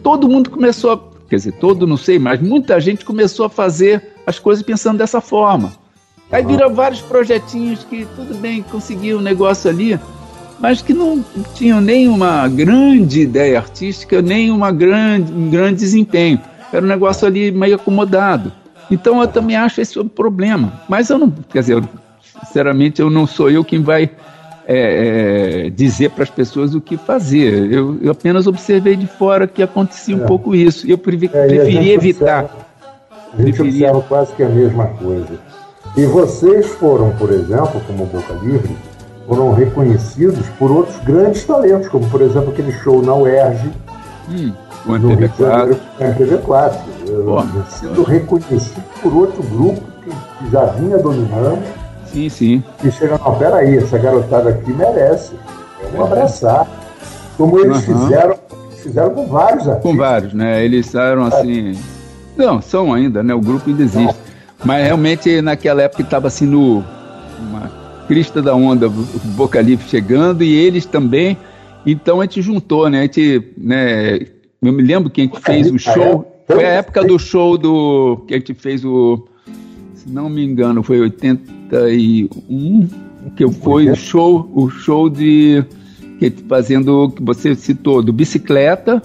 todo 0.01 0.29
mundo 0.29 0.49
começou 0.49 0.93
a, 0.93 0.99
quer 1.29 1.35
dizer, 1.35 1.51
todo 1.53 1.85
não 1.85 1.97
sei, 1.97 2.17
mas 2.17 2.39
muita 2.39 2.79
gente 2.79 3.03
começou 3.03 3.45
a 3.45 3.49
fazer 3.49 4.01
as 4.25 4.39
coisas 4.39 4.63
pensando 4.63 4.99
dessa 4.99 5.19
forma. 5.19 5.73
Aí 6.31 6.45
viram 6.45 6.73
vários 6.73 7.01
projetinhos 7.01 7.83
que, 7.83 8.07
tudo 8.15 8.33
bem, 8.35 8.63
conseguiu 8.63 9.17
um 9.17 9.21
negócio 9.21 9.69
ali, 9.69 9.99
mas 10.57 10.81
que 10.81 10.93
não 10.93 11.23
tinham 11.53 11.81
nem 11.81 12.07
uma 12.07 12.47
grande 12.47 13.21
ideia 13.21 13.59
artística, 13.59 14.21
nem 14.21 14.49
uma 14.49 14.71
grande, 14.71 15.31
um 15.31 15.49
grande 15.49 15.79
desempenho. 15.81 16.39
Era 16.71 16.83
um 16.85 16.89
negócio 16.89 17.27
ali 17.27 17.51
meio 17.51 17.75
acomodado. 17.75 18.51
Então 18.89 19.21
eu 19.21 19.27
também 19.27 19.55
acho 19.55 19.81
esse 19.81 19.99
o 19.99 20.05
problema. 20.05 20.73
Mas 20.87 21.09
eu 21.09 21.17
não, 21.17 21.29
quer 21.29 21.59
dizer, 21.59 21.83
sinceramente, 22.43 23.01
eu 23.01 23.09
não 23.09 23.25
sou 23.27 23.49
eu 23.49 23.63
quem 23.63 23.81
vai 23.81 24.09
é, 24.67 25.67
é, 25.67 25.69
dizer 25.69 26.11
para 26.11 26.23
as 26.23 26.29
pessoas 26.29 26.73
o 26.73 26.81
que 26.81 26.97
fazer. 26.97 27.71
Eu, 27.71 27.97
eu, 28.01 28.11
apenas 28.11 28.47
observei 28.47 28.95
de 28.95 29.07
fora 29.07 29.47
que 29.47 29.61
acontecia 29.61 30.15
um 30.15 30.23
é. 30.23 30.27
pouco 30.27 30.55
isso. 30.55 30.87
E 30.87 30.91
eu 30.91 30.97
previ, 30.97 31.29
é, 31.31 31.47
preferi 31.47 31.91
evitar. 31.91 32.45
Observa, 32.45 32.65
a 33.33 33.41
gente 33.41 33.55
preferia... 33.57 33.87
observa 33.89 34.01
quase 34.07 34.33
que 34.33 34.43
a 34.43 34.49
mesma 34.49 34.87
coisa. 34.87 35.39
E 35.95 36.05
vocês 36.05 36.67
foram, 36.71 37.11
por 37.11 37.31
exemplo, 37.31 37.81
como 37.87 38.05
Boca 38.05 38.33
Livre, 38.41 38.75
foram 39.27 39.53
reconhecidos 39.53 40.47
por 40.59 40.71
outros 40.71 40.97
grandes 41.03 41.43
talentos, 41.45 41.87
como 41.87 42.07
por 42.09 42.21
exemplo 42.21 42.51
aquele 42.51 42.71
show 42.71 43.01
na 43.01 43.15
UERJ, 43.15 43.71
hum, 44.29 44.51
o 44.85 44.91
MPV4. 44.91 45.77
MPV4. 45.99 46.79
Sendo 47.69 48.03
reconhecido 48.03 48.83
por 49.01 49.13
outro 49.13 49.41
grupo 49.43 49.81
que, 50.03 50.51
já 50.51 50.65
vinha 50.65 50.97
dominando. 50.97 51.84
Sim, 52.15 52.29
sim. 52.29 52.63
E 52.81 52.89
chega, 52.89 53.17
não, 53.17 53.37
peraí, 53.37 53.75
essa 53.75 53.97
garotada 53.97 54.49
aqui 54.49 54.71
merece. 54.71 55.33
Vamos 55.91 55.99
é. 55.99 56.13
abraçar. 56.13 56.65
Como 57.35 57.59
eles 57.59 57.85
uhum. 57.85 57.99
fizeram, 57.99 58.35
fizeram 58.81 59.09
com 59.09 59.27
vários 59.27 59.67
artistas. 59.67 59.91
Com 59.91 59.97
vários, 59.97 60.33
né? 60.33 60.63
Eles 60.63 60.95
eram 60.95 61.25
assim. 61.25 61.77
Não, 62.37 62.61
são 62.61 62.93
ainda, 62.93 63.21
né? 63.21 63.33
O 63.33 63.41
grupo 63.41 63.69
ainda 63.69 63.83
existe. 63.83 64.01
Não. 64.05 64.15
Mas 64.63 64.85
realmente 64.85 65.41
naquela 65.41 65.81
época 65.81 66.03
estava 66.03 66.27
assim 66.27 66.45
no. 66.45 66.81
Uma 67.37 67.69
crista 68.07 68.41
da 68.41 68.55
onda, 68.55 68.87
Boca 69.35 69.59
Livre 69.59 69.85
chegando 69.85 70.41
e 70.41 70.55
eles 70.55 70.85
também. 70.85 71.37
Então 71.85 72.21
a 72.21 72.23
gente 72.23 72.41
juntou, 72.41 72.89
né? 72.89 72.99
A 72.99 73.01
gente, 73.01 73.53
né? 73.57 74.19
Eu 74.61 74.71
me 74.71 74.81
lembro 74.81 75.09
que 75.09 75.19
a 75.19 75.23
gente 75.25 75.39
fez 75.41 75.69
o 75.69 75.77
show. 75.77 76.31
Foi 76.47 76.63
a 76.63 76.69
época 76.69 77.03
do 77.03 77.19
show 77.19 77.57
do. 77.57 78.23
que 78.25 78.33
a 78.33 78.37
gente 78.37 78.53
fez 78.53 78.85
o. 78.85 79.27
Se 80.05 80.11
não 80.11 80.29
me 80.29 80.43
engano, 80.43 80.83
foi 80.83 80.99
81, 80.99 82.87
que 83.35 83.49
foi 83.51 83.89
o 83.89 83.95
show, 83.95 84.49
o 84.53 84.69
show 84.69 85.09
de. 85.09 85.63
Que 86.19 86.29
fazendo, 86.47 87.09
que 87.09 87.23
você 87.23 87.55
citou, 87.55 88.01
do 88.01 88.13
bicicleta, 88.13 89.01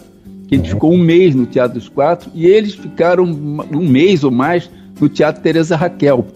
que 0.47 0.55
a 0.55 0.59
gente 0.59 0.71
ficou 0.71 0.93
um 0.93 0.99
mês 0.99 1.35
no 1.35 1.47
Teatro 1.47 1.79
dos 1.79 1.89
Quatro, 1.89 2.31
e 2.35 2.47
eles 2.47 2.75
ficaram 2.75 3.25
um 3.25 3.89
mês 3.89 4.23
ou 4.23 4.31
mais 4.31 4.71
no 5.01 5.09
Teatro 5.09 5.43
Teresa 5.43 5.75
Raquel 5.75 6.27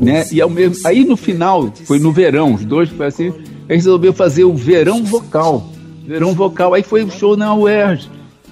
né? 0.00 0.24
E 0.32 0.40
ao 0.40 0.48
mesmo, 0.48 0.86
aí 0.86 1.04
no 1.04 1.16
final, 1.16 1.70
foi 1.84 1.98
no 1.98 2.12
verão, 2.12 2.54
os 2.54 2.64
dois 2.64 2.88
foi 2.88 3.06
assim, 3.06 3.28
a 3.28 3.72
gente 3.72 3.84
resolveu 3.84 4.12
fazer 4.12 4.44
o 4.44 4.54
verão 4.54 5.04
vocal. 5.04 5.68
Verão 6.06 6.32
vocal, 6.32 6.72
aí 6.72 6.82
foi 6.82 7.02
o 7.02 7.10
show 7.10 7.36
na 7.36 7.54
UERJ. 7.54 8.08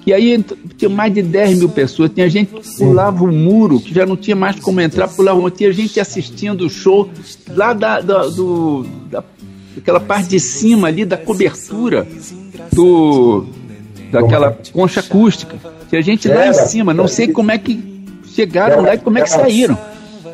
E 0.07 0.13
aí 0.13 0.41
tinha 0.77 0.87
mais 0.87 1.13
de 1.13 1.21
10 1.21 1.59
mil 1.59 1.67
pessoas, 1.67 2.09
tinha 2.09 2.29
gente 2.29 2.53
que 2.53 2.77
pulava 2.77 3.25
o 3.25 3.27
muro, 3.27 3.77
que 3.77 3.93
já 3.93 4.05
não 4.05 4.15
tinha 4.15 4.37
mais 4.37 4.57
como 4.57 4.79
entrar, 4.79 5.05
pulava 5.09 5.51
tinha 5.51 5.69
gente 5.73 5.99
assistindo 5.99 6.61
o 6.65 6.69
show 6.69 7.09
lá 7.49 7.73
da, 7.73 7.99
da, 7.99 8.25
do, 8.27 8.85
da, 9.11 9.21
daquela 9.75 9.99
parte 9.99 10.29
de 10.29 10.39
cima 10.39 10.87
ali, 10.87 11.03
da 11.03 11.17
cobertura 11.17 12.07
do, 12.71 13.47
daquela 14.09 14.57
concha 14.71 15.01
acústica. 15.01 15.57
Tinha 15.89 16.01
gente 16.01 16.29
lá 16.29 16.47
em 16.47 16.53
cima, 16.53 16.93
não 16.93 17.09
sei 17.09 17.27
como 17.27 17.51
é 17.51 17.57
que 17.57 18.05
chegaram 18.33 18.83
lá 18.83 18.95
e 18.95 18.99
como 18.99 19.17
é 19.17 19.23
que 19.23 19.29
saíram. 19.29 19.77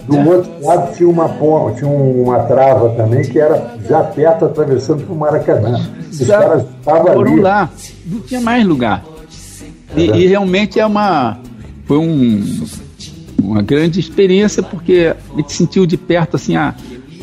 Do 0.07 0.19
outro 0.19 0.51
lado 0.63 0.95
tinha 0.95 1.09
uma 1.09 1.29
ponte, 1.29 1.79
tinha 1.79 1.89
uma 1.89 2.43
trava 2.43 2.89
também, 2.89 3.23
que 3.23 3.39
era 3.39 3.75
já 3.89 4.03
perto 4.03 4.45
atravessando 4.45 5.03
para 5.03 5.15
o 5.15 5.17
Maracanã. 5.17 5.89
Os 6.11 6.27
caras 6.27 6.63
estavam 6.77 7.21
ali. 7.21 7.39
lá, 7.39 7.71
não 8.05 8.19
tinha 8.19 8.39
mais 8.39 8.63
lugar. 8.63 9.12
E, 9.95 10.01
e, 10.01 10.27
realmente 10.27 10.79
é 10.79 10.85
uma. 10.85 11.39
Foi 11.85 11.97
um, 11.97 12.65
uma 13.41 13.61
grande 13.61 13.99
experiência, 13.99 14.63
porque 14.63 15.13
a 15.33 15.35
gente 15.37 15.53
sentiu 15.53 15.85
de 15.85 15.97
perto 15.97 16.35
assim, 16.35 16.55
a, 16.55 16.73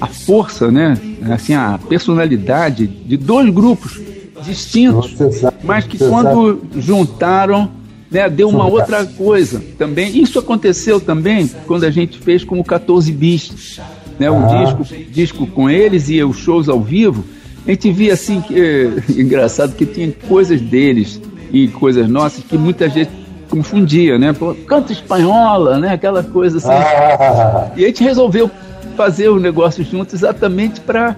a 0.01 0.07
força, 0.07 0.71
né? 0.71 0.97
Assim, 1.33 1.55
a 1.55 1.79
personalidade 1.89 2.87
de 2.87 3.17
dois 3.17 3.51
grupos 3.51 4.01
distintos, 4.45 5.15
mas 5.63 5.85
que 5.85 5.99
quando 5.99 6.63
juntaram 6.79 7.71
né, 8.11 8.29
deu 8.29 8.49
uma 8.49 8.67
outra 8.67 9.05
coisa 9.05 9.63
também. 9.79 10.21
Isso 10.21 10.39
aconteceu 10.39 11.01
também 11.01 11.49
quando 11.67 11.85
a 11.85 11.91
gente 11.91 12.19
fez 12.19 12.43
como 12.43 12.65
14 12.65 13.13
bis. 13.13 13.79
né, 14.19 14.31
o 14.31 14.47
disco, 14.47 14.95
disco 15.11 15.47
com 15.47 15.71
eles 15.71 16.09
e 16.11 16.23
os 16.23 16.37
shows 16.37 16.69
ao 16.69 16.81
vivo, 16.81 17.25
a 17.67 17.71
gente 17.71 17.91
via 17.93 18.15
assim, 18.15 18.41
que, 18.41 18.61
é, 18.61 18.91
engraçado, 19.21 19.77
que 19.77 19.87
tinha 19.87 20.13
coisas 20.29 20.61
deles 20.61 21.21
e 21.53 21.69
coisas 21.69 22.09
nossas 22.09 22.45
que 22.45 22.57
muita 22.57 22.89
gente 22.89 23.11
confundia, 23.49 24.19
né? 24.19 24.33
Pô, 24.33 24.55
canta 24.67 24.93
espanhola, 24.93 25.79
né? 25.79 25.95
Aquela 25.95 26.23
coisa 26.23 26.59
assim. 26.59 26.71
Ah. 26.71 27.71
E 27.77 27.85
a 27.85 27.89
gente 27.89 28.05
resolveu 28.05 28.51
fazer 28.97 29.29
o 29.29 29.39
negócio 29.39 29.85
juntos 29.85 30.15
exatamente 30.15 30.81
para 30.81 31.17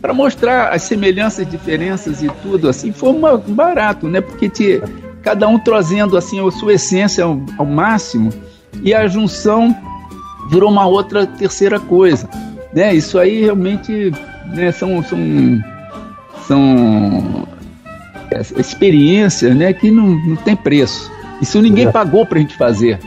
para 0.00 0.14
mostrar 0.14 0.68
as 0.68 0.82
semelhanças, 0.82 1.48
diferenças 1.48 2.22
e 2.22 2.28
tudo 2.42 2.68
assim. 2.68 2.92
Foi 2.92 3.10
uma, 3.10 3.36
barato, 3.36 4.08
né? 4.08 4.20
Porque 4.20 4.48
te, 4.48 4.82
cada 5.22 5.46
um 5.46 5.58
trazendo 5.58 6.16
assim 6.16 6.46
a 6.46 6.50
sua 6.50 6.74
essência 6.74 7.24
ao, 7.24 7.40
ao 7.58 7.66
máximo 7.66 8.30
e 8.82 8.94
a 8.94 9.06
junção 9.06 9.74
virou 10.50 10.70
uma 10.70 10.86
outra 10.86 11.26
terceira 11.26 11.78
coisa, 11.78 12.28
né? 12.72 12.94
Isso 12.94 13.18
aí 13.18 13.42
realmente 13.42 14.12
né, 14.54 14.72
são, 14.72 15.02
são 15.02 15.18
são 16.46 17.46
experiências 18.56 19.54
né, 19.56 19.72
que 19.72 19.90
não, 19.90 20.06
não 20.26 20.36
tem 20.36 20.56
preço. 20.56 21.10
Isso 21.40 21.60
ninguém 21.60 21.86
é. 21.86 21.92
pagou 21.92 22.24
para 22.24 22.38
a 22.38 22.40
gente 22.40 22.56
fazer. 22.56 22.98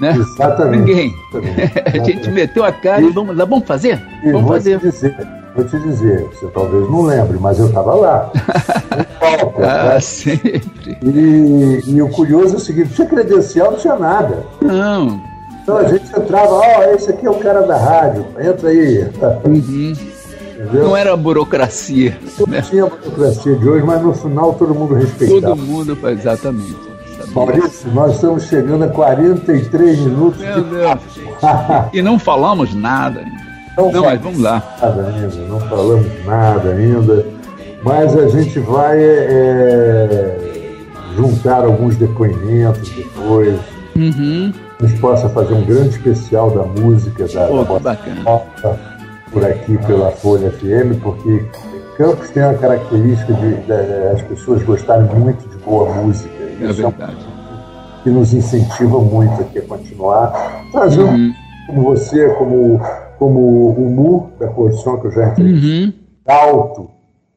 Né? 0.00 0.16
Exatamente. 0.16 0.78
Ninguém. 0.78 1.14
Exatamente. 1.32 1.82
a 2.00 2.04
gente 2.04 2.30
meteu 2.30 2.64
a 2.64 2.72
cara 2.72 3.02
e, 3.02 3.06
e 3.06 3.10
vamos, 3.10 3.36
vamos 3.36 3.64
fazer? 3.66 4.02
Vamos 4.24 4.42
vou 4.42 4.52
fazer. 4.52 4.80
Te 4.80 4.90
dizer, 4.90 5.28
vou 5.54 5.64
te 5.64 5.78
dizer, 5.78 6.22
você 6.24 6.46
talvez 6.48 6.90
não 6.90 7.02
lembre, 7.02 7.38
mas 7.38 7.58
eu 7.58 7.66
estava 7.66 7.94
lá. 7.94 8.32
ah, 9.62 9.94
né? 9.94 10.00
sempre. 10.00 10.98
E, 11.02 11.82
e, 11.86 12.02
o 12.02 12.08
curioso 12.08 12.54
é 12.54 12.56
o 12.56 12.60
seguinte: 12.60 12.94
tinha 12.94 13.06
credencial, 13.06 13.72
não 13.72 13.78
tinha 13.78 13.96
nada. 13.96 14.44
Não. 14.60 15.22
Então 15.62 15.78
a 15.78 15.84
gente 15.84 16.04
entrava, 16.14 16.52
ó, 16.52 16.62
oh, 16.78 16.94
esse 16.94 17.10
aqui 17.10 17.24
é 17.24 17.30
o 17.30 17.38
cara 17.38 17.62
da 17.62 17.76
rádio, 17.76 18.26
entra 18.38 18.68
aí. 18.68 19.08
Uhum. 19.46 19.94
Entendeu? 20.64 20.84
Não 20.84 20.96
era 20.96 21.16
burocracia. 21.16 22.18
Não 22.38 22.46
né? 22.46 22.62
tinha 22.62 22.86
burocracia 22.86 23.54
de 23.56 23.68
hoje, 23.68 23.84
mas 23.84 24.02
no 24.02 24.14
final 24.14 24.54
todo 24.54 24.74
mundo 24.74 24.94
respeitava. 24.94 25.54
Todo 25.54 25.56
mundo, 25.56 25.98
exatamente. 26.08 26.76
Maurício, 27.34 27.90
nós 27.92 28.14
estamos 28.14 28.44
chegando 28.44 28.84
a 28.84 28.88
43 28.88 29.98
minutos. 30.00 30.40
Meu 30.40 30.62
de... 30.62 30.70
Deus. 30.70 31.00
e 31.92 32.02
não 32.02 32.18
falamos 32.18 32.74
nada. 32.74 33.24
Não, 33.76 33.90
não 33.90 34.02
mas 34.02 34.20
vamos 34.20 34.40
lá. 34.40 34.62
Nada 34.80 35.08
ainda, 35.08 35.36
não 35.48 35.60
falamos 35.60 36.06
nada 36.24 36.70
ainda. 36.70 37.26
Mas 37.82 38.16
a 38.16 38.28
gente 38.28 38.58
vai 38.60 38.98
é, 38.98 40.38
juntar 41.16 41.64
alguns 41.64 41.96
depoimentos 41.96 42.88
depois. 42.90 43.58
Uhum. 43.96 44.52
A 44.80 44.86
gente 44.86 45.00
possa 45.00 45.28
fazer 45.28 45.54
um 45.54 45.64
grande 45.64 45.90
especial 45.90 46.50
da 46.50 46.62
música 46.80 47.26
da, 47.28 47.46
Pô, 47.46 47.64
da 47.64 47.78
bacana. 47.78 48.22
Nova 48.22 48.93
por 49.34 49.44
aqui 49.44 49.76
pela 49.78 50.12
Folha 50.12 50.50
FM, 50.52 51.02
porque 51.02 51.44
Campos 51.98 52.30
tem 52.30 52.42
a 52.42 52.54
característica 52.54 53.32
de, 53.34 53.54
de, 53.56 53.72
as 54.12 54.22
pessoas 54.22 54.62
gostarem 54.62 55.06
muito 55.16 55.46
de 55.48 55.56
boa 55.64 55.92
música. 55.92 56.30
É 56.60 56.72
verdade. 56.72 57.16
É 57.30 58.02
que 58.02 58.10
nos 58.10 58.32
incentiva 58.32 59.00
muito 59.00 59.40
aqui 59.40 59.58
a 59.58 59.62
continuar, 59.62 60.66
trazendo 60.70 61.06
uhum. 61.06 61.32
como 61.66 61.82
você, 61.82 62.28
como, 62.34 62.80
como 63.18 63.70
o 63.70 63.90
Mu 63.90 64.30
da 64.38 64.46
Corção, 64.48 65.00
que 65.00 65.06
eu 65.06 65.12
já 65.12 65.28
entrevistei, 65.28 65.86
uhum. 65.86 65.92
alto, 66.28 66.90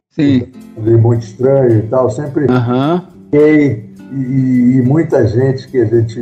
Sim. 0.09 0.47
muito 0.77 1.23
estranho 1.23 1.79
e 1.79 1.81
tal, 1.83 2.09
sempre 2.09 2.47
uhum. 2.47 3.01
e, 3.31 3.79
e, 4.11 4.77
e 4.77 4.81
muita 4.81 5.25
gente 5.25 5.67
que 5.69 5.79
a 5.79 5.85
gente 5.85 6.19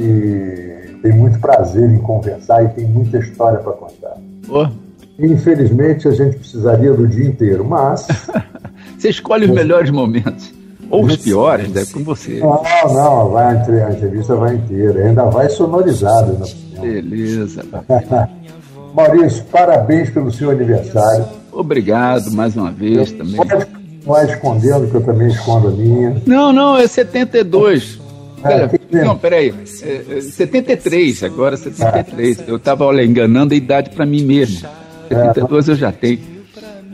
tem 1.02 1.12
muito 1.12 1.40
prazer 1.40 1.90
em 1.90 1.98
conversar 1.98 2.64
e 2.64 2.70
tem 2.70 2.86
muita 2.86 3.18
história 3.18 3.58
para 3.58 3.74
contar. 3.74 4.16
Oh. 4.48 4.85
Infelizmente, 5.18 6.08
a 6.08 6.12
gente 6.12 6.38
precisaria 6.38 6.94
do 6.94 7.08
dia 7.08 7.26
inteiro, 7.26 7.64
mas. 7.64 8.08
você 8.98 9.10
escolhe 9.10 9.46
os 9.46 9.52
melhores 9.52 9.90
momentos. 9.90 10.54
Ou 10.90 11.06
os 11.06 11.18
piores, 11.18 11.72
deve 11.72 11.92
com 11.92 12.04
você. 12.04 12.40
Não, 12.40 12.62
não, 12.94 13.30
vai, 13.30 13.58
a 13.58 13.92
entrevista 13.92 14.36
vai 14.36 14.56
inteira, 14.56 15.08
ainda 15.08 15.26
vai 15.26 15.50
sonorizada. 15.50 16.34
Né? 16.34 16.46
Beleza. 16.80 17.64
Maurício, 18.94 19.44
parabéns 19.46 20.10
pelo 20.10 20.32
seu 20.32 20.52
aniversário. 20.52 21.26
Obrigado 21.52 22.32
mais 22.32 22.56
uma 22.56 22.72
vez 22.72 23.12
eu 23.12 23.18
também. 23.18 23.36
Pode 23.36 23.66
continuar 23.66 24.26
escondendo, 24.26 24.88
que 24.90 24.96
eu 24.96 25.02
também 25.02 25.28
escondo 25.28 25.68
a 25.70 25.72
minha. 25.72 26.22
Não, 26.26 26.54
não, 26.54 26.78
é 26.78 26.88
72. 26.88 28.00
É, 28.44 28.68
Pera, 28.68 29.06
não, 29.06 29.18
peraí. 29.18 29.54
É, 29.82 30.22
73, 30.22 31.24
é, 31.24 31.26
agora 31.26 31.58
73. 31.58 32.48
Eu 32.48 32.58
estava 32.58 33.04
enganando 33.04 33.54
a 33.54 33.58
idade 33.58 33.90
para 33.90 34.06
mim 34.06 34.24
mesmo. 34.24 34.68
72 35.08 35.70
é, 35.70 35.72
eu 35.74 35.76
já 35.76 35.92
tenho. 35.92 36.20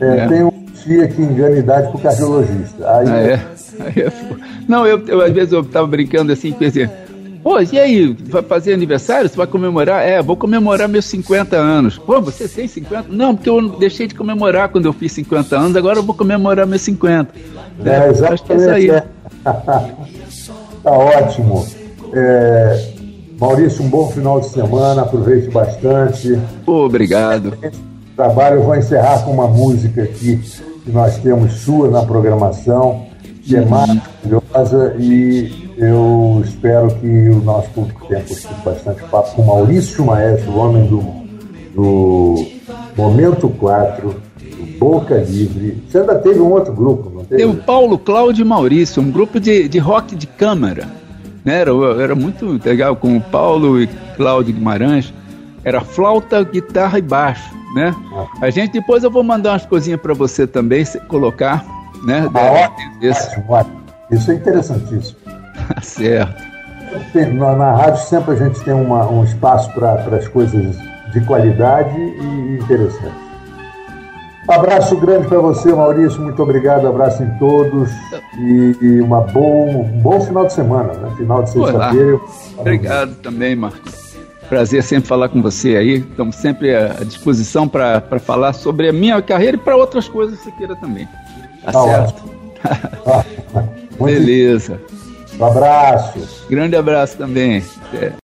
É, 0.00 0.18
é. 0.18 0.28
Tem 0.28 0.42
um 0.42 0.62
tia 0.82 1.08
que 1.08 1.22
engana 1.22 1.56
idade 1.56 1.90
pro 1.90 2.00
cardiologista. 2.00 2.98
Aí, 2.98 3.08
ah, 3.08 3.20
é? 3.20 3.32
é 4.00 4.12
não, 4.68 4.86
eu, 4.86 5.06
eu, 5.06 5.20
às 5.20 5.32
vezes 5.32 5.52
eu 5.52 5.64
tava 5.64 5.86
brincando 5.86 6.32
assim, 6.32 6.52
quer 6.52 6.68
dizer, 6.68 6.90
pô, 7.42 7.60
e 7.60 7.78
aí, 7.78 8.16
vai 8.28 8.42
fazer 8.42 8.74
aniversário? 8.74 9.28
Você 9.28 9.36
vai 9.36 9.46
comemorar? 9.46 10.06
É, 10.06 10.22
vou 10.22 10.36
comemorar 10.36 10.88
meus 10.88 11.04
50 11.06 11.56
anos. 11.56 11.98
Pô, 11.98 12.20
você 12.20 12.48
tem 12.48 12.66
50? 12.66 13.06
Não, 13.08 13.34
porque 13.34 13.50
eu 13.50 13.68
deixei 13.78 14.06
de 14.06 14.14
comemorar 14.14 14.68
quando 14.68 14.86
eu 14.86 14.92
fiz 14.92 15.12
50 15.12 15.56
anos, 15.56 15.76
agora 15.76 15.98
eu 15.98 16.02
vou 16.02 16.14
comemorar 16.14 16.66
meus 16.66 16.82
50. 16.82 17.32
É, 17.84 18.08
exatamente. 18.08 18.32
Acho 18.32 18.44
que 18.44 18.52
é 18.52 18.56
isso 18.56 18.70
aí. 18.70 18.90
É. 18.90 19.04
tá 19.44 20.90
ótimo. 20.90 21.66
É, 22.14 22.92
Maurício, 23.38 23.84
um 23.84 23.88
bom 23.88 24.10
final 24.10 24.40
de 24.40 24.48
semana, 24.48 25.02
aproveite 25.02 25.50
bastante. 25.50 26.38
Obrigado 26.66 27.56
trabalho. 28.16 28.56
Eu 28.56 28.62
vou 28.62 28.76
encerrar 28.76 29.24
com 29.24 29.32
uma 29.32 29.48
música 29.48 30.02
aqui 30.02 30.40
que 30.84 30.90
nós 30.90 31.18
temos 31.18 31.52
sua 31.54 31.88
na 31.88 32.02
programação, 32.02 33.06
que 33.42 33.56
é 33.56 33.64
maravilhosa 33.64 34.94
e 34.98 35.70
eu 35.76 36.42
espero 36.44 36.94
que 36.96 37.06
o 37.06 37.40
nosso 37.42 37.70
público 37.70 38.06
tenha 38.06 38.22
curtido 38.22 38.54
bastante 38.64 39.02
papo 39.04 39.34
com 39.34 39.42
Maurício 39.42 40.04
Maestro, 40.04 40.50
o 40.50 40.58
homem 40.58 40.86
do, 40.86 41.02
do 41.74 42.46
Momento 42.96 43.48
4, 43.48 44.08
do 44.08 44.78
Boca 44.78 45.16
Livre. 45.16 45.82
Você 45.88 45.98
ainda 45.98 46.16
teve 46.16 46.40
um 46.40 46.50
outro 46.50 46.72
grupo, 46.72 47.10
não 47.10 47.24
teve? 47.24 47.42
Tem 47.42 47.50
o 47.50 47.56
Paulo 47.56 47.98
Cláudio 47.98 48.44
Maurício, 48.44 49.02
um 49.02 49.10
grupo 49.10 49.40
de, 49.40 49.68
de 49.68 49.78
rock 49.78 50.14
de 50.14 50.26
câmara. 50.26 50.86
Né? 51.44 51.60
Era, 51.60 51.72
era 52.00 52.14
muito 52.14 52.60
legal 52.64 52.94
com 52.96 53.16
o 53.16 53.20
Paulo 53.20 53.80
e 53.80 53.88
Cláudio 54.16 54.54
Guimarães. 54.54 55.12
Era 55.64 55.80
flauta, 55.80 56.42
guitarra 56.42 56.98
e 56.98 57.02
baixo 57.02 57.61
né? 57.74 57.94
A 58.40 58.50
gente 58.50 58.72
depois 58.72 59.04
eu 59.04 59.10
vou 59.10 59.22
mandar 59.22 59.52
umas 59.52 59.66
coisinhas 59.66 60.00
para 60.00 60.14
você 60.14 60.46
também, 60.46 60.84
se 60.84 61.00
colocar, 61.00 61.64
né? 62.04 62.28
Ah, 62.34 62.66
ótimo, 63.00 63.44
ótimo. 63.48 63.82
Isso 64.10 64.30
é 64.30 64.34
interessantíssimo. 64.34 65.18
certo. 65.82 66.52
Na, 67.34 67.56
na, 67.56 67.72
rádio 67.76 68.02
sempre 68.04 68.34
a 68.34 68.36
gente 68.36 68.60
tem 68.60 68.74
uma, 68.74 69.08
um 69.08 69.24
espaço 69.24 69.72
para 69.72 69.94
as 69.94 70.28
coisas 70.28 70.76
de 71.12 71.20
qualidade 71.22 71.98
e 71.98 72.58
interessante. 72.62 73.22
Abraço 74.48 74.96
grande 74.96 75.28
para 75.28 75.38
você, 75.38 75.72
Maurício. 75.72 76.20
Muito 76.20 76.42
obrigado. 76.42 76.86
Abraço 76.86 77.22
em 77.22 77.30
todos 77.38 77.88
e, 78.38 78.76
e 78.80 79.00
uma 79.00 79.20
bom, 79.20 79.82
um 79.82 80.00
bom 80.00 80.20
final 80.20 80.46
de 80.46 80.52
semana, 80.52 80.92
né? 80.94 81.14
Final 81.16 81.44
de 81.44 81.50
sexta-feira. 81.50 82.20
Obrigado 82.58 83.14
também, 83.16 83.54
Marcos. 83.54 84.11
Prazer 84.52 84.82
sempre 84.82 85.08
falar 85.08 85.30
com 85.30 85.40
você 85.40 85.76
aí. 85.76 86.00
Estamos 86.00 86.36
sempre 86.36 86.74
à 86.74 87.02
disposição 87.04 87.66
para 87.66 88.18
falar 88.20 88.52
sobre 88.52 88.86
a 88.86 88.92
minha 88.92 89.22
carreira 89.22 89.56
e 89.56 89.58
para 89.58 89.74
outras 89.74 90.06
coisas 90.06 90.36
que 90.36 90.44
você 90.44 90.52
queira 90.52 90.76
também. 90.76 91.08
Tá, 91.64 91.72
tá 91.72 91.82
certo? 91.82 92.22
Beleza. 93.98 94.78
Um 95.40 95.44
abraço. 95.46 96.46
Grande 96.50 96.76
abraço 96.76 97.16
também. 97.16 97.64
É. 97.94 98.21